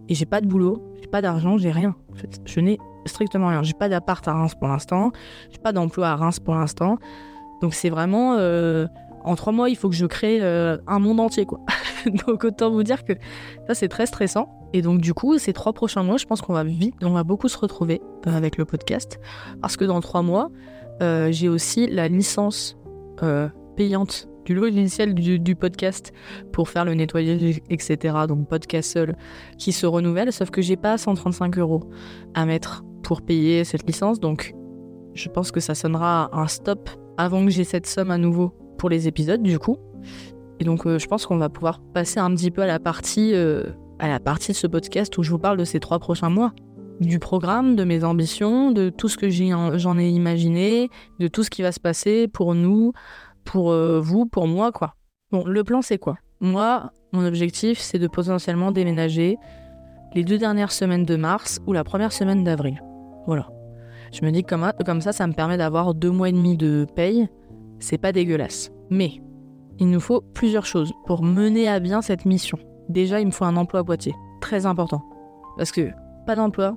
et 0.09 0.15
j'ai 0.15 0.25
pas 0.25 0.41
de 0.41 0.47
boulot, 0.47 0.83
j'ai 1.03 1.09
pas 1.09 1.21
d'argent, 1.21 1.59
j'ai 1.59 1.71
rien. 1.71 1.95
Je 2.47 2.61
n'ai 2.61 2.79
strictement 3.05 3.49
rien. 3.49 3.63
J'ai 3.63 3.75
pas 3.75 3.91
d'appart 3.91 4.27
à 4.27 4.33
Reims 4.33 4.55
pour 4.55 4.69
l'instant, 4.69 5.13
j'ai 5.51 5.59
pas 5.59 5.73
d'emploi 5.73 6.09
à 6.09 6.17
Reims 6.17 6.41
pour 6.41 6.55
l'instant. 6.55 6.97
Donc 7.61 7.75
c'est 7.75 7.91
vraiment, 7.91 8.37
euh, 8.39 8.87
en 9.25 9.37
trois 9.37 9.53
mois, 9.53 9.69
il 9.69 9.77
faut 9.77 9.91
que 9.91 9.95
je 9.95 10.07
crée 10.07 10.39
euh, 10.41 10.79
un 10.87 11.01
monde 11.01 11.21
entier, 11.21 11.45
quoi. 11.45 11.61
donc 12.27 12.45
autant 12.45 12.71
vous 12.71 12.83
dire 12.83 13.05
que 13.05 13.13
ça 13.67 13.75
c'est 13.75 13.89
très 13.89 14.07
stressant. 14.07 14.58
Et 14.73 14.83
donc 14.83 15.01
du 15.01 15.15
coup, 15.15 15.39
ces 15.39 15.53
trois 15.53 15.73
prochains 15.73 16.03
mois, 16.03 16.17
je 16.17 16.27
pense 16.27 16.41
qu'on 16.41 16.53
va 16.53 16.65
vite, 16.65 16.95
on 17.03 17.11
va 17.11 17.25
beaucoup 17.25 17.49
se 17.49 17.59
retrouver 17.59 18.01
euh, 18.27 18.37
avec 18.37 18.59
le 18.59 18.65
podcast, 18.65 19.19
parce 19.61 19.77
que 19.77 19.85
dans 19.85 20.01
trois 20.01 20.23
mois, 20.23 20.51
euh, 21.03 21.29
j'ai 21.31 21.49
aussi 21.49 21.87
la 21.87 22.09
licence 22.09 22.77
euh, 23.23 23.49
payante 23.77 24.29
du 24.45 24.55
logiciel 24.55 25.15
du, 25.15 25.57
podcast 25.57 26.13
pour 26.53 26.71
faire 26.71 26.87
le 26.87 26.95
nettoyage, 26.95 27.61
etc. 27.69 28.15
Donc 28.27 28.49
podcast 28.49 28.91
seul 28.91 29.17
qui 29.59 29.73
se 29.73 29.85
renouvelle, 29.85 30.33
sauf 30.33 30.51
que 30.51 30.63
j'ai 30.63 30.77
pas 30.77 30.97
135 30.97 31.59
euros 31.59 31.85
à 32.35 32.47
mettre 32.47 32.83
pour 33.03 33.21
payer 33.21 33.65
cette 33.65 33.87
licence, 33.87 34.21
donc 34.21 34.55
je 35.13 35.29
pense 35.29 35.51
que 35.51 35.61
ça 35.61 35.75
sonnera 35.75 36.31
un 36.33 36.47
stop 36.47 36.89
avant 37.19 37.45
que 37.45 37.51
j'ai 37.51 37.65
cette 37.65 37.87
somme 37.87 38.11
à 38.11 38.17
nouveau 38.17 38.55
pour 38.79 38.89
les 38.89 39.07
épisodes 39.07 39.43
du 39.43 39.59
coup. 39.59 39.77
Et 40.61 40.65
donc 40.65 40.89
je 40.89 41.07
pense 41.07 41.27
qu'on 41.27 41.37
va 41.37 41.51
pouvoir 41.51 41.83
passer 41.93 42.19
un 42.19 42.35
petit 42.35 42.51
peu 42.51 42.63
à 42.63 42.67
la 42.67 42.79
partie 42.79 43.35
à 43.99 44.09
la 44.09 44.21
partie 44.21 44.53
de 44.53 44.57
ce 44.57 44.67
podcast 44.67 45.17
où 45.19 45.23
je 45.23 45.31
vous 45.31 45.39
parle 45.39 45.57
de 45.57 45.65
ces 45.65 45.81
trois 45.81 45.99
prochains 45.99 46.31
mois. 46.31 46.53
Du 47.01 47.19
programme, 47.19 47.77
de 47.77 47.85
mes 47.85 48.03
ambitions, 48.03 48.73
de 48.73 48.91
tout 48.91 49.09
ce 49.09 49.17
que 49.17 49.29
j'en 49.31 49.99
ai, 49.99 50.09
imaginé, 50.09 50.91
de 51.21 51.29
tout 51.29 51.45
ce 51.45 51.51
qui 51.51 51.63
va 51.63 51.71
se 51.71 51.79
passer 51.79 52.27
pour 52.27 52.55
nous, 52.55 52.93
pour 53.45 53.71
euh, 53.71 54.01
vous, 54.01 54.27
pour 54.27 54.49
moi, 54.49 54.73
quoi. 54.73 54.95
Bon, 55.31 55.45
le 55.45 55.63
plan, 55.63 55.81
c'est 55.81 55.99
quoi? 55.99 56.17
Moi, 56.41 56.91
mon 57.13 57.25
objectif, 57.25 57.79
c'est 57.79 57.99
de 57.99 58.09
potentiellement 58.09 58.73
déménager 58.73 59.37
les 60.15 60.25
deux 60.25 60.39
dernières 60.39 60.73
semaines 60.73 61.05
de 61.05 61.17
mars 61.17 61.61
ou 61.67 61.73
la 61.73 61.85
première 61.85 62.13
semaine 62.13 62.43
d'avril. 62.43 62.83
Voilà. 63.27 63.49
Je 64.13 64.25
me 64.25 64.31
dis 64.31 64.43
que 64.43 64.49
comme, 64.49 64.73
comme 64.85 65.01
ça, 65.01 65.13
ça 65.13 65.27
me 65.27 65.35
permet 65.35 65.57
d'avoir 65.57 65.95
deux 65.95 66.11
mois 66.11 66.31
et 66.31 66.33
demi 66.33 66.57
de 66.57 66.87
paye. 66.97 67.29
C'est 67.79 67.99
pas 67.99 68.13
dégueulasse. 68.13 68.73
Mais 68.91 69.21
il 69.79 69.89
nous 69.91 70.01
faut 70.01 70.23
plusieurs 70.35 70.67
choses 70.67 70.93
pour 71.07 71.23
mener 71.23 71.69
à 71.69 71.79
bien 71.79 72.03
cette 72.03 72.25
mission 72.25 72.59
déjà, 72.89 73.21
il 73.21 73.27
me 73.27 73.33
faut 73.33 73.45
un 73.45 73.57
emploi 73.57 73.81
à 73.81 73.85
Poitiers. 73.85 74.15
Très 74.41 74.67
important. 74.67 75.03
Parce 75.57 75.73
que 75.73 75.91
pas 76.27 76.37
d'emploi, 76.37 76.77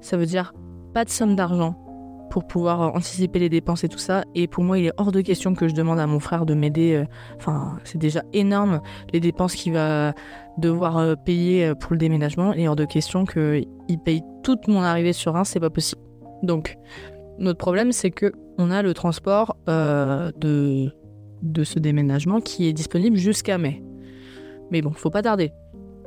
ça 0.00 0.16
veut 0.16 0.26
dire 0.26 0.52
pas 0.92 1.04
de 1.04 1.10
somme 1.10 1.36
d'argent 1.36 1.76
pour 2.34 2.48
pouvoir 2.48 2.96
anticiper 2.96 3.38
les 3.38 3.48
dépenses 3.48 3.84
et 3.84 3.88
tout 3.88 3.98
ça. 3.98 4.24
Et 4.34 4.48
pour 4.48 4.64
moi, 4.64 4.76
il 4.76 4.86
est 4.86 4.92
hors 4.96 5.12
de 5.12 5.20
question 5.20 5.54
que 5.54 5.68
je 5.68 5.74
demande 5.74 6.00
à 6.00 6.06
mon 6.08 6.18
frère 6.18 6.46
de 6.46 6.54
m'aider. 6.54 6.94
Euh, 6.94 7.04
enfin, 7.36 7.78
c'est 7.84 7.96
déjà 7.96 8.22
énorme 8.32 8.80
les 9.12 9.20
dépenses 9.20 9.54
qu'il 9.54 9.74
va 9.74 10.14
devoir 10.58 10.98
euh, 10.98 11.14
payer 11.14 11.66
euh, 11.66 11.74
pour 11.76 11.92
le 11.92 11.98
déménagement. 11.98 12.52
Il 12.52 12.62
est 12.62 12.66
hors 12.68 12.74
de 12.74 12.86
question 12.86 13.24
qu'il 13.24 13.98
paye 14.04 14.22
toute 14.42 14.66
mon 14.66 14.82
arrivée 14.82 15.12
sur 15.12 15.36
un, 15.36 15.44
c'est 15.44 15.60
pas 15.60 15.70
possible. 15.70 16.02
Donc, 16.42 16.76
notre 17.38 17.58
problème, 17.58 17.92
c'est 17.92 18.10
que 18.10 18.32
on 18.58 18.72
a 18.72 18.82
le 18.82 18.94
transport 18.94 19.56
de 19.66 20.90
ce 21.62 21.78
déménagement 21.78 22.40
qui 22.40 22.66
est 22.66 22.72
disponible 22.72 23.16
jusqu'à 23.16 23.58
mai. 23.58 23.80
Mais 24.70 24.82
bon, 24.82 24.92
faut 24.92 25.10
pas 25.10 25.22
tarder. 25.22 25.52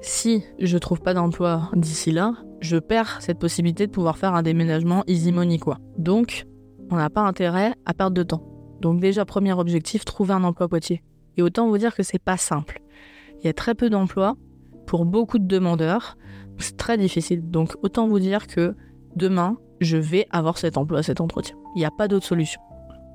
Si 0.02 0.44
je 0.60 0.78
trouve 0.78 1.02
pas 1.02 1.14
d'emploi 1.14 1.70
d'ici 1.74 2.12
là, 2.12 2.34
je 2.60 2.78
perds 2.78 3.22
cette 3.22 3.40
possibilité 3.40 3.88
de 3.88 3.92
pouvoir 3.92 4.18
faire 4.18 4.34
un 4.34 4.44
déménagement 4.44 5.04
easy 5.08 5.32
money. 5.32 5.60
Donc, 5.98 6.46
on 6.90 6.96
n'a 6.96 7.10
pas 7.10 7.22
intérêt 7.22 7.74
à 7.86 7.94
perdre 7.94 8.16
de 8.16 8.24
temps. 8.24 8.44
Donc 8.80 9.00
déjà 9.00 9.26
premier 9.26 9.54
objectif, 9.54 10.06
trouver 10.06 10.34
un 10.34 10.44
emploi 10.44 10.68
Poitiers. 10.68 11.04
Et 11.36 11.42
autant 11.42 11.68
vous 11.68 11.78
dire 11.78 11.96
que 11.96 12.04
c'est 12.04 12.22
pas 12.22 12.38
simple. 12.38 12.82
Il 13.40 13.46
y 13.46 13.50
a 13.50 13.54
très 13.54 13.76
peu 13.76 13.90
d'emplois 13.90 14.36
pour 14.86 15.06
beaucoup 15.06 15.40
de 15.40 15.48
demandeurs. 15.48 16.18
C'est 16.58 16.78
très 16.78 16.98
difficile. 16.98 17.50
Donc 17.50 17.76
autant 17.84 18.08
vous 18.08 18.20
dire 18.20 18.48
que 18.48 18.76
demain, 19.16 19.58
je 19.82 19.98
vais 19.98 20.28
avoir 20.32 20.58
cet 20.58 20.78
emploi, 20.78 21.04
cet 21.04 21.22
entretien. 21.22 21.56
Il 21.76 21.80
n'y 21.80 21.86
a 21.86 21.92
pas 21.92 22.08
d'autre 22.08 22.26
solution. 22.26 22.62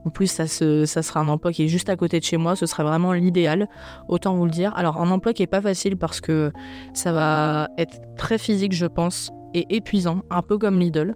En 0.05 0.11
plus, 0.11 0.27
ça, 0.27 0.47
sera 0.47 1.21
un 1.21 1.29
emploi 1.29 1.53
qui 1.53 1.65
est 1.65 1.69
juste 1.69 1.88
à 1.88 1.97
côté 1.97 2.19
de 2.19 2.25
chez 2.25 2.37
moi, 2.37 2.57
ce 2.57 2.67
serait 2.67 2.83
vraiment 2.83 3.12
l'idéal, 3.12 3.69
autant 4.09 4.35
vous 4.35 4.45
le 4.45 4.51
dire. 4.51 4.73
Alors, 4.77 5.01
un 5.01 5.11
emploi 5.11 5.33
qui 5.33 5.43
est 5.43 5.49
pas 5.49 5.61
facile 5.61 5.97
parce 5.97 6.21
que 6.21 6.53
ça 6.93 7.12
va 7.12 7.69
être 7.79 8.01
très 8.17 8.38
physique, 8.38 8.73
je 8.73 8.87
pense, 8.87 9.31
et 9.55 9.77
épuisant, 9.77 10.23
un 10.31 10.43
peu 10.43 10.59
comme 10.59 10.81
Lidl. 10.81 11.15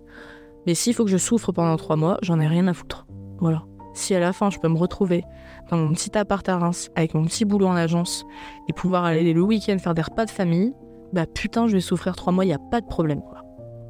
Mais 0.66 0.74
s'il 0.74 0.94
faut 0.94 1.04
que 1.04 1.10
je 1.10 1.16
souffre 1.16 1.52
pendant 1.52 1.76
trois 1.76 1.96
mois, 1.96 2.18
j'en 2.22 2.38
ai 2.40 2.46
rien 2.46 2.66
à 2.68 2.74
foutre. 2.74 3.06
Voilà. 3.40 3.62
Si 3.94 4.14
à 4.14 4.20
la 4.20 4.32
fin, 4.32 4.50
je 4.50 4.58
peux 4.58 4.68
me 4.68 4.76
retrouver 4.76 5.24
dans 5.70 5.78
mon 5.78 5.92
petit 5.92 6.16
appart 6.16 6.46
à 6.48 6.58
Reims, 6.58 6.90
avec 6.94 7.14
mon 7.14 7.24
petit 7.24 7.44
boulot 7.44 7.66
en 7.66 7.76
agence, 7.76 8.24
et 8.68 8.72
pouvoir 8.72 9.04
aller 9.04 9.32
le 9.32 9.42
week-end 9.42 9.78
faire 9.78 9.94
des 9.94 10.02
repas 10.02 10.26
de 10.26 10.30
famille, 10.30 10.74
bah 11.12 11.26
putain, 11.26 11.66
je 11.66 11.72
vais 11.72 11.80
souffrir 11.80 12.14
trois 12.14 12.32
mois, 12.32 12.44
il 12.44 12.48
n'y 12.48 12.54
a 12.54 12.58
pas 12.58 12.80
de 12.80 12.86
problème. 12.86 13.22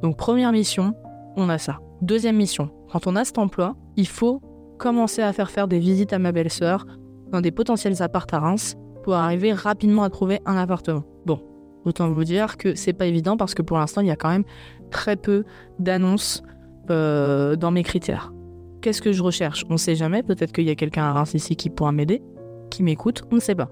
Donc, 0.01 0.17
première 0.17 0.51
mission, 0.51 0.93
on 1.35 1.49
a 1.49 1.57
ça. 1.57 1.79
Deuxième 2.01 2.37
mission, 2.37 2.69
quand 2.91 3.07
on 3.07 3.15
a 3.15 3.25
cet 3.25 3.37
emploi, 3.37 3.75
il 3.95 4.07
faut 4.07 4.41
commencer 4.77 5.21
à 5.21 5.33
faire 5.33 5.49
faire 5.49 5.67
des 5.67 5.79
visites 5.79 6.13
à 6.13 6.19
ma 6.19 6.31
belle-sœur 6.31 6.85
dans 7.31 7.41
des 7.41 7.51
potentiels 7.51 8.01
apparts 8.01 8.27
à 8.31 8.39
Reims 8.39 8.75
pour 9.03 9.15
arriver 9.15 9.53
rapidement 9.53 10.03
à 10.03 10.09
trouver 10.09 10.39
un 10.45 10.57
appartement. 10.57 11.03
Bon, 11.25 11.41
autant 11.85 12.09
vous 12.09 12.23
dire 12.23 12.57
que 12.57 12.75
c'est 12.75 12.93
pas 12.93 13.05
évident 13.05 13.37
parce 13.37 13.53
que 13.53 13.61
pour 13.61 13.77
l'instant, 13.77 14.01
il 14.01 14.07
y 14.07 14.11
a 14.11 14.15
quand 14.15 14.29
même 14.29 14.43
très 14.91 15.15
peu 15.15 15.43
d'annonces 15.79 16.43
euh, 16.89 17.55
dans 17.55 17.71
mes 17.71 17.83
critères. 17.83 18.33
Qu'est-ce 18.81 19.01
que 19.01 19.11
je 19.11 19.23
recherche? 19.23 19.65
On 19.69 19.73
ne 19.73 19.77
sait 19.77 19.95
jamais, 19.95 20.23
peut-être 20.23 20.51
qu'il 20.51 20.65
y 20.65 20.69
a 20.69 20.75
quelqu'un 20.75 21.03
à 21.03 21.13
Reims 21.13 21.33
ici 21.33 21.55
qui 21.55 21.69
pourra 21.69 21.91
m'aider, 21.91 22.21
qui 22.69 22.83
m'écoute, 22.83 23.23
on 23.31 23.35
ne 23.35 23.41
sait 23.41 23.55
pas. 23.55 23.69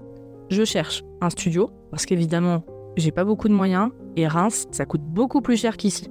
Je 0.50 0.64
cherche 0.64 1.02
un 1.20 1.30
studio 1.30 1.70
parce 1.90 2.06
qu'évidemment, 2.06 2.64
j'ai 2.96 3.10
pas 3.10 3.24
beaucoup 3.24 3.48
de 3.48 3.54
moyens 3.54 3.90
et 4.16 4.26
Reims, 4.26 4.66
ça 4.70 4.84
coûte 4.86 5.02
beaucoup 5.02 5.40
plus 5.40 5.56
cher 5.56 5.76
qu'ici. 5.76 6.08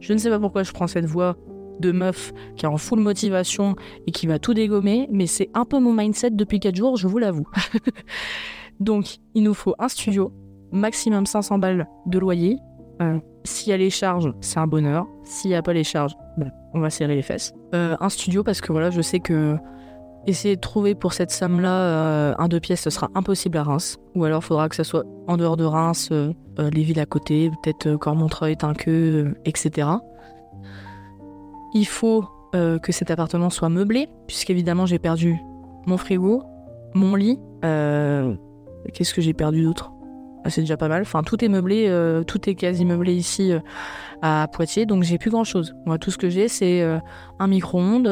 Je 0.00 0.12
ne 0.12 0.18
sais 0.18 0.30
pas 0.30 0.38
pourquoi 0.40 0.62
je 0.62 0.72
prends 0.72 0.86
cette 0.86 1.06
voie 1.06 1.36
de 1.82 1.92
meuf 1.92 2.32
qui 2.56 2.64
est 2.64 2.68
en 2.68 2.78
full 2.78 3.00
motivation 3.00 3.76
et 4.06 4.10
qui 4.10 4.26
va 4.26 4.38
tout 4.38 4.54
dégommer, 4.54 5.08
mais 5.10 5.26
c'est 5.26 5.50
un 5.52 5.66
peu 5.66 5.78
mon 5.78 5.92
mindset 5.92 6.30
depuis 6.30 6.60
4 6.60 6.74
jours, 6.74 6.96
je 6.96 7.06
vous 7.06 7.18
l'avoue. 7.18 7.46
Donc, 8.80 9.18
il 9.34 9.42
nous 9.42 9.54
faut 9.54 9.74
un 9.78 9.88
studio, 9.88 10.32
maximum 10.72 11.26
500 11.26 11.58
balles 11.58 11.86
de 12.06 12.18
loyer. 12.18 12.58
Euh, 13.00 13.18
s'il 13.44 13.70
y 13.70 13.72
a 13.72 13.76
les 13.76 13.90
charges, 13.90 14.32
c'est 14.40 14.58
un 14.58 14.66
bonheur. 14.66 15.06
S'il 15.24 15.50
n'y 15.50 15.56
a 15.56 15.62
pas 15.62 15.72
les 15.72 15.84
charges, 15.84 16.14
ben, 16.36 16.50
on 16.74 16.80
va 16.80 16.90
serrer 16.90 17.14
les 17.14 17.22
fesses. 17.22 17.52
Euh, 17.74 17.96
un 18.00 18.08
studio 18.08 18.42
parce 18.42 18.60
que 18.60 18.72
voilà, 18.72 18.90
je 18.90 19.00
sais 19.00 19.20
que 19.20 19.56
essayer 20.26 20.54
de 20.54 20.60
trouver 20.60 20.94
pour 20.94 21.12
cette 21.12 21.32
somme-là 21.32 21.70
euh, 21.70 22.34
un 22.38 22.48
deux 22.48 22.60
pièces, 22.60 22.82
ce 22.82 22.90
sera 22.90 23.08
impossible 23.14 23.58
à 23.58 23.64
Reims. 23.64 23.98
Ou 24.14 24.24
alors, 24.24 24.40
il 24.42 24.46
faudra 24.46 24.68
que 24.68 24.76
ça 24.76 24.84
soit 24.84 25.04
en 25.26 25.36
dehors 25.36 25.56
de 25.56 25.64
Reims, 25.64 26.10
les 26.58 26.82
villes 26.82 27.00
à 27.00 27.06
côté, 27.06 27.50
peut-être 27.62 27.96
Cormontreuil, 27.96 28.56
Tinqueux, 28.56 29.34
etc. 29.44 29.88
Il 31.74 31.86
faut 31.86 32.24
que 32.52 32.92
cet 32.92 33.10
appartement 33.10 33.48
soit 33.48 33.70
meublé, 33.70 34.08
puisqu'évidemment 34.26 34.84
j'ai 34.84 34.98
perdu 34.98 35.38
mon 35.86 35.96
frigo, 35.96 36.42
mon 36.94 37.14
lit. 37.14 37.38
Qu'est-ce 37.62 39.14
que 39.14 39.22
j'ai 39.22 39.32
perdu 39.32 39.62
d'autre? 39.62 39.92
Ah, 40.44 40.50
c'est 40.50 40.60
déjà 40.60 40.76
pas 40.76 40.88
mal. 40.88 41.02
Enfin, 41.02 41.22
tout 41.22 41.44
est 41.44 41.48
meublé, 41.48 41.86
euh, 41.88 42.24
tout 42.24 42.48
est 42.50 42.54
quasi 42.54 42.84
meublé 42.84 43.14
ici 43.14 43.52
euh, 43.52 43.60
à 44.22 44.48
Poitiers, 44.52 44.86
donc 44.86 45.04
j'ai 45.04 45.18
plus 45.18 45.30
grand 45.30 45.44
chose. 45.44 45.74
Moi, 45.86 45.98
tout 45.98 46.10
ce 46.10 46.18
que 46.18 46.28
j'ai, 46.28 46.48
c'est 46.48 46.82
euh, 46.82 46.98
un 47.38 47.46
micro-ondes, 47.46 48.04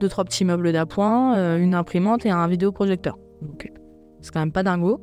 deux, 0.00 0.08
trois 0.08 0.24
petits 0.24 0.44
meubles 0.44 0.72
d'appoint, 0.72 1.58
une 1.58 1.74
imprimante 1.74 2.24
et 2.24 2.30
un 2.30 2.46
vidéoprojecteur. 2.46 3.18
C'est 4.20 4.32
quand 4.32 4.40
même 4.40 4.52
pas 4.52 4.62
dingo. 4.62 5.00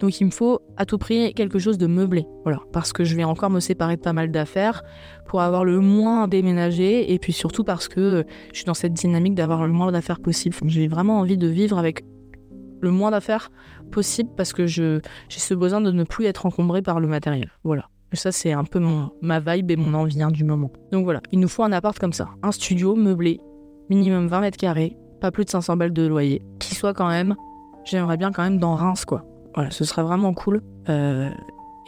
Donc, 0.00 0.20
il 0.20 0.26
me 0.26 0.30
faut 0.30 0.60
à 0.76 0.86
tout 0.86 0.98
prix 0.98 1.34
quelque 1.34 1.58
chose 1.58 1.78
de 1.78 1.86
meublé. 1.86 2.26
Voilà. 2.44 2.60
Parce 2.72 2.92
que 2.92 3.04
je 3.04 3.16
vais 3.16 3.24
encore 3.24 3.50
me 3.50 3.60
séparer 3.60 3.96
de 3.96 4.00
pas 4.00 4.12
mal 4.12 4.30
d'affaires 4.30 4.82
pour 5.26 5.40
avoir 5.40 5.64
le 5.64 5.80
moins 5.80 6.28
déménagé 6.28 7.12
et 7.12 7.18
puis 7.18 7.32
surtout 7.32 7.64
parce 7.64 7.88
que 7.88 8.24
je 8.52 8.56
suis 8.56 8.64
dans 8.64 8.74
cette 8.74 8.94
dynamique 8.94 9.34
d'avoir 9.34 9.66
le 9.66 9.72
moins 9.72 9.90
d'affaires 9.92 10.20
possible. 10.20 10.56
J'ai 10.66 10.88
vraiment 10.88 11.18
envie 11.18 11.36
de 11.36 11.48
vivre 11.48 11.78
avec 11.78 12.04
le 12.80 12.90
moins 12.90 13.10
d'affaires 13.10 13.50
possible 13.90 14.30
parce 14.36 14.52
que 14.52 14.66
j'ai 14.66 15.00
ce 15.28 15.54
besoin 15.54 15.80
de 15.80 15.90
ne 15.90 16.04
plus 16.04 16.26
être 16.26 16.46
encombré 16.46 16.82
par 16.82 17.00
le 17.00 17.08
matériel. 17.08 17.50
Voilà. 17.64 17.88
Ça, 18.14 18.32
c'est 18.32 18.52
un 18.52 18.64
peu 18.64 18.78
mon, 18.78 19.10
ma 19.20 19.38
vibe 19.38 19.70
et 19.70 19.76
mon 19.76 19.92
envie 19.92 20.22
hein, 20.22 20.30
du 20.30 20.42
moment. 20.42 20.70
Donc 20.92 21.04
voilà, 21.04 21.20
il 21.30 21.40
nous 21.40 21.48
faut 21.48 21.62
un 21.62 21.72
appart 21.72 21.98
comme 21.98 22.14
ça. 22.14 22.28
Un 22.42 22.52
studio 22.52 22.96
meublé, 22.96 23.38
minimum 23.90 24.28
20 24.28 24.40
mètres 24.40 24.56
carrés, 24.56 24.96
pas 25.20 25.30
plus 25.30 25.44
de 25.44 25.50
500 25.50 25.76
balles 25.76 25.92
de 25.92 26.06
loyer, 26.06 26.40
qui 26.58 26.74
soit 26.74 26.94
quand 26.94 27.08
même, 27.08 27.34
j'aimerais 27.84 28.16
bien 28.16 28.32
quand 28.32 28.42
même 28.42 28.58
dans 28.58 28.74
Reims, 28.76 29.04
quoi. 29.04 29.24
Voilà, 29.58 29.72
ce 29.72 29.84
serait 29.84 30.04
vraiment 30.04 30.34
cool. 30.34 30.62
Euh, 30.88 31.28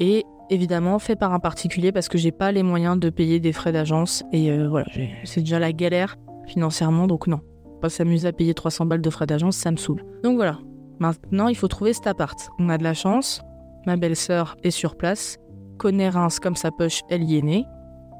et 0.01 0.25
évidemment, 0.51 0.99
fait 0.99 1.15
par 1.15 1.33
un 1.33 1.39
particulier 1.39 1.93
parce 1.93 2.09
que 2.09 2.19
j'ai 2.19 2.33
pas 2.33 2.51
les 2.51 2.65
moyens 2.65 2.99
de 2.99 3.11
payer 3.11 3.39
des 3.39 3.53
frais 3.53 3.71
d'agence. 3.71 4.25
Et 4.33 4.51
euh, 4.51 4.69
voilà, 4.69 4.87
c'est 5.23 5.41
déjà 5.41 5.61
la 5.61 5.73
galère 5.73 6.17
financièrement, 6.47 7.07
donc 7.07 7.29
non. 7.29 7.41
Pas 7.81 7.89
s'amuser 7.89 8.27
à 8.27 8.33
payer 8.33 8.55
300 8.55 8.87
balles 8.87 9.01
de 9.01 9.11
frais 9.11 9.27
d'agence, 9.27 9.57
ça 9.57 9.71
me 9.71 9.77
saoule. 9.77 10.05
Donc 10.25 10.35
voilà, 10.35 10.59
Maintenant, 11.01 11.47
il 11.47 11.57
faut 11.57 11.67
trouver 11.69 11.95
cet 11.95 12.07
appart. 12.07 12.51
On 12.59 12.69
a 12.69 12.77
de 12.77 12.85
la 12.85 12.93
chance. 12.93 13.41
Ma 13.87 13.97
belle-sœur 13.97 14.59
est 14.63 14.71
sur 14.71 14.97
place, 14.97 15.39
connaît 15.79 16.11
Reims 16.11 16.41
comme 16.41 16.57
sa 16.57 16.71
poche, 16.71 17.01
elle 17.09 17.23
y 17.23 17.39
est 17.39 17.43
née, 17.43 17.65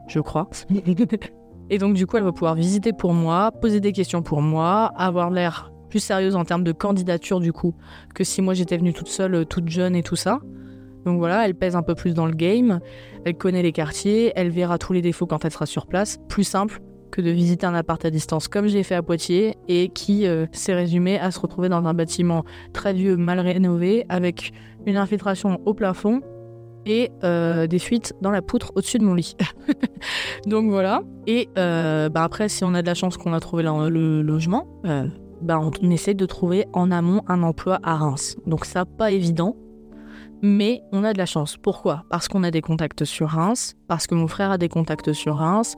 je 0.09 0.21
crois. 0.21 0.49
Et 1.71 1.77
donc, 1.77 1.95
du 1.95 2.07
coup, 2.07 2.17
elle 2.17 2.23
va 2.23 2.33
pouvoir 2.33 2.55
visiter 2.55 2.95
pour 2.95 3.13
moi, 3.13 3.53
poser 3.53 3.81
des 3.81 3.93
questions 3.93 4.23
pour 4.23 4.41
moi, 4.41 4.91
avoir 4.97 5.31
l'air 5.31 5.70
plus 5.91 6.01
sérieuse 6.01 6.37
en 6.37 6.45
termes 6.45 6.65
de 6.65 6.73
candidature, 6.73 7.41
du 7.41 7.53
coup, 7.53 7.75
que 8.15 8.25
si 8.25 8.41
moi 8.41 8.55
j'étais 8.55 8.79
venue 8.79 8.95
toute 8.95 9.09
seule, 9.09 9.35
euh, 9.35 9.45
toute 9.45 9.69
jeune 9.69 9.95
et 9.95 10.03
tout 10.03 10.17
ça. 10.17 10.41
Donc 11.05 11.19
voilà, 11.19 11.47
elle 11.47 11.55
pèse 11.55 11.77
un 11.77 11.83
peu 11.83 11.95
plus 11.95 12.15
dans 12.15 12.27
le 12.27 12.35
game, 12.35 12.81
elle 13.25 13.35
connaît 13.35 13.63
les 13.63 13.73
quartiers, 13.73 14.33
elle 14.37 14.51
verra 14.51 14.79
tous 14.79 14.93
les 14.93 15.03
défauts 15.03 15.27
quand 15.27 15.45
elle 15.45 15.51
sera 15.51 15.67
sur 15.67 15.87
place. 15.87 16.19
Plus 16.29 16.45
simple, 16.45 16.81
que 17.11 17.21
de 17.21 17.31
visiter 17.31 17.67
un 17.67 17.75
appart 17.75 18.05
à 18.05 18.11
distance 18.11 18.47
comme 18.47 18.69
j'ai 18.69 18.85
fait 18.85 18.95
à 18.95 19.03
Poitiers 19.03 19.57
et 19.67 19.89
qui 19.89 20.27
euh, 20.27 20.47
s'est 20.53 20.75
résumé 20.75 21.19
à 21.19 21.33
se 21.33 21.41
retrouver 21.41 21.69
dans 21.69 21.85
un 21.87 21.95
bâtiment 21.95 22.45
très 22.73 22.93
vieux, 22.93 23.17
mal 23.17 23.41
rénové, 23.41 24.05
avec 24.09 24.53
une 24.87 24.97
infiltration 24.97 25.61
au 25.67 25.75
plafond 25.75 26.21
et 26.87 27.11
euh, 27.25 27.67
des 27.67 27.79
fuites 27.79 28.15
dans 28.21 28.31
la 28.31 28.43
poutre 28.43 28.71
au-dessus 28.77 28.99
de 28.99 29.05
mon 29.05 29.15
lit. 29.15 29.37
Donc 30.47 30.71
voilà. 30.71 31.03
Et 31.27 31.49
bah 31.57 32.23
après, 32.23 32.49
si 32.49 32.63
on 32.63 32.75
a 32.75 32.83
de 32.83 32.87
la 32.87 32.95
chance 32.95 33.17
qu'on 33.17 33.33
a 33.33 33.41
trouvé 33.41 33.65
le, 33.65 34.23
logement, 34.23 34.67
bah 35.43 35.61
on 35.61 35.91
essaie 35.91 36.15
de 36.15 36.27
trouver 36.27 36.67
en 36.73 36.91
amont 36.91 37.23
un 37.29 37.43
emploi 37.43 37.79
à 37.83 37.97
Reims. 37.97 38.37
Donc 38.47 38.65
ça, 38.65 38.85
pas 38.85 39.11
évident. 39.11 39.57
Mais 40.43 40.83
on 40.91 41.05
a 41.05 41.13
de 41.13 41.19
la 41.19 41.27
chance. 41.27 41.59
Pourquoi? 41.59 42.05
Parce 42.09 42.27
qu'on 42.27 42.43
a 42.45 42.51
des 42.51 42.63
contacts 42.63 43.05
sur 43.05 43.29
Reims, 43.29 43.77
parce 43.89 44.07
que 44.07 44.15
mon 44.15 44.27
frère 44.27 44.51
a 44.51 44.57
des 44.57 44.71
contacts 44.71 45.13
sur 45.13 45.37
Reims, 45.37 45.77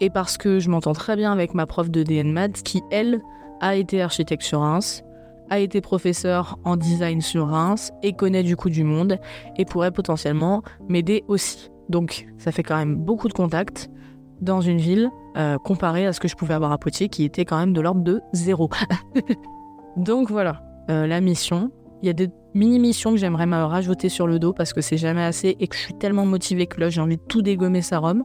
et 0.00 0.10
parce 0.10 0.36
que 0.36 0.58
je 0.58 0.68
m'entends 0.68 0.92
très 0.92 1.16
bien 1.16 1.32
avec 1.32 1.54
ma 1.54 1.64
prof 1.66 1.90
de 1.90 2.02
DNMAD 2.02 2.52
qui, 2.62 2.82
elle, 2.90 3.22
a 3.62 3.74
été 3.76 4.02
architecte 4.02 4.42
sur 4.42 4.60
Reims, 4.60 5.02
a 5.48 5.58
été 5.58 5.80
professeur 5.80 6.58
en 6.64 6.76
design 6.76 7.20
sur 7.20 7.48
Reims 7.48 7.90
et 8.02 8.12
connaît 8.12 8.42
du 8.42 8.56
coup 8.56 8.70
du 8.70 8.84
monde 8.84 9.18
et 9.56 9.64
pourrait 9.64 9.92
potentiellement 9.92 10.62
m'aider 10.88 11.24
aussi. 11.28 11.70
Donc 11.88 12.26
ça 12.38 12.52
fait 12.52 12.62
quand 12.62 12.76
même 12.76 12.96
beaucoup 12.96 13.28
de 13.28 13.34
contacts 13.34 13.90
dans 14.40 14.60
une 14.60 14.78
ville 14.78 15.10
euh, 15.36 15.58
comparé 15.58 16.06
à 16.06 16.12
ce 16.12 16.20
que 16.20 16.28
je 16.28 16.36
pouvais 16.36 16.54
avoir 16.54 16.72
à 16.72 16.78
Poitiers 16.78 17.08
qui 17.08 17.24
était 17.24 17.44
quand 17.44 17.58
même 17.58 17.72
de 17.72 17.80
l'ordre 17.80 18.02
de 18.02 18.20
zéro. 18.32 18.70
Donc 19.96 20.30
voilà, 20.30 20.62
euh, 20.90 21.06
la 21.06 21.20
mission. 21.20 21.70
Il 22.02 22.06
y 22.06 22.10
a 22.10 22.14
des 22.14 22.30
mini-mission 22.54 23.12
que 23.12 23.16
j'aimerais 23.16 23.46
me 23.46 23.56
rajouter 23.56 24.08
sur 24.08 24.26
le 24.26 24.38
dos 24.38 24.52
parce 24.52 24.72
que 24.72 24.80
c'est 24.80 24.96
jamais 24.96 25.22
assez 25.22 25.56
et 25.58 25.68
que 25.68 25.76
je 25.76 25.80
suis 25.80 25.94
tellement 25.94 26.26
motivée 26.26 26.66
que 26.66 26.80
là 26.80 26.90
j'ai 26.90 27.00
envie 27.00 27.16
de 27.16 27.22
tout 27.22 27.42
dégommer 27.42 27.82
sa 27.82 27.98
Rome. 27.98 28.24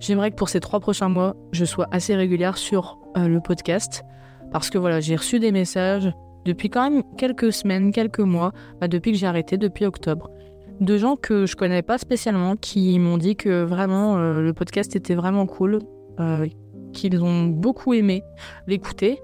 J'aimerais 0.00 0.30
que 0.30 0.36
pour 0.36 0.48
ces 0.48 0.60
trois 0.60 0.80
prochains 0.80 1.08
mois, 1.08 1.36
je 1.52 1.64
sois 1.64 1.86
assez 1.90 2.14
régulière 2.14 2.58
sur 2.58 2.98
euh, 3.16 3.28
le 3.28 3.40
podcast 3.40 4.04
parce 4.50 4.70
que 4.70 4.78
voilà, 4.78 5.00
j'ai 5.00 5.16
reçu 5.16 5.38
des 5.38 5.52
messages 5.52 6.12
depuis 6.44 6.68
quand 6.68 6.90
même 6.90 7.02
quelques 7.16 7.52
semaines, 7.52 7.90
quelques 7.90 8.20
mois, 8.20 8.52
bah, 8.80 8.88
depuis 8.88 9.12
que 9.12 9.18
j'ai 9.18 9.26
arrêté, 9.26 9.56
depuis 9.56 9.86
octobre, 9.86 10.30
de 10.80 10.98
gens 10.98 11.16
que 11.16 11.46
je 11.46 11.56
connais 11.56 11.82
pas 11.82 11.98
spécialement 11.98 12.56
qui 12.56 12.98
m'ont 12.98 13.18
dit 13.18 13.36
que 13.36 13.62
vraiment 13.62 14.16
euh, 14.16 14.40
le 14.40 14.52
podcast 14.52 14.96
était 14.96 15.14
vraiment 15.14 15.46
cool, 15.46 15.80
euh, 16.20 16.46
qu'ils 16.92 17.22
ont 17.22 17.44
beaucoup 17.44 17.94
aimé 17.94 18.22
l'écouter 18.66 19.20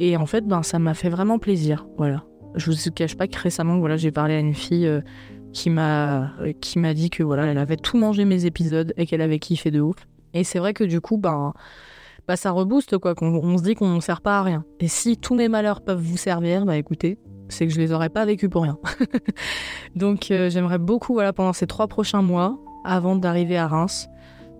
et 0.00 0.16
en 0.16 0.26
fait, 0.26 0.46
ben 0.46 0.62
ça 0.62 0.78
m'a 0.78 0.94
fait 0.94 1.08
vraiment 1.08 1.38
plaisir, 1.38 1.86
voilà 1.96 2.24
je 2.54 2.70
vous 2.70 2.90
cache 2.90 3.16
pas 3.16 3.26
que 3.26 3.38
récemment, 3.38 3.78
voilà, 3.78 3.96
j'ai 3.96 4.10
parlé 4.10 4.34
à 4.34 4.38
une 4.38 4.54
fille 4.54 4.86
euh, 4.86 5.00
qui 5.52 5.70
m'a 5.70 6.32
qui 6.60 6.78
m'a 6.78 6.94
dit 6.94 7.10
que 7.10 7.22
voilà, 7.22 7.46
elle 7.46 7.58
avait 7.58 7.76
tout 7.76 7.96
mangé 7.96 8.24
mes 8.24 8.44
épisodes 8.44 8.92
et 8.96 9.06
qu'elle 9.06 9.20
avait 9.20 9.38
kiffé 9.38 9.70
de 9.70 9.80
ouf. 9.80 9.96
Et 10.34 10.44
c'est 10.44 10.58
vrai 10.58 10.74
que 10.74 10.84
du 10.84 11.00
coup, 11.00 11.16
ben, 11.16 11.54
bah, 12.26 12.36
ça 12.36 12.50
rebooste 12.50 12.98
quoi. 12.98 13.14
qu'on 13.14 13.34
on 13.34 13.58
se 13.58 13.62
dit 13.62 13.74
qu'on 13.74 13.94
ne 13.94 14.00
sert 14.00 14.20
pas 14.20 14.38
à 14.38 14.42
rien. 14.42 14.64
Et 14.80 14.88
si 14.88 15.16
tous 15.16 15.34
mes 15.34 15.48
malheurs 15.48 15.80
peuvent 15.80 16.00
vous 16.00 16.16
servir, 16.16 16.66
bah 16.66 16.76
écoutez, 16.76 17.18
c'est 17.48 17.66
que 17.66 17.72
je 17.72 17.78
les 17.78 17.92
aurais 17.92 18.08
pas 18.08 18.24
vécus 18.24 18.48
pour 18.48 18.62
rien. 18.62 18.78
Donc 19.96 20.30
euh, 20.30 20.50
j'aimerais 20.50 20.78
beaucoup, 20.78 21.14
voilà, 21.14 21.32
pendant 21.32 21.52
ces 21.52 21.66
trois 21.66 21.88
prochains 21.88 22.22
mois, 22.22 22.58
avant 22.84 23.16
d'arriver 23.16 23.56
à 23.56 23.66
Reims, 23.66 24.08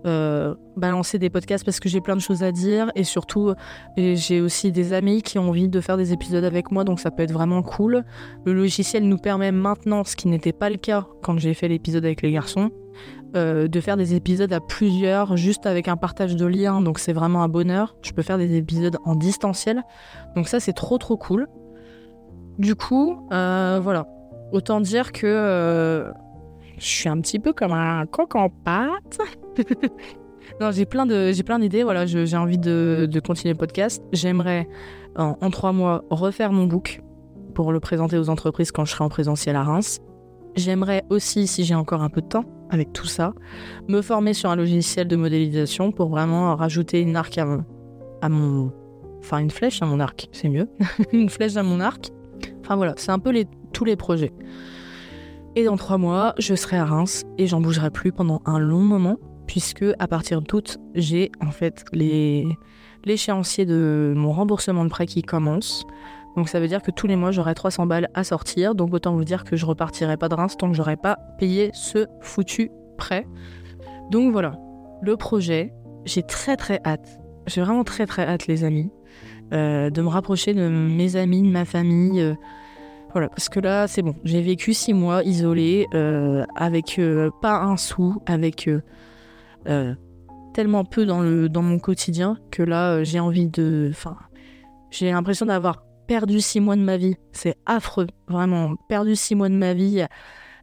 euh, 0.05 0.55
balancer 0.77 1.19
des 1.19 1.29
podcasts 1.29 1.65
parce 1.65 1.81
que 1.81 1.89
j'ai 1.89 1.99
plein 1.99 2.15
de 2.15 2.21
choses 2.21 2.41
à 2.41 2.53
dire 2.53 2.89
et 2.95 3.03
surtout 3.03 3.53
j'ai 3.97 4.39
aussi 4.39 4.71
des 4.71 4.93
amis 4.93 5.21
qui 5.21 5.37
ont 5.37 5.49
envie 5.49 5.67
de 5.67 5.81
faire 5.81 5.97
des 5.97 6.13
épisodes 6.13 6.45
avec 6.45 6.71
moi 6.71 6.85
donc 6.85 7.01
ça 7.01 7.11
peut 7.11 7.23
être 7.23 7.33
vraiment 7.33 7.61
cool. 7.63 8.05
Le 8.45 8.53
logiciel 8.53 9.03
nous 9.03 9.17
permet 9.17 9.51
maintenant, 9.51 10.05
ce 10.05 10.15
qui 10.15 10.29
n'était 10.29 10.53
pas 10.53 10.69
le 10.69 10.77
cas 10.77 11.05
quand 11.21 11.37
j'ai 11.37 11.53
fait 11.53 11.67
l'épisode 11.67 12.05
avec 12.05 12.21
les 12.21 12.31
garçons, 12.31 12.71
euh, 13.35 13.67
de 13.67 13.81
faire 13.81 13.97
des 13.97 14.15
épisodes 14.15 14.53
à 14.53 14.61
plusieurs 14.61 15.35
juste 15.35 15.65
avec 15.65 15.89
un 15.89 15.97
partage 15.97 16.37
de 16.37 16.45
liens 16.45 16.79
donc 16.79 16.97
c'est 16.97 17.13
vraiment 17.13 17.43
un 17.43 17.49
bonheur. 17.49 17.97
Je 18.01 18.13
peux 18.13 18.21
faire 18.21 18.37
des 18.37 18.55
épisodes 18.55 18.97
en 19.03 19.15
distanciel 19.15 19.83
donc 20.35 20.47
ça 20.47 20.61
c'est 20.61 20.73
trop 20.73 20.97
trop 20.97 21.17
cool. 21.17 21.45
Du 22.59 22.75
coup, 22.75 23.27
euh, 23.31 23.79
voilà. 23.81 24.05
Autant 24.51 24.81
dire 24.81 25.11
que 25.11 26.11
je 26.77 26.85
suis 26.85 27.09
un 27.09 27.19
petit 27.19 27.39
peu 27.39 27.53
comme 27.53 27.71
un 27.71 28.05
coq 28.05 28.35
en 28.35 28.49
pâte. 28.49 29.19
non, 30.61 30.71
j'ai 30.71 30.85
plein 30.85 31.05
de, 31.05 31.31
j'ai 31.31 31.43
plein 31.43 31.59
d'idées. 31.59 31.83
Voilà, 31.83 32.05
j'ai 32.05 32.37
envie 32.37 32.57
de, 32.57 33.07
de, 33.09 33.19
continuer 33.19 33.53
le 33.53 33.57
podcast. 33.57 34.03
J'aimerais 34.11 34.67
en, 35.15 35.49
trois 35.49 35.71
mois 35.71 36.03
refaire 36.09 36.51
mon 36.51 36.65
book 36.65 37.01
pour 37.53 37.71
le 37.71 37.79
présenter 37.79 38.17
aux 38.17 38.29
entreprises 38.29 38.71
quand 38.71 38.85
je 38.85 38.91
serai 38.91 39.03
en 39.03 39.09
présentiel 39.09 39.55
à 39.55 39.63
Reims. 39.63 39.99
J'aimerais 40.55 41.03
aussi, 41.09 41.47
si 41.47 41.63
j'ai 41.63 41.75
encore 41.75 42.01
un 42.01 42.09
peu 42.09 42.21
de 42.21 42.27
temps 42.27 42.45
avec 42.69 42.93
tout 42.93 43.07
ça, 43.07 43.33
me 43.87 44.01
former 44.01 44.33
sur 44.33 44.49
un 44.49 44.55
logiciel 44.55 45.07
de 45.07 45.15
modélisation 45.15 45.91
pour 45.91 46.09
vraiment 46.09 46.55
rajouter 46.55 47.01
une 47.01 47.15
arc 47.15 47.37
à 47.37 48.29
mon 48.29 48.71
enfin 49.19 49.39
une 49.39 49.51
flèche 49.51 49.81
à 49.81 49.85
mon 49.85 49.99
arc, 49.99 50.29
c'est 50.31 50.49
mieux, 50.49 50.69
une 51.13 51.29
flèche 51.29 51.57
à 51.57 51.63
mon 51.63 51.79
arc. 51.79 52.11
Enfin 52.69 52.75
voilà, 52.75 52.93
c'est 52.97 53.09
un 53.09 53.17
peu 53.17 53.33
tous 53.73 53.83
les 53.83 53.95
projets. 53.95 54.31
Et 55.55 55.63
dans 55.63 55.75
trois 55.75 55.97
mois, 55.97 56.35
je 56.37 56.53
serai 56.53 56.77
à 56.77 56.85
Reims 56.85 57.23
et 57.39 57.47
j'en 57.47 57.61
bougerai 57.61 57.89
plus 57.89 58.11
pendant 58.11 58.43
un 58.45 58.59
long 58.59 58.81
moment, 58.83 59.17
puisque 59.47 59.83
à 59.97 60.07
partir 60.07 60.43
d'août, 60.43 60.77
j'ai 60.93 61.31
en 61.43 61.49
fait 61.49 61.83
l'échéancier 63.05 63.65
de 63.65 64.13
mon 64.15 64.31
remboursement 64.31 64.83
de 64.83 64.89
prêt 64.91 65.07
qui 65.07 65.23
commence. 65.23 65.83
Donc 66.37 66.47
ça 66.47 66.59
veut 66.59 66.67
dire 66.67 66.83
que 66.83 66.91
tous 66.91 67.07
les 67.07 67.15
mois, 67.15 67.31
j'aurai 67.31 67.55
300 67.55 67.87
balles 67.87 68.07
à 68.13 68.23
sortir. 68.23 68.75
Donc 68.75 68.93
autant 68.93 69.15
vous 69.15 69.23
dire 69.23 69.45
que 69.45 69.55
je 69.55 69.65
repartirai 69.65 70.15
pas 70.17 70.29
de 70.29 70.35
Reims 70.35 70.55
tant 70.55 70.69
que 70.69 70.77
j'aurai 70.77 70.95
pas 70.95 71.17
payé 71.39 71.71
ce 71.73 72.05
foutu 72.21 72.69
prêt. 72.99 73.25
Donc 74.11 74.31
voilà, 74.31 74.59
le 75.01 75.17
projet, 75.17 75.73
j'ai 76.05 76.21
très 76.21 76.55
très 76.55 76.81
hâte. 76.85 77.19
J'ai 77.47 77.61
vraiment 77.61 77.83
très 77.83 78.05
très 78.05 78.27
hâte 78.27 78.45
les 78.45 78.63
amis. 78.63 78.91
Euh, 79.53 79.89
de 79.89 80.03
me 80.03 80.07
rapprocher 80.07 80.53
de 80.53 80.69
mes 80.69 81.15
amis, 81.15 81.41
de 81.41 81.49
ma 81.49 81.65
famille. 81.65 82.21
Euh, 82.21 82.35
voilà, 83.11 83.29
parce 83.29 83.49
que 83.49 83.59
là, 83.59 83.87
c'est 83.87 84.01
bon. 84.01 84.15
J'ai 84.23 84.41
vécu 84.41 84.73
six 84.73 84.93
mois 84.93 85.23
isolé, 85.23 85.87
euh, 85.93 86.45
avec 86.55 86.99
pas 87.41 87.61
un 87.61 87.77
sou, 87.77 88.21
avec 88.25 88.69
tellement 90.53 90.85
peu 90.85 91.05
dans, 91.05 91.21
le, 91.21 91.49
dans 91.49 91.61
mon 91.61 91.79
quotidien 91.79 92.37
que 92.51 92.63
là, 92.63 93.03
j'ai 93.03 93.19
envie 93.19 93.47
de. 93.47 93.89
Enfin, 93.91 94.17
j'ai 94.91 95.11
l'impression 95.11 95.45
d'avoir 95.45 95.83
perdu 96.07 96.41
six 96.41 96.59
mois 96.59 96.75
de 96.75 96.81
ma 96.81 96.97
vie. 96.97 97.15
C'est 97.31 97.55
affreux, 97.65 98.07
vraiment. 98.27 98.75
Perdu 98.87 99.15
six 99.15 99.35
mois 99.35 99.49
de 99.49 99.55
ma 99.55 99.73
vie, 99.73 100.05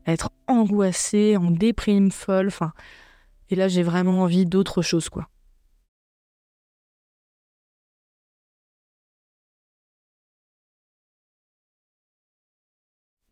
être 0.06 0.30
angoissée, 0.48 1.36
en 1.36 1.50
déprime 1.50 2.10
folle. 2.10 2.48
Enfin, 2.48 2.72
et 3.50 3.54
là, 3.54 3.68
j'ai 3.68 3.82
vraiment 3.82 4.22
envie 4.22 4.44
d'autre 4.44 4.82
chose, 4.82 5.08
quoi. 5.08 5.28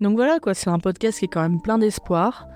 Donc 0.01 0.17
voilà, 0.17 0.41
quoi, 0.41 0.55
c'est 0.55 0.71
un 0.71 0.79
podcast 0.79 1.19
qui 1.19 1.27
est 1.27 1.29
quand 1.29 1.43
même 1.43 1.61
plein 1.61 1.79
d'espoir. 1.79 2.49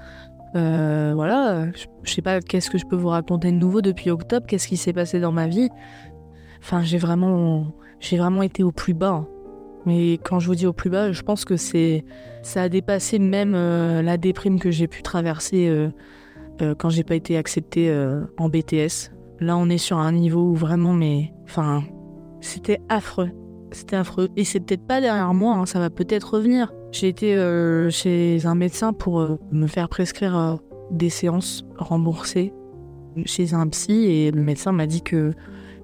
Euh, 0.57 1.13
voilà, 1.15 1.67
je, 1.73 2.13
sais 2.13 2.23
pas 2.23 2.41
qu'est-ce 2.41 2.71
que 2.71 2.79
je 2.79 2.87
peux 2.87 2.97
vous 2.97 3.09
raconter 3.09 3.53
de 3.53 3.57
nouveau 3.57 3.83
depuis 3.83 4.11
octobre, 4.11 4.47
qu'est-ce 4.47 4.67
qui 4.67 4.77
s'est 4.77 4.93
passé 4.93 5.21
dans 5.21 5.31
ma 5.31 5.47
vie? 5.47 5.69
Enfin, 6.61 6.83
j'ai 6.83 6.99
vraiment, 6.99 7.67
j'ai 8.01 8.17
vraiment 8.17 8.43
été 8.43 8.63
au 8.63 8.73
plus 8.73 8.95
bas. 8.95 9.27
Mais 9.87 10.15
quand 10.15 10.41
je 10.41 10.49
vous 10.49 10.55
dis 10.55 10.67
au 10.67 10.73
plus 10.73 10.91
bas, 10.91 11.13
je 11.13 11.23
pense 11.23 11.45
que 11.45 11.57
c'est, 11.57 12.05
ça 12.43 12.63
a 12.63 12.69
dépassé 12.69 13.19
même 13.19 13.55
euh, 13.55 14.03
la 14.03 14.17
déprime 14.17 14.59
que 14.59 14.71
j'ai 14.71 14.89
pu 14.89 15.03
traverser 15.03 15.69
euh, 15.69 16.75
quand 16.77 16.91
j'ai 16.91 17.05
pas 17.05 17.15
été 17.15 17.37
acceptée 17.37 17.95
en 18.37 18.49
BTS. 18.49 19.13
Là, 19.39 19.57
on 19.57 19.69
est 19.69 19.79
sur 19.79 19.99
un 19.99 20.11
niveau 20.11 20.43
où 20.43 20.55
vraiment, 20.55 20.93
mais, 20.93 21.33
enfin, 21.45 21.85
c'était 22.41 22.81
affreux. 22.89 23.31
C'était 23.73 23.97
affreux. 23.97 24.29
Et 24.37 24.45
c'est 24.45 24.61
peut-être 24.61 24.87
pas 24.87 25.01
derrière 25.01 25.35
moi, 25.35 25.55
hein, 25.55 25.67
ça 25.67 25.79
va 25.79 25.91
peut-être 25.91 26.35
revenir. 26.35 26.73
J'ai 26.93 27.09
été 27.09 27.37
euh, 27.37 27.91
chez 27.91 28.47
un 28.47 28.55
médecin 28.55 28.93
pour 28.93 29.21
euh, 29.21 29.39
me 29.53 29.67
faire 29.67 29.89
prescrire 29.89 30.37
euh, 30.37 30.55
des 30.91 31.11
séances 31.11 31.65
remboursées 31.77 32.53
chez 33.25 33.53
un 33.53 33.67
psy 33.69 34.05
et 34.05 34.31
le 34.31 34.43
médecin 34.43 34.73
m'a 34.73 34.87
dit 34.87 35.03
que 35.03 35.33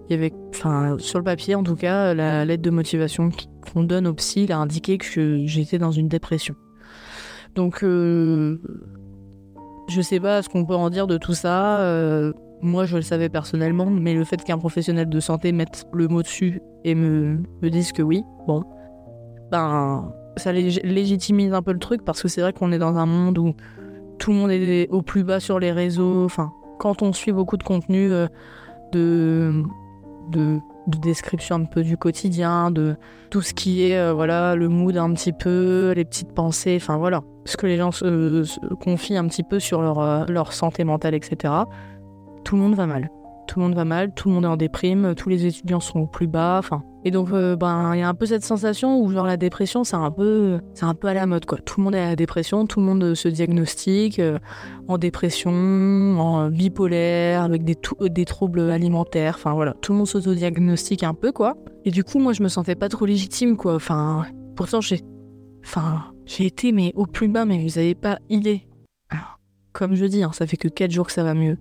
il 0.08 0.12
y 0.12 0.14
avait, 0.14 0.32
enfin, 0.50 0.96
sur 0.98 1.18
le 1.18 1.24
papier 1.24 1.54
en 1.54 1.62
tout 1.62 1.76
cas, 1.76 2.12
la 2.12 2.44
lettre 2.44 2.62
de 2.62 2.70
motivation 2.70 3.30
qu'on 3.72 3.82
donne 3.84 4.06
au 4.06 4.12
psy, 4.12 4.44
il 4.44 4.52
a 4.52 4.58
indiqué 4.58 4.98
que 4.98 5.46
j'étais 5.46 5.78
dans 5.78 5.92
une 5.92 6.08
dépression. 6.08 6.54
Donc, 7.54 7.78
je 7.80 8.58
sais 10.02 10.20
pas 10.20 10.42
ce 10.42 10.50
qu'on 10.50 10.66
peut 10.66 10.74
en 10.74 10.90
dire 10.90 11.06
de 11.06 11.16
tout 11.16 11.32
ça. 11.32 11.78
Moi, 12.64 12.86
je 12.86 12.96
le 12.96 13.02
savais 13.02 13.28
personnellement, 13.28 13.86
mais 13.86 14.14
le 14.14 14.24
fait 14.24 14.42
qu'un 14.42 14.58
professionnel 14.58 15.08
de 15.08 15.20
santé 15.20 15.52
mette 15.52 15.86
le 15.92 16.08
mot 16.08 16.22
dessus 16.22 16.60
et 16.84 16.94
me, 16.94 17.38
dise 17.62 17.92
que 17.92 18.02
oui, 18.02 18.24
bon, 18.46 18.64
ben, 19.50 20.12
ça 20.36 20.52
légitimise 20.52 21.52
un 21.52 21.62
peu 21.62 21.72
le 21.72 21.78
truc 21.78 22.04
parce 22.04 22.22
que 22.22 22.28
c'est 22.28 22.40
vrai 22.40 22.52
qu'on 22.52 22.72
est 22.72 22.78
dans 22.78 22.96
un 22.96 23.06
monde 23.06 23.38
où 23.38 23.54
tout 24.18 24.30
le 24.30 24.36
monde 24.36 24.50
est 24.50 24.88
au 24.90 25.02
plus 25.02 25.24
bas 25.24 25.40
sur 25.40 25.58
les 25.58 25.72
réseaux. 25.72 26.24
Enfin, 26.24 26.52
quand 26.78 27.02
on 27.02 27.12
suit 27.12 27.32
beaucoup 27.32 27.56
de 27.56 27.62
contenu 27.62 28.10
euh, 28.10 28.26
de, 28.92 29.62
de, 30.30 30.60
description 30.86 31.56
un 31.56 31.64
peu 31.64 31.82
du 31.82 31.96
quotidien, 31.96 32.70
de 32.70 32.96
tout 33.30 33.42
ce 33.42 33.54
qui 33.54 33.84
est 33.84 33.96
euh, 33.96 34.12
voilà 34.12 34.54
le 34.54 34.68
mood 34.68 34.96
un 34.96 35.12
petit 35.12 35.32
peu, 35.32 35.92
les 35.96 36.04
petites 36.04 36.32
pensées, 36.32 36.78
enfin 36.80 36.96
voilà, 36.96 37.22
ce 37.44 37.56
que 37.56 37.66
les 37.66 37.76
gens 37.76 37.90
se, 37.90 38.44
confient 38.76 39.16
un 39.16 39.26
petit 39.26 39.42
peu 39.42 39.60
sur 39.60 39.82
leur, 39.82 39.98
euh, 39.98 40.24
leur 40.28 40.52
santé 40.52 40.84
mentale, 40.84 41.14
etc. 41.14 41.52
Tout 42.44 42.56
le 42.56 42.62
monde 42.62 42.74
va 42.74 42.86
mal. 42.86 43.10
Tout 43.46 43.58
le 43.58 43.66
monde 43.66 43.74
va 43.74 43.84
mal, 43.84 44.12
tout 44.14 44.28
le 44.28 44.34
monde 44.34 44.44
est 44.44 44.48
en 44.48 44.56
déprime, 44.56 45.14
tous 45.14 45.28
les 45.28 45.44
étudiants 45.46 45.80
sont 45.80 46.00
au 46.00 46.06
plus 46.06 46.26
bas, 46.26 46.56
enfin 46.58 46.82
et 47.06 47.10
donc, 47.10 47.30
euh, 47.32 47.54
ben, 47.54 47.94
il 47.94 47.98
y 47.98 48.02
a 48.02 48.08
un 48.08 48.14
peu 48.14 48.24
cette 48.24 48.44
sensation 48.44 48.98
où, 48.98 49.12
genre, 49.12 49.26
la 49.26 49.36
dépression, 49.36 49.84
c'est 49.84 49.94
un 49.94 50.10
peu, 50.10 50.60
c'est 50.72 50.86
un 50.86 50.94
peu 50.94 51.06
à 51.06 51.14
la 51.14 51.26
mode, 51.26 51.44
quoi. 51.44 51.58
Tout 51.58 51.80
le 51.80 51.84
monde 51.84 51.94
est 51.94 52.00
à 52.00 52.08
la 52.08 52.16
dépression, 52.16 52.66
tout 52.66 52.80
le 52.80 52.86
monde 52.86 53.14
se 53.14 53.28
diagnostique 53.28 54.18
euh, 54.18 54.38
en 54.88 54.96
dépression, 54.96 55.52
en 55.52 56.48
bipolaire, 56.48 57.42
avec 57.42 57.62
des, 57.62 58.24
troubles 58.24 58.70
alimentaires. 58.70 59.34
Enfin, 59.36 59.52
voilà, 59.52 59.74
tout 59.82 59.92
le 59.92 59.98
monde 59.98 60.08
s'autodiagnostique 60.08 61.02
un 61.02 61.12
peu, 61.12 61.30
quoi. 61.30 61.58
Et 61.84 61.90
du 61.90 62.04
coup, 62.04 62.18
moi, 62.18 62.32
je 62.32 62.42
me 62.42 62.48
sentais 62.48 62.74
pas 62.74 62.88
trop 62.88 63.04
légitime, 63.04 63.58
quoi. 63.58 63.74
Enfin, 63.74 64.24
pourtant, 64.56 64.80
j'ai, 64.80 65.02
enfin, 65.62 66.04
j'ai 66.24 66.46
été, 66.46 66.72
mais 66.72 66.92
au 66.96 67.04
plus 67.04 67.28
bas, 67.28 67.44
mais 67.44 67.62
vous 67.62 67.76
avez 67.76 67.94
pas 67.94 68.18
idée. 68.30 68.66
Comme 69.74 69.94
je 69.94 70.06
dis, 70.06 70.22
hein, 70.22 70.30
ça 70.32 70.46
fait 70.46 70.56
que 70.56 70.68
4 70.68 70.90
jours 70.90 71.06
que 71.06 71.12
ça 71.12 71.24
va 71.24 71.34
mieux. 71.34 71.58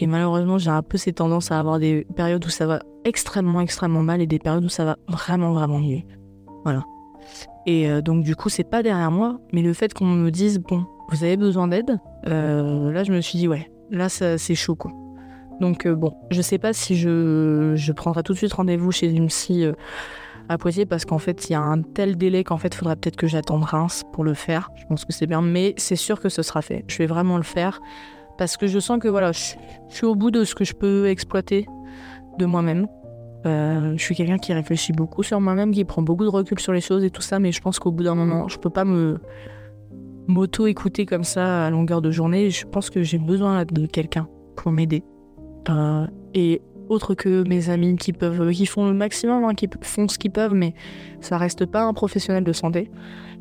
Et 0.00 0.06
malheureusement, 0.06 0.56
j'ai 0.56 0.70
un 0.70 0.82
peu 0.82 0.96
ces 0.96 1.12
tendances 1.12 1.52
à 1.52 1.58
avoir 1.58 1.78
des 1.78 2.06
périodes 2.16 2.44
où 2.44 2.48
ça 2.48 2.66
va 2.66 2.80
extrêmement, 3.04 3.60
extrêmement 3.60 4.02
mal 4.02 4.22
et 4.22 4.26
des 4.26 4.38
périodes 4.38 4.64
où 4.64 4.70
ça 4.70 4.84
va 4.86 4.96
vraiment, 5.08 5.52
vraiment 5.52 5.78
mieux. 5.78 6.00
Voilà. 6.64 6.84
Et 7.66 7.88
euh, 7.88 8.00
donc, 8.00 8.24
du 8.24 8.34
coup, 8.34 8.48
c'est 8.48 8.64
pas 8.64 8.82
derrière 8.82 9.10
moi, 9.10 9.38
mais 9.52 9.60
le 9.60 9.74
fait 9.74 9.92
qu'on 9.92 10.06
me 10.06 10.30
dise, 10.30 10.58
bon, 10.58 10.86
vous 11.10 11.22
avez 11.22 11.36
besoin 11.36 11.68
d'aide, 11.68 11.98
euh, 12.26 12.90
là, 12.90 13.04
je 13.04 13.12
me 13.12 13.20
suis 13.20 13.38
dit, 13.38 13.46
ouais, 13.46 13.70
là, 13.90 14.08
c'est 14.08 14.54
chaud, 14.54 14.74
quoi. 14.74 14.90
Donc, 15.60 15.84
euh, 15.84 15.94
bon, 15.94 16.14
je 16.30 16.40
sais 16.40 16.56
pas 16.56 16.72
si 16.72 16.96
je, 16.96 17.74
je 17.76 17.92
prendrai 17.92 18.22
tout 18.22 18.32
de 18.32 18.38
suite 18.38 18.54
rendez-vous 18.54 18.92
chez 18.92 19.10
une 19.10 19.26
psy 19.26 19.66
à 20.48 20.56
Poitiers 20.56 20.86
parce 20.86 21.04
qu'en 21.04 21.18
fait, 21.18 21.50
il 21.50 21.52
y 21.52 21.54
a 21.54 21.60
un 21.60 21.82
tel 21.82 22.16
délai 22.16 22.42
qu'en 22.42 22.56
fait, 22.56 22.68
il 22.68 22.78
faudra 22.78 22.96
peut-être 22.96 23.16
que 23.16 23.26
j'attende 23.26 23.64
Reims 23.64 24.04
pour 24.14 24.24
le 24.24 24.32
faire. 24.32 24.70
Je 24.76 24.86
pense 24.86 25.04
que 25.04 25.12
c'est 25.12 25.26
bien, 25.26 25.42
mais 25.42 25.74
c'est 25.76 25.96
sûr 25.96 26.18
que 26.20 26.30
ce 26.30 26.42
sera 26.42 26.62
fait. 26.62 26.84
Je 26.88 26.96
vais 26.96 27.06
vraiment 27.06 27.36
le 27.36 27.42
faire 27.42 27.80
parce 28.40 28.56
que 28.56 28.66
je 28.66 28.78
sens 28.78 28.98
que 28.98 29.06
voilà, 29.06 29.32
je, 29.32 29.52
suis 29.90 30.06
au 30.06 30.14
bout 30.14 30.30
de 30.30 30.44
ce 30.44 30.54
que 30.54 30.64
je 30.64 30.72
peux 30.72 31.08
exploiter 31.08 31.66
de 32.38 32.46
moi-même. 32.46 32.88
Euh, 33.44 33.92
je 33.98 34.02
suis 34.02 34.14
quelqu'un 34.14 34.38
qui 34.38 34.54
réfléchit 34.54 34.94
beaucoup 34.94 35.22
sur 35.22 35.38
moi-même, 35.42 35.72
qui 35.72 35.84
prend 35.84 36.00
beaucoup 36.00 36.24
de 36.24 36.30
recul 36.30 36.58
sur 36.58 36.72
les 36.72 36.80
choses 36.80 37.04
et 37.04 37.10
tout 37.10 37.20
ça, 37.20 37.38
mais 37.38 37.52
je 37.52 37.60
pense 37.60 37.78
qu'au 37.78 37.90
bout 37.90 38.02
d'un 38.02 38.14
moment, 38.14 38.48
je 38.48 38.56
peux 38.56 38.70
pas 38.70 38.86
me 38.86 39.20
m'auto-écouter 40.26 41.04
comme 41.04 41.24
ça 41.24 41.66
à 41.66 41.70
longueur 41.70 42.00
de 42.00 42.10
journée. 42.10 42.48
Je 42.48 42.64
pense 42.64 42.88
que 42.88 43.02
j'ai 43.02 43.18
besoin 43.18 43.66
de 43.66 43.84
quelqu'un 43.84 44.26
pour 44.56 44.72
m'aider. 44.72 45.02
Euh, 45.68 46.06
et 46.32 46.62
autre 46.88 47.12
que 47.12 47.46
mes 47.46 47.68
amis 47.68 47.96
qui 47.96 48.14
peuvent, 48.14 48.50
qui 48.52 48.64
font 48.64 48.86
le 48.86 48.94
maximum, 48.94 49.44
hein, 49.44 49.52
qui 49.52 49.68
font 49.82 50.08
ce 50.08 50.18
qu'ils 50.18 50.32
peuvent, 50.32 50.54
mais 50.54 50.72
ça 51.20 51.36
reste 51.36 51.66
pas 51.66 51.82
un 51.82 51.92
professionnel 51.92 52.42
de 52.44 52.54
santé. 52.54 52.90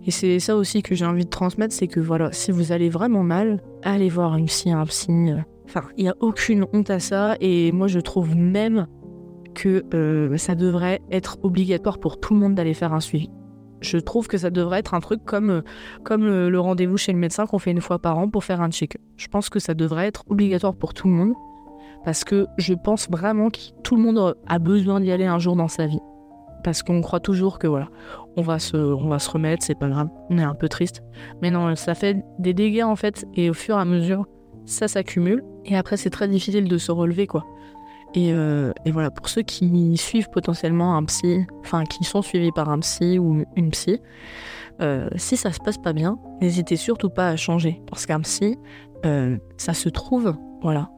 Et 0.05 0.11
c'est 0.11 0.39
ça 0.39 0.55
aussi 0.55 0.81
que 0.81 0.95
j'ai 0.95 1.05
envie 1.05 1.25
de 1.25 1.29
transmettre, 1.29 1.73
c'est 1.73 1.87
que 1.87 1.99
voilà, 1.99 2.31
si 2.31 2.51
vous 2.51 2.71
allez 2.71 2.89
vraiment 2.89 3.23
mal, 3.23 3.61
allez 3.83 4.09
voir 4.09 4.35
une 4.37 4.45
psy, 4.45 4.71
un 4.71 4.85
psy. 4.85 5.33
Enfin, 5.65 5.83
il 5.97 6.03
n'y 6.03 6.09
a 6.09 6.15
aucune 6.19 6.65
honte 6.73 6.89
à 6.89 6.99
ça. 6.99 7.35
Et 7.41 7.71
moi, 7.71 7.87
je 7.87 7.99
trouve 7.99 8.35
même 8.35 8.87
que 9.53 9.83
euh, 9.93 10.37
ça 10.37 10.55
devrait 10.55 11.01
être 11.11 11.37
obligatoire 11.43 11.99
pour 11.99 12.19
tout 12.19 12.33
le 12.33 12.39
monde 12.39 12.55
d'aller 12.55 12.73
faire 12.73 12.93
un 12.93 13.01
suivi. 13.01 13.29
Je 13.81 13.97
trouve 13.97 14.27
que 14.27 14.37
ça 14.37 14.49
devrait 14.49 14.79
être 14.79 14.93
un 14.93 14.99
truc 14.99 15.23
comme, 15.25 15.63
comme 16.03 16.25
le, 16.25 16.59
rendez-vous 16.59 16.97
chez 16.97 17.13
le 17.13 17.17
médecin 17.17 17.45
qu'on 17.45 17.59
fait 17.59 17.71
une 17.71 17.81
fois 17.81 17.99
par 17.99 18.17
an 18.17 18.29
pour 18.29 18.43
faire 18.43 18.61
un 18.61 18.71
check. 18.71 18.97
Je 19.15 19.27
pense 19.27 19.49
que 19.49 19.59
ça 19.59 19.73
devrait 19.73 20.07
être 20.07 20.25
obligatoire 20.29 20.75
pour 20.75 20.93
tout 20.93 21.07
le 21.07 21.13
monde 21.13 21.33
parce 22.03 22.23
que 22.23 22.45
je 22.57 22.73
pense 22.73 23.09
vraiment 23.09 23.49
que 23.49 23.59
tout 23.83 23.95
le 23.95 24.01
monde 24.01 24.35
a 24.47 24.59
besoin 24.59 24.99
d'y 24.99 25.11
aller 25.11 25.25
un 25.25 25.39
jour 25.39 25.55
dans 25.55 25.67
sa 25.67 25.85
vie 25.85 25.99
parce 26.63 26.83
qu'on 26.83 27.01
croit 27.01 27.19
toujours 27.19 27.59
que 27.59 27.67
voilà, 27.67 27.87
on 28.37 28.41
va 28.41 28.59
se, 28.59 28.77
on 28.77 29.07
va 29.07 29.19
se 29.19 29.29
remettre, 29.29 29.63
c'est 29.65 29.77
pas 29.77 29.89
grave, 29.89 30.09
on 30.29 30.37
est 30.37 30.43
un 30.43 30.55
peu 30.55 30.69
triste. 30.69 31.03
Mais 31.41 31.51
non, 31.51 31.75
ça 31.75 31.95
fait 31.95 32.17
des 32.39 32.53
dégâts 32.53 32.83
en 32.83 32.95
fait, 32.95 33.25
et 33.35 33.49
au 33.49 33.53
fur 33.53 33.77
et 33.77 33.81
à 33.81 33.85
mesure, 33.85 34.25
ça 34.65 34.87
s'accumule, 34.87 35.43
et 35.65 35.75
après 35.75 35.97
c'est 35.97 36.09
très 36.09 36.27
difficile 36.27 36.67
de 36.67 36.77
se 36.77 36.91
relever 36.91 37.27
quoi. 37.27 37.45
Et, 38.15 38.33
euh, 38.33 38.71
et, 38.85 38.91
voilà, 38.91 39.11
pour 39.11 39.29
ceux 39.29 39.43
qui 39.43 39.95
suivent 39.95 40.29
potentiellement 40.31 40.97
un 40.97 41.03
psy, 41.03 41.45
enfin 41.59 41.83
qui 41.83 42.03
sont 42.03 42.23
suivis 42.23 42.51
par 42.51 42.69
un 42.69 42.79
psy 42.79 43.19
ou 43.19 43.43
une 43.55 43.69
psy, 43.69 44.01
euh, 44.81 45.09
si 45.15 45.37
ça 45.37 45.51
se 45.51 45.59
passe 45.59 45.77
pas 45.77 45.93
bien, 45.93 46.17
n'hésitez 46.41 46.75
surtout 46.75 47.09
pas 47.09 47.29
à 47.29 47.35
changer, 47.35 47.81
parce 47.87 48.05
qu'un 48.05 48.21
psy, 48.21 48.57
euh, 49.05 49.37
ça 49.57 49.73
se 49.73 49.89
trouve, 49.89 50.35
voilà, 50.61 50.89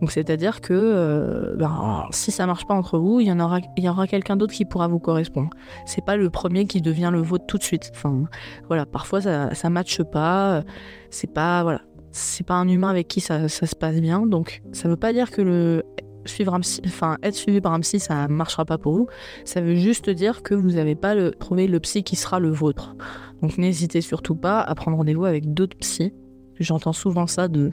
Donc 0.00 0.10
c'est-à-dire 0.10 0.60
que 0.60 0.74
euh, 0.74 1.56
ben, 1.56 2.06
si 2.10 2.30
ça 2.30 2.46
marche 2.46 2.66
pas 2.66 2.74
entre 2.74 2.98
vous, 2.98 3.20
il 3.20 3.26
y 3.26 3.32
en 3.32 3.40
aura, 3.40 3.60
il 3.76 3.84
y 3.84 3.88
aura 3.88 4.06
quelqu'un 4.06 4.36
d'autre 4.36 4.52
qui 4.52 4.64
pourra 4.64 4.88
vous 4.88 4.98
correspondre. 4.98 5.50
C'est 5.86 6.04
pas 6.04 6.16
le 6.16 6.28
premier 6.30 6.66
qui 6.66 6.82
devient 6.82 7.10
le 7.12 7.22
vôtre 7.22 7.46
tout 7.46 7.58
de 7.58 7.62
suite. 7.62 7.90
Enfin 7.94 8.24
voilà, 8.68 8.84
parfois 8.84 9.20
ça 9.20 9.54
ça 9.54 9.70
matche 9.70 10.02
pas. 10.02 10.62
C'est 11.10 11.32
pas 11.32 11.62
voilà, 11.62 11.80
c'est 12.12 12.46
pas 12.46 12.54
un 12.54 12.68
humain 12.68 12.88
avec 12.88 13.08
qui 13.08 13.20
ça, 13.20 13.48
ça, 13.48 13.66
se 13.66 13.74
passe 13.74 14.00
bien. 14.00 14.26
Donc 14.26 14.62
ça 14.72 14.88
veut 14.88 14.96
pas 14.96 15.12
dire 15.12 15.30
que 15.30 15.40
le 15.42 15.82
suivre 16.26 16.54
un 16.54 16.60
psy, 16.60 16.82
enfin 16.84 17.16
être 17.22 17.34
suivi 17.34 17.60
par 17.60 17.72
un 17.72 17.80
psy, 17.80 17.98
ça 17.98 18.28
marchera 18.28 18.64
pas 18.64 18.78
pour 18.78 18.94
vous. 18.94 19.06
Ça 19.44 19.60
veut 19.60 19.76
juste 19.76 20.10
dire 20.10 20.42
que 20.42 20.54
vous 20.54 20.72
n'avez 20.72 20.94
pas 20.94 21.14
trouvé 21.32 21.66
le 21.68 21.80
psy 21.80 22.02
qui 22.02 22.16
sera 22.16 22.38
le 22.38 22.50
vôtre. 22.50 22.96
Donc 23.42 23.58
n'hésitez 23.58 24.00
surtout 24.00 24.36
pas 24.36 24.60
à 24.60 24.74
prendre 24.74 24.96
rendez-vous 24.96 25.24
avec 25.24 25.52
d'autres 25.54 25.76
psys. 25.78 26.12
J'entends 26.58 26.92
souvent 26.92 27.26
ça 27.26 27.48
de 27.48 27.70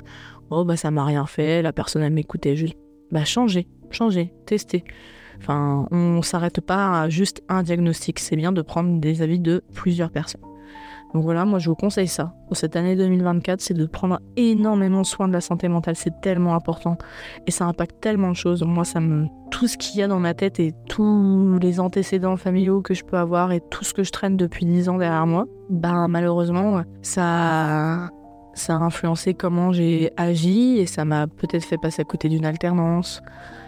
oh 0.54 0.66
bah 0.66 0.78
ça 0.78 0.92
m'a 0.92 1.06
rien 1.06 1.26
fait, 1.26 1.62
la 1.62 1.74
personne 1.74 2.04
elle 2.04 2.14
m'écoutait 2.14 2.56
juste. 2.56 2.78
Bah 3.12 3.26
changez, 3.26 3.68
changez, 3.92 4.34
testez. 4.46 4.84
Enfin, 5.40 5.88
on 5.92 6.22
s'arrête 6.22 6.62
pas 6.62 7.02
à 7.02 7.10
juste 7.10 7.44
un 7.50 7.64
diagnostic, 7.64 8.20
c'est 8.20 8.36
bien 8.36 8.52
de 8.52 8.62
prendre 8.62 9.00
des 9.00 9.22
avis 9.22 9.40
de 9.40 9.64
plusieurs 9.74 10.12
personnes. 10.12 10.42
Donc 11.14 11.24
voilà, 11.24 11.46
moi 11.46 11.60
je 11.60 11.70
vous 11.70 11.76
conseille 11.76 12.08
ça. 12.08 12.34
Pour 12.48 12.58
cette 12.58 12.76
année 12.76 12.96
2024, 12.96 13.62
c'est 13.62 13.76
de 13.76 13.86
prendre 13.86 14.20
énormément 14.36 15.04
soin 15.04 15.28
de 15.28 15.34
la 15.34 15.42
santé 15.42 15.68
mentale, 15.68 15.96
c'est 15.96 16.22
tellement 16.22 16.56
important 16.56 16.98
et 17.46 17.52
ça 17.52 17.66
impacte 17.66 18.02
tellement 18.02 18.32
de 18.32 18.36
choses. 18.36 18.64
Moi, 18.64 18.84
ça 18.84 19.00
me 19.00 19.28
tout 19.52 19.68
ce 19.68 19.78
qu'il 19.78 20.00
y 20.00 20.04
a 20.04 20.08
dans 20.08 20.20
ma 20.20 20.34
tête 20.34 20.60
et 20.60 20.74
tous 20.90 21.60
les 21.62 21.80
antécédents 21.80 22.38
familiaux 22.38 22.82
que 22.82 22.96
je 22.96 23.04
peux 23.04 23.18
avoir 23.18 23.52
et 23.52 23.62
tout 23.70 23.84
ce 23.84 23.94
que 23.94 24.04
je 24.04 24.12
traîne 24.12 24.38
depuis 24.38 24.66
10 24.66 24.90
ans 24.90 24.98
derrière 24.98 25.28
moi, 25.28 25.46
ben 25.70 26.08
malheureusement, 26.08 26.82
ça 27.04 28.10
ça 28.54 28.76
a 28.76 28.78
influencé 28.78 29.34
comment 29.34 29.72
j'ai 29.72 30.12
agi 30.18 30.78
et 30.78 30.86
ça 30.86 31.06
m'a 31.06 31.28
peut-être 31.28 31.66
fait 31.66 31.78
passer 31.78 32.02
à 32.02 32.06
côté 32.06 32.30
d'une 32.30 32.46
alternance. 32.46 33.22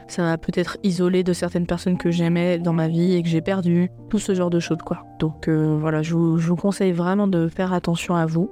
Ça 0.08 0.22
m'a 0.22 0.38
peut-être 0.38 0.78
isolé 0.84 1.24
de 1.24 1.34
certaines 1.34 1.66
personnes 1.66 1.98
que 1.98 2.12
j'aimais 2.12 2.60
dans 2.60 2.74
ma 2.74 2.88
vie 2.88 3.16
et 3.16 3.24
que 3.24 3.28
j'ai 3.28 3.42
perdu. 3.42 3.90
Tout 4.10 4.20
ce 4.20 4.36
genre 4.36 4.52
de 4.52 4.60
choses, 4.60 4.78
quoi. 4.86 5.04
Donc 5.20 5.48
euh, 5.48 5.76
voilà, 5.80 6.04
je 6.04 6.14
vous, 6.14 6.56
conseille 6.56 6.92
vraiment 6.92 7.28
de 7.28 7.48
faire 7.48 7.74
attention 7.74 8.16
à 8.16 8.28
vous. 8.28 8.52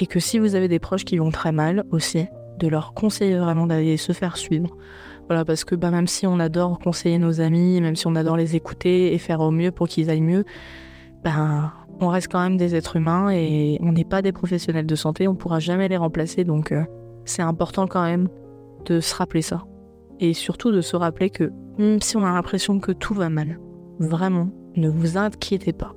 Et 0.00 0.06
que 0.06 0.18
si 0.18 0.40
vous 0.40 0.56
avez 0.56 0.66
des 0.66 0.80
proches 0.80 1.04
qui 1.04 1.18
vont 1.18 1.30
très 1.30 1.52
mal 1.52 1.84
aussi, 1.92 2.26
de 2.58 2.66
leur 2.66 2.94
conseiller 2.94 3.36
vraiment 3.36 3.66
d'aller 3.66 3.96
se 3.96 4.12
faire 4.12 4.36
suivre. 4.36 4.76
Voilà, 5.28 5.44
parce 5.44 5.64
que 5.64 5.76
bah, 5.76 5.90
même 5.90 6.08
si 6.08 6.26
on 6.26 6.40
adore 6.40 6.80
conseiller 6.80 7.18
nos 7.18 7.40
amis, 7.40 7.80
même 7.80 7.94
si 7.94 8.08
on 8.08 8.16
adore 8.16 8.36
les 8.36 8.56
écouter 8.56 9.14
et 9.14 9.18
faire 9.18 9.40
au 9.40 9.52
mieux 9.52 9.70
pour 9.70 9.86
qu'ils 9.86 10.10
aillent 10.10 10.20
mieux, 10.20 10.44
ben 11.22 11.72
on 12.02 12.08
reste 12.08 12.30
quand 12.30 12.42
même 12.42 12.56
des 12.56 12.74
êtres 12.74 12.96
humains 12.96 13.30
et 13.30 13.78
on 13.80 13.92
n'est 13.92 14.04
pas 14.04 14.22
des 14.22 14.32
professionnels 14.32 14.86
de 14.86 14.94
santé, 14.94 15.28
on 15.28 15.34
pourra 15.34 15.60
jamais 15.60 15.88
les 15.88 15.96
remplacer, 15.96 16.44
donc 16.44 16.72
euh, 16.72 16.82
c'est 17.24 17.42
important 17.42 17.86
quand 17.86 18.02
même 18.02 18.28
de 18.86 19.00
se 19.00 19.14
rappeler 19.14 19.42
ça. 19.42 19.64
Et 20.20 20.34
surtout 20.34 20.72
de 20.72 20.80
se 20.80 20.96
rappeler 20.96 21.30
que 21.30 21.52
même 21.78 22.00
si 22.00 22.16
on 22.16 22.24
a 22.24 22.32
l'impression 22.32 22.80
que 22.80 22.92
tout 22.92 23.14
va 23.14 23.28
mal, 23.28 23.58
vraiment, 23.98 24.48
ne 24.76 24.88
vous 24.88 25.16
inquiétez 25.16 25.72
pas. 25.72 25.94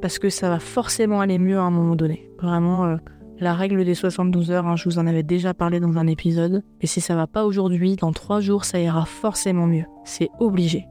Parce 0.00 0.18
que 0.18 0.30
ça 0.30 0.48
va 0.48 0.58
forcément 0.58 1.20
aller 1.20 1.38
mieux 1.38 1.58
à 1.58 1.62
un 1.62 1.70
moment 1.70 1.94
donné. 1.94 2.28
Vraiment, 2.40 2.86
euh, 2.86 2.96
la 3.38 3.54
règle 3.54 3.84
des 3.84 3.94
72 3.94 4.50
heures, 4.50 4.66
hein, 4.66 4.76
je 4.76 4.84
vous 4.84 4.98
en 4.98 5.06
avais 5.06 5.22
déjà 5.22 5.54
parlé 5.54 5.80
dans 5.80 5.96
un 5.96 6.06
épisode. 6.06 6.64
Et 6.80 6.86
si 6.86 7.00
ça 7.00 7.14
va 7.14 7.26
pas 7.26 7.44
aujourd'hui, 7.44 7.96
dans 7.96 8.12
trois 8.12 8.40
jours, 8.40 8.64
ça 8.64 8.80
ira 8.80 9.04
forcément 9.04 9.66
mieux. 9.66 9.84
C'est 10.04 10.30
obligé. 10.40 10.86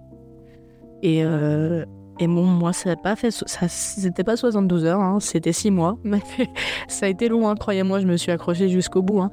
Et, 1.01 1.25
euh, 1.25 1.83
et 2.19 2.27
bon, 2.27 2.43
moi, 2.43 2.73
ça 2.73 2.89
n'a 2.89 2.95
pas 2.95 3.15
fait. 3.15 3.31
Ça, 3.31 3.67
c'était 3.67 4.23
pas 4.23 4.37
72 4.37 4.85
heures, 4.85 4.99
hein, 4.99 5.19
c'était 5.19 5.53
6 5.53 5.71
mois. 5.71 5.97
ça 6.87 7.05
a 7.05 7.09
été 7.09 7.29
long, 7.29 7.49
hein, 7.49 7.55
croyez-moi, 7.55 7.99
je 7.99 8.05
me 8.05 8.17
suis 8.17 8.31
accrochée 8.31 8.69
jusqu'au 8.69 9.01
bout. 9.01 9.21
Hein. 9.21 9.31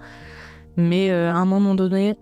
Mais 0.77 1.11
euh, 1.11 1.31
à 1.31 1.37
un 1.37 1.45
moment 1.45 1.75
donné, 1.75 2.17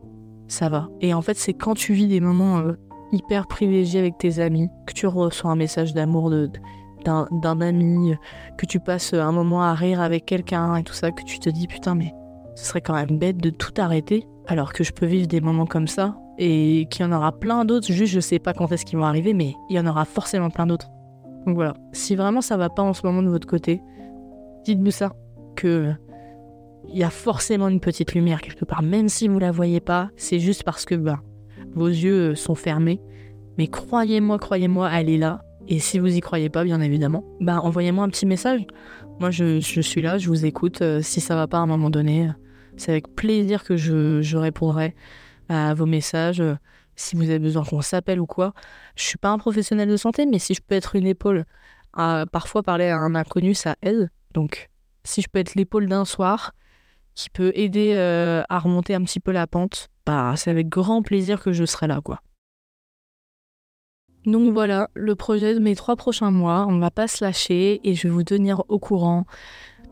ça 0.48 0.68
va. 0.68 0.88
Et 1.00 1.14
en 1.14 1.22
fait, 1.22 1.36
c'est 1.36 1.54
quand 1.54 1.74
tu 1.74 1.92
vis 1.92 2.08
des 2.08 2.20
moments 2.20 2.58
euh, 2.58 2.72
hyper 3.12 3.46
privilégiés 3.46 4.00
avec 4.00 4.18
tes 4.18 4.40
amis, 4.40 4.68
que 4.86 4.92
tu 4.92 5.06
reçois 5.06 5.50
un 5.50 5.56
message 5.56 5.94
d'amour 5.94 6.30
d'un, 7.04 7.60
ami, 7.60 8.14
que 8.58 8.66
tu 8.66 8.80
passes 8.80 9.14
un 9.14 9.32
moment 9.32 9.62
à 9.62 9.74
rire 9.74 10.00
avec 10.00 10.26
quelqu'un 10.26 10.76
et 10.76 10.82
tout 10.82 10.94
ça, 10.94 11.12
que 11.12 11.22
tu 11.22 11.38
te 11.38 11.48
dis 11.48 11.68
putain, 11.68 11.94
mais 11.94 12.12
ce 12.56 12.64
serait 12.64 12.80
quand 12.80 12.94
même 12.94 13.18
bête 13.18 13.36
de 13.36 13.50
tout 13.50 13.74
arrêter, 13.76 14.26
alors 14.48 14.72
que 14.72 14.82
je 14.82 14.92
peux 14.92 15.06
vivre 15.06 15.28
des 15.28 15.40
moments 15.40 15.66
comme 15.66 15.86
ça 15.86 16.16
et 16.38 16.86
qu'il 16.90 17.04
y 17.04 17.08
en 17.08 17.12
aura 17.12 17.32
plein 17.32 17.64
d'autres. 17.64 17.90
Juste, 17.90 18.12
je 18.12 18.20
sais 18.20 18.38
pas 18.38 18.52
quand 18.52 18.70
est-ce 18.72 18.84
qu'ils 18.84 18.98
vont 18.98 19.04
arriver, 19.04 19.34
mais 19.34 19.54
il 19.68 19.76
y 19.76 19.80
en 19.80 19.86
aura 19.86 20.04
forcément 20.04 20.50
plein 20.50 20.66
d'autres. 20.66 20.88
Donc 21.46 21.54
voilà. 21.54 21.74
Si 21.92 22.16
vraiment 22.16 22.40
ça 22.40 22.56
va 22.56 22.68
pas 22.68 22.82
en 22.82 22.92
ce 22.92 23.06
moment 23.06 23.22
de 23.22 23.28
votre 23.28 23.46
côté, 23.46 23.80
dites-nous 24.64 24.90
ça. 24.90 25.12
Que 25.54 25.92
il 26.88 26.98
y 26.98 27.04
a 27.04 27.10
forcément 27.10 27.68
une 27.68 27.80
petite 27.80 28.14
lumière 28.14 28.40
quelque 28.40 28.64
part, 28.64 28.82
même 28.82 29.08
si 29.08 29.28
vous 29.28 29.38
la 29.38 29.50
voyez 29.50 29.80
pas. 29.80 30.10
C'est 30.16 30.38
juste 30.38 30.62
parce 30.62 30.84
que 30.84 30.94
bah, 30.94 31.20
vos 31.74 31.88
yeux 31.88 32.34
sont 32.34 32.54
fermés. 32.54 33.00
Mais 33.58 33.68
croyez-moi, 33.68 34.38
croyez-moi, 34.38 34.90
elle 34.92 35.08
est 35.08 35.18
là. 35.18 35.42
Et 35.68 35.78
si 35.80 35.98
vous 35.98 36.14
y 36.14 36.20
croyez 36.20 36.48
pas, 36.48 36.62
bien 36.62 36.80
évidemment, 36.80 37.24
bah 37.40 37.60
envoyez-moi 37.62 38.04
un 38.04 38.08
petit 38.08 38.26
message. 38.26 38.66
Moi, 39.18 39.30
je, 39.30 39.58
suis 39.60 40.02
là, 40.02 40.18
je 40.18 40.28
vous 40.28 40.44
écoute. 40.44 40.82
Euh, 40.82 41.00
si 41.02 41.20
ça 41.20 41.34
va 41.34 41.46
pas 41.46 41.58
à 41.58 41.60
un 41.60 41.66
moment 41.66 41.90
donné, 41.90 42.30
c'est 42.76 42.92
avec 42.92 43.14
plaisir 43.14 43.64
que 43.64 43.76
je, 43.76 44.20
je 44.20 44.36
répondrai 44.36 44.94
à 45.48 45.74
vos 45.74 45.86
messages. 45.86 46.40
Euh, 46.40 46.56
si 46.96 47.14
vous 47.14 47.24
avez 47.24 47.38
besoin 47.38 47.64
qu'on 47.64 47.82
s'appelle 47.82 48.20
ou 48.20 48.26
quoi. 48.26 48.54
Je 48.96 49.04
suis 49.04 49.18
pas 49.18 49.28
un 49.28 49.38
professionnel 49.38 49.88
de 49.88 49.96
santé, 49.96 50.26
mais 50.26 50.38
si 50.38 50.54
je 50.54 50.60
peux 50.66 50.74
être 50.74 50.96
une 50.96 51.06
épaule, 51.06 51.44
à 51.92 52.24
parfois 52.30 52.62
parler 52.62 52.88
à 52.88 52.98
un 52.98 53.14
inconnu, 53.14 53.54
ça 53.54 53.76
aide. 53.82 54.10
Donc, 54.32 54.70
si 55.04 55.22
je 55.22 55.28
peux 55.28 55.38
être 55.38 55.54
l'épaule 55.54 55.86
d'un 55.88 56.04
soir 56.04 56.52
qui 57.14 57.30
peut 57.30 57.52
aider 57.54 57.94
euh, 57.94 58.42
à 58.48 58.58
remonter 58.58 58.94
un 58.94 59.02
petit 59.02 59.20
peu 59.20 59.32
la 59.32 59.46
pente, 59.46 59.88
bah, 60.04 60.34
c'est 60.36 60.50
avec 60.50 60.68
grand 60.68 61.02
plaisir 61.02 61.42
que 61.42 61.52
je 61.52 61.64
serai 61.64 61.86
là, 61.86 62.00
quoi. 62.02 62.20
Donc 64.24 64.52
voilà, 64.52 64.88
le 64.94 65.14
projet 65.14 65.54
de 65.54 65.60
mes 65.60 65.76
trois 65.76 65.94
prochains 65.94 66.32
mois, 66.32 66.66
on 66.68 66.78
va 66.80 66.90
pas 66.90 67.06
se 67.06 67.24
lâcher 67.24 67.80
et 67.88 67.94
je 67.94 68.08
vais 68.08 68.12
vous 68.12 68.24
tenir 68.24 68.64
au 68.68 68.80
courant 68.80 69.24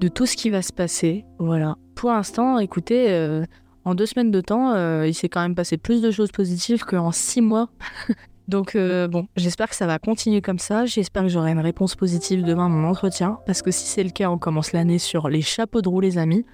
de 0.01 0.09
tout 0.09 0.27
ce 0.27 0.37
qui 0.37 0.51
va 0.51 0.61
se 0.61 0.73
passer. 0.73 1.25
Voilà. 1.39 1.77
Pour 1.95 2.11
l'instant, 2.11 2.59
écoutez, 2.59 3.13
euh, 3.13 3.45
en 3.85 3.95
deux 3.95 4.07
semaines 4.07 4.31
de 4.31 4.41
temps, 4.41 4.73
euh, 4.73 5.07
il 5.07 5.15
s'est 5.15 5.29
quand 5.29 5.43
même 5.43 5.55
passé 5.55 5.77
plus 5.77 6.01
de 6.01 6.11
choses 6.11 6.33
positives 6.33 6.85
qu'en 6.85 7.13
six 7.13 7.41
mois. 7.41 7.69
Donc 8.49 8.77
euh, 8.77 9.09
bon, 9.09 9.27
j'espère 9.37 9.69
que 9.69 9.77
ça 9.77 9.87
va 9.87 9.99
continuer 9.99 10.41
comme 10.41 10.59
ça. 10.59 10.87
J'espère 10.87 11.23
que 11.23 11.29
j'aurai 11.29 11.53
une 11.53 11.61
réponse 11.61 11.95
positive 11.95 12.43
demain 12.43 12.67
à 12.67 12.69
mon 12.69 12.89
entretien. 12.89 13.39
Parce 13.47 13.63
que 13.63 13.71
si 13.71 13.87
c'est 13.87 14.05
le 14.05 14.11
cas, 14.11 14.31
on 14.31 14.39
commence 14.39 14.73
l'année 14.73 14.99
sur 14.99 15.29
les 15.29 15.43
chapeaux 15.43 15.83
de 15.83 15.89
roue, 15.89 16.01
les 16.01 16.19
amis. 16.19 16.45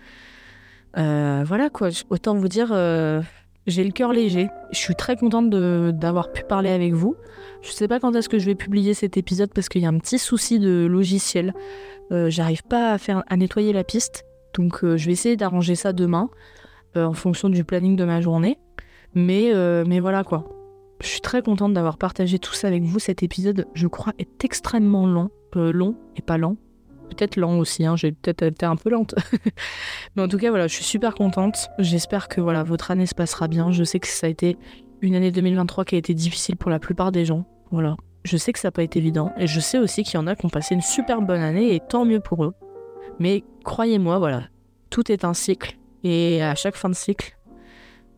Euh, 0.99 1.45
voilà 1.47 1.70
quoi, 1.70 1.91
autant 2.11 2.35
vous 2.35 2.49
dire, 2.49 2.68
j'ai 3.66 3.85
le 3.85 3.93
cœur 3.93 4.12
léger. 4.12 4.49
Je 4.72 4.78
suis 4.78 4.95
très 4.95 5.16
contente 5.16 5.51
d'avoir 5.51 6.33
pu 6.33 6.43
parler 6.43 6.70
avec 6.70 6.95
vous. 6.95 7.16
Je 7.62 7.70
sais 7.70 7.89
pas 7.89 8.01
quand 8.01 8.14
est-ce 8.14 8.28
que 8.28 8.39
je 8.39 8.47
vais 8.47 8.55
publier 8.55 8.95
cet 8.95 9.16
épisode 9.16 9.53
parce 9.53 9.68
qu'il 9.68 9.83
y 9.83 9.87
a 9.87 9.89
un 9.89 9.99
petit 9.99 10.18
souci 10.18 10.59
de 10.59 10.87
logiciel. 10.87 11.55
J'arrive 12.11 12.62
pas 12.64 12.93
à, 12.93 12.99
faire, 12.99 13.24
à 13.28 13.37
nettoyer 13.37 13.72
la 13.72 13.85
piste. 13.85 14.24
Donc 14.55 14.81
je 14.83 15.07
vais 15.07 15.12
essayer 15.12 15.37
d'arranger 15.37 15.74
ça 15.74 15.93
demain. 15.93 16.31
Euh, 16.97 17.05
en 17.05 17.12
fonction 17.12 17.49
du 17.49 17.62
planning 17.62 17.95
de 17.95 18.05
ma 18.05 18.20
journée. 18.20 18.59
Mais, 19.14 19.55
euh, 19.55 19.84
mais 19.86 20.01
voilà 20.01 20.24
quoi. 20.24 20.49
Je 21.01 21.07
suis 21.07 21.20
très 21.20 21.41
contente 21.41 21.72
d'avoir 21.72 21.99
partagé 21.99 22.41
tout 22.41 22.53
ça 22.53 22.66
avec 22.66 22.82
vous. 22.82 22.99
Cet 22.99 23.22
épisode, 23.22 23.66
je 23.74 23.86
crois, 23.86 24.12
est 24.18 24.45
extrêmement 24.45 25.07
long. 25.07 25.30
Euh, 25.57 25.72
long 25.72 25.95
et 26.16 26.22
pas 26.22 26.36
lent. 26.36 26.57
Peut-être 27.09 27.36
lent 27.36 27.59
aussi, 27.59 27.84
hein. 27.84 27.97
j'ai 27.97 28.12
peut-être 28.12 28.43
été 28.43 28.66
un 28.66 28.76
peu 28.76 28.91
lente. 28.91 29.14
mais 30.16 30.22
en 30.22 30.28
tout 30.28 30.36
cas, 30.36 30.51
voilà, 30.51 30.66
je 30.66 30.74
suis 30.74 30.84
super 30.84 31.14
contente. 31.14 31.68
J'espère 31.78 32.28
que 32.28 32.41
voilà, 32.41 32.64
votre 32.64 32.91
année 32.91 33.07
se 33.07 33.14
passera 33.14 33.47
bien. 33.47 33.70
Je 33.70 33.84
sais 33.84 34.01
que 34.01 34.09
ça 34.09 34.26
a 34.26 34.30
été 34.30 34.57
une 35.01 35.14
année 35.14 35.30
2023 35.30 35.84
qui 35.84 35.95
a 35.95 35.99
été 35.99 36.14
difficile 36.14 36.57
pour 36.57 36.70
la 36.70 36.80
plupart 36.80 37.12
des 37.12 37.24
gens. 37.24 37.45
Voilà. 37.70 37.97
Je 38.24 38.36
sais 38.36 38.53
que 38.53 38.59
ça 38.59 38.68
n'a 38.68 38.72
pas 38.72 38.82
été 38.82 38.99
évident. 38.99 39.32
Et 39.38 39.47
je 39.47 39.61
sais 39.61 39.78
aussi 39.78 40.03
qu'il 40.03 40.14
y 40.14 40.18
en 40.18 40.26
a 40.26 40.34
qui 40.34 40.45
ont 40.45 40.51
passé 40.51 40.74
une 40.74 40.82
super 40.82 41.22
bonne 41.22 41.41
année 41.41 41.74
et 41.74 41.80
tant 41.80 42.05
mieux 42.05 42.20
pour 42.20 42.45
eux. 42.45 42.55
Mais 43.20 43.45
croyez-moi, 43.64 44.18
voilà, 44.18 44.45
tout 44.91 45.11
est 45.11 45.24
un 45.24 45.34
cycle 45.34 45.80
et 46.05 46.42
à 46.42 46.55
chaque 46.55 46.76
fin 46.76 46.88
de 46.88 46.94
cycle, 46.94 47.36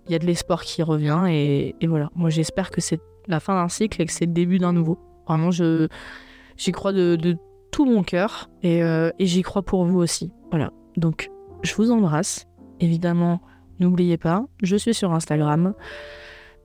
il 0.07 0.13
y 0.13 0.15
a 0.15 0.19
de 0.19 0.27
l'espoir 0.27 0.63
qui 0.63 0.83
revient. 0.83 1.25
Et, 1.29 1.75
voilà, 1.87 2.11
moi 2.15 2.31
j'espère 2.31 2.71
que 2.71 2.81
c'est 2.81 3.01
la 3.29 3.41
fin 3.41 3.55
d'un 3.55 3.69
cycle 3.69 4.01
et 4.03 4.07
que 4.07 4.13
c'est 4.13 4.27
le 4.27 4.33
début 4.33 4.59
d'un 4.59 4.73
nouveau. 4.73 4.99
Vraiment, 5.27 5.51
j'y 5.51 6.73
crois 6.73 6.93
de, 6.93 7.37
tout 7.71 7.87
mon 7.87 8.03
cœur 8.03 8.51
et, 8.63 8.83
euh, 8.83 9.11
et 9.19 9.25
j'y 9.25 9.43
crois 9.43 9.63
pour 9.63 9.87
vous 9.87 9.99
aussi. 9.99 10.31
Voilà, 10.51 10.71
donc 10.97 11.31
je 11.63 11.75
vous 11.75 11.91
embrasse. 11.91 12.47
Évidemment, 12.81 13.41
n'oubliez 13.81 14.19
pas, 14.19 14.45
je 14.63 14.77
suis 14.77 14.93
sur 14.93 15.13
Instagram. 15.13 15.75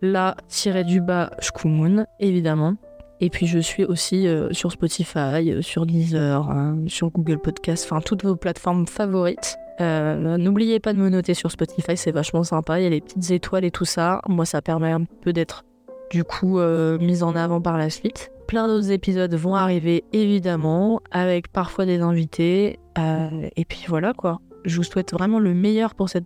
La-du-bas 0.01 1.32
Shkumun, 1.39 2.05
évidemment. 2.20 2.76
Et 3.20 3.30
puis 3.30 3.47
je 3.47 3.57
suis 3.57 3.84
aussi 3.84 4.28
euh, 4.28 4.51
sur 4.51 4.72
Spotify, 4.72 5.51
euh, 5.51 5.61
sur 5.61 5.86
Deezer, 5.88 6.49
hein, 6.49 6.78
sur 6.88 7.09
Google 7.09 7.39
Podcast, 7.39 7.88
enfin 7.89 7.99
toutes 8.01 8.24
vos 8.24 8.36
plateformes 8.36 8.86
favorites. 8.86 9.57
Euh, 9.80 10.38
n'oubliez 10.38 10.80
pas 10.80 10.94
de 10.94 11.00
me 11.00 11.10
noter 11.10 11.34
sur 11.34 11.52
Spotify, 11.52 11.96
c'est 11.96 12.12
vachement 12.12 12.44
sympa. 12.44 12.80
Il 12.80 12.84
y 12.84 12.88
a 12.88 12.90
les 12.90 13.02
petites 13.02 13.32
étoiles 13.32 13.66
et 13.66 13.72
tout 13.72 13.86
ça. 13.86 14.22
Moi, 14.28 14.46
ça 14.46 14.62
permet 14.62 14.92
un 14.92 15.04
peu 15.04 15.34
d'être 15.34 15.64
du 16.10 16.24
coup 16.24 16.60
euh, 16.60 16.98
mise 17.00 17.24
en 17.24 17.36
avant 17.36 17.62
par 17.62 17.78
la 17.78 17.90
suite. 17.90 18.32
Plein 18.48 18.68
d'autres 18.68 18.92
épisodes 18.92 19.34
vont 19.36 19.56
arriver 19.56 20.06
évidemment, 20.14 21.02
avec 21.12 21.52
parfois 21.52 21.86
des 21.86 22.00
invités. 22.00 22.80
Euh, 22.98 23.50
et 23.56 23.66
puis 23.66 23.86
voilà 23.88 24.14
quoi. 24.14 24.40
Je 24.66 24.78
vous 24.78 24.84
souhaite 24.84 25.14
vraiment 25.14 25.40
le 25.40 25.54
meilleur 25.54 25.96
pour 25.96 26.10
cette 26.10 26.26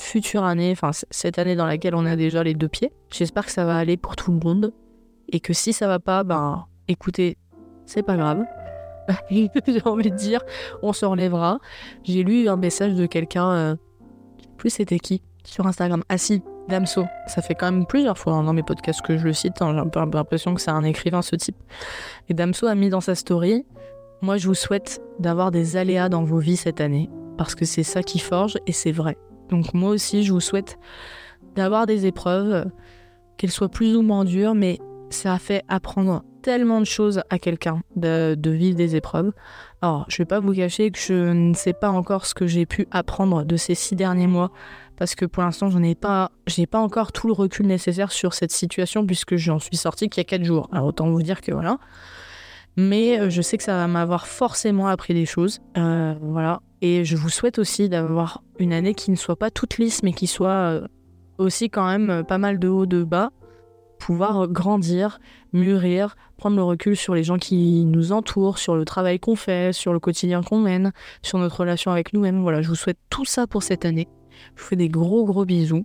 future 0.00 0.44
année, 0.44 0.70
enfin 0.70 0.92
cette 1.10 1.38
année 1.38 1.56
dans 1.56 1.66
laquelle 1.66 1.94
on 1.94 2.06
a 2.06 2.16
déjà 2.16 2.44
les 2.44 2.54
deux 2.54 2.68
pieds. 2.68 2.92
J'espère 3.10 3.44
que 3.44 3.52
ça 3.52 3.64
va 3.64 3.76
aller 3.76 3.96
pour 3.96 4.14
tout 4.14 4.30
le 4.30 4.38
monde 4.38 4.72
et 5.30 5.40
que 5.40 5.52
si 5.52 5.72
ça 5.72 5.88
va 5.88 5.98
pas, 5.98 6.22
ben 6.22 6.66
écoutez, 6.86 7.36
c'est 7.86 8.02
pas 8.02 8.16
grave. 8.16 8.44
J'ai 9.30 9.82
envie 9.84 10.10
de 10.10 10.16
dire, 10.16 10.42
on 10.82 10.92
se 10.92 11.06
relèvera. 11.06 11.58
J'ai 12.04 12.22
lu 12.22 12.48
un 12.48 12.56
message 12.56 12.94
de 12.94 13.06
quelqu'un, 13.06 13.50
euh, 13.50 13.76
plus 14.56 14.70
c'était 14.70 14.98
qui 14.98 15.22
Sur 15.44 15.66
Instagram. 15.66 16.02
Ah 16.08 16.18
si, 16.18 16.42
Damso. 16.68 17.06
Ça 17.26 17.42
fait 17.42 17.54
quand 17.54 17.70
même 17.70 17.86
plusieurs 17.86 18.18
fois 18.18 18.34
hein, 18.34 18.44
dans 18.44 18.52
mes 18.52 18.62
podcasts 18.62 19.02
que 19.02 19.16
je 19.16 19.24
le 19.24 19.32
cite. 19.32 19.60
Hein. 19.62 19.72
J'ai 19.72 19.80
un 19.80 19.88
peu 19.88 20.00
l'impression 20.00 20.54
que 20.54 20.60
c'est 20.60 20.70
un 20.70 20.84
écrivain 20.84 21.22
ce 21.22 21.36
type. 21.36 21.56
Et 22.28 22.34
Damso 22.34 22.66
a 22.66 22.74
mis 22.74 22.90
dans 22.90 23.00
sa 23.00 23.14
story 23.14 23.64
Moi 24.20 24.36
je 24.36 24.48
vous 24.48 24.54
souhaite 24.54 25.00
d'avoir 25.18 25.50
des 25.50 25.76
aléas 25.76 26.08
dans 26.08 26.24
vos 26.24 26.38
vies 26.38 26.56
cette 26.56 26.80
année. 26.80 27.08
Parce 27.36 27.54
que 27.54 27.64
c'est 27.64 27.82
ça 27.82 28.02
qui 28.02 28.18
forge 28.18 28.58
et 28.66 28.72
c'est 28.72 28.92
vrai. 28.92 29.16
Donc 29.48 29.72
moi 29.72 29.90
aussi 29.90 30.24
je 30.24 30.32
vous 30.32 30.40
souhaite 30.40 30.78
d'avoir 31.54 31.86
des 31.86 32.06
épreuves, 32.06 32.66
qu'elles 33.36 33.50
soient 33.50 33.70
plus 33.70 33.96
ou 33.96 34.02
moins 34.02 34.24
dures, 34.24 34.54
mais 34.54 34.78
ça 35.10 35.32
a 35.32 35.38
fait 35.38 35.64
apprendre 35.68 36.22
tellement 36.42 36.80
de 36.80 36.86
choses 36.86 37.22
à 37.30 37.38
quelqu'un 37.38 37.82
de, 37.96 38.36
vivre 38.44 38.76
des 38.76 38.96
épreuves. 38.96 39.32
Alors, 39.82 40.06
je 40.08 40.18
vais 40.18 40.26
pas 40.26 40.40
vous 40.40 40.52
cacher 40.52 40.90
que 40.90 40.98
je 40.98 41.32
ne 41.32 41.54
sais 41.54 41.72
pas 41.72 41.90
encore 41.90 42.26
ce 42.26 42.34
que 42.34 42.46
j'ai 42.46 42.66
pu 42.66 42.86
apprendre 42.90 43.44
de 43.44 43.56
ces 43.56 43.74
six 43.74 43.96
derniers 43.96 44.26
mois, 44.26 44.50
parce 44.96 45.14
que 45.14 45.24
pour 45.24 45.42
l'instant, 45.42 45.70
je 45.70 45.78
n'ai 45.78 45.94
pas, 45.94 46.30
pas 46.70 46.78
encore 46.78 47.12
tout 47.12 47.26
le 47.26 47.32
recul 47.32 47.66
nécessaire 47.66 48.10
sur 48.10 48.34
cette 48.34 48.52
situation, 48.52 49.06
puisque 49.06 49.36
j'en 49.36 49.58
suis 49.58 49.76
sortie 49.76 50.08
qu'il 50.08 50.20
y 50.20 50.22
a 50.22 50.24
quatre 50.24 50.44
jours. 50.44 50.68
Alors, 50.72 50.86
autant 50.86 51.10
vous 51.10 51.22
dire 51.22 51.40
que 51.40 51.52
voilà. 51.52 51.78
Mais 52.76 53.18
euh, 53.18 53.28
je 53.28 53.42
sais 53.42 53.58
que 53.58 53.64
ça 53.64 53.74
va 53.74 53.88
m'avoir 53.88 54.26
forcément 54.26 54.86
appris 54.86 55.12
des 55.12 55.26
choses. 55.26 55.60
Euh, 55.76 56.14
voilà. 56.22 56.60
Et 56.80 57.04
je 57.04 57.16
vous 57.16 57.28
souhaite 57.28 57.58
aussi 57.58 57.88
d'avoir 57.88 58.42
une 58.60 58.72
année 58.72 58.94
qui 58.94 59.10
ne 59.10 59.16
soit 59.16 59.36
pas 59.36 59.50
toute 59.50 59.78
lisse, 59.78 60.04
mais 60.04 60.12
qui 60.12 60.28
soit 60.28 60.48
euh, 60.48 60.86
aussi 61.38 61.70
quand 61.70 61.86
même 61.86 62.22
pas 62.24 62.38
mal 62.38 62.60
de 62.60 62.68
hauts, 62.68 62.86
de 62.86 63.02
bas 63.02 63.30
pouvoir 63.98 64.48
grandir, 64.48 65.20
mûrir, 65.52 66.16
prendre 66.36 66.56
le 66.56 66.62
recul 66.62 66.96
sur 66.96 67.14
les 67.14 67.24
gens 67.24 67.38
qui 67.38 67.84
nous 67.84 68.12
entourent, 68.12 68.58
sur 68.58 68.76
le 68.76 68.84
travail 68.84 69.18
qu'on 69.18 69.36
fait, 69.36 69.72
sur 69.72 69.92
le 69.92 70.00
quotidien 70.00 70.42
qu'on 70.42 70.60
mène, 70.60 70.92
sur 71.22 71.38
notre 71.38 71.60
relation 71.60 71.90
avec 71.90 72.12
nous-mêmes. 72.12 72.40
Voilà, 72.40 72.62
je 72.62 72.68
vous 72.68 72.74
souhaite 72.74 72.98
tout 73.10 73.24
ça 73.24 73.46
pour 73.46 73.62
cette 73.62 73.84
année. 73.84 74.08
Je 74.54 74.62
vous 74.62 74.68
fais 74.68 74.76
des 74.76 74.88
gros 74.88 75.24
gros 75.24 75.44
bisous. 75.44 75.84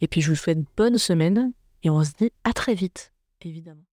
Et 0.00 0.08
puis 0.08 0.20
je 0.20 0.30
vous 0.30 0.36
souhaite 0.36 0.58
bonne 0.76 0.98
semaine 0.98 1.52
et 1.82 1.90
on 1.90 2.02
se 2.02 2.12
dit 2.18 2.30
à 2.44 2.52
très 2.52 2.74
vite, 2.74 3.12
évidemment. 3.40 3.84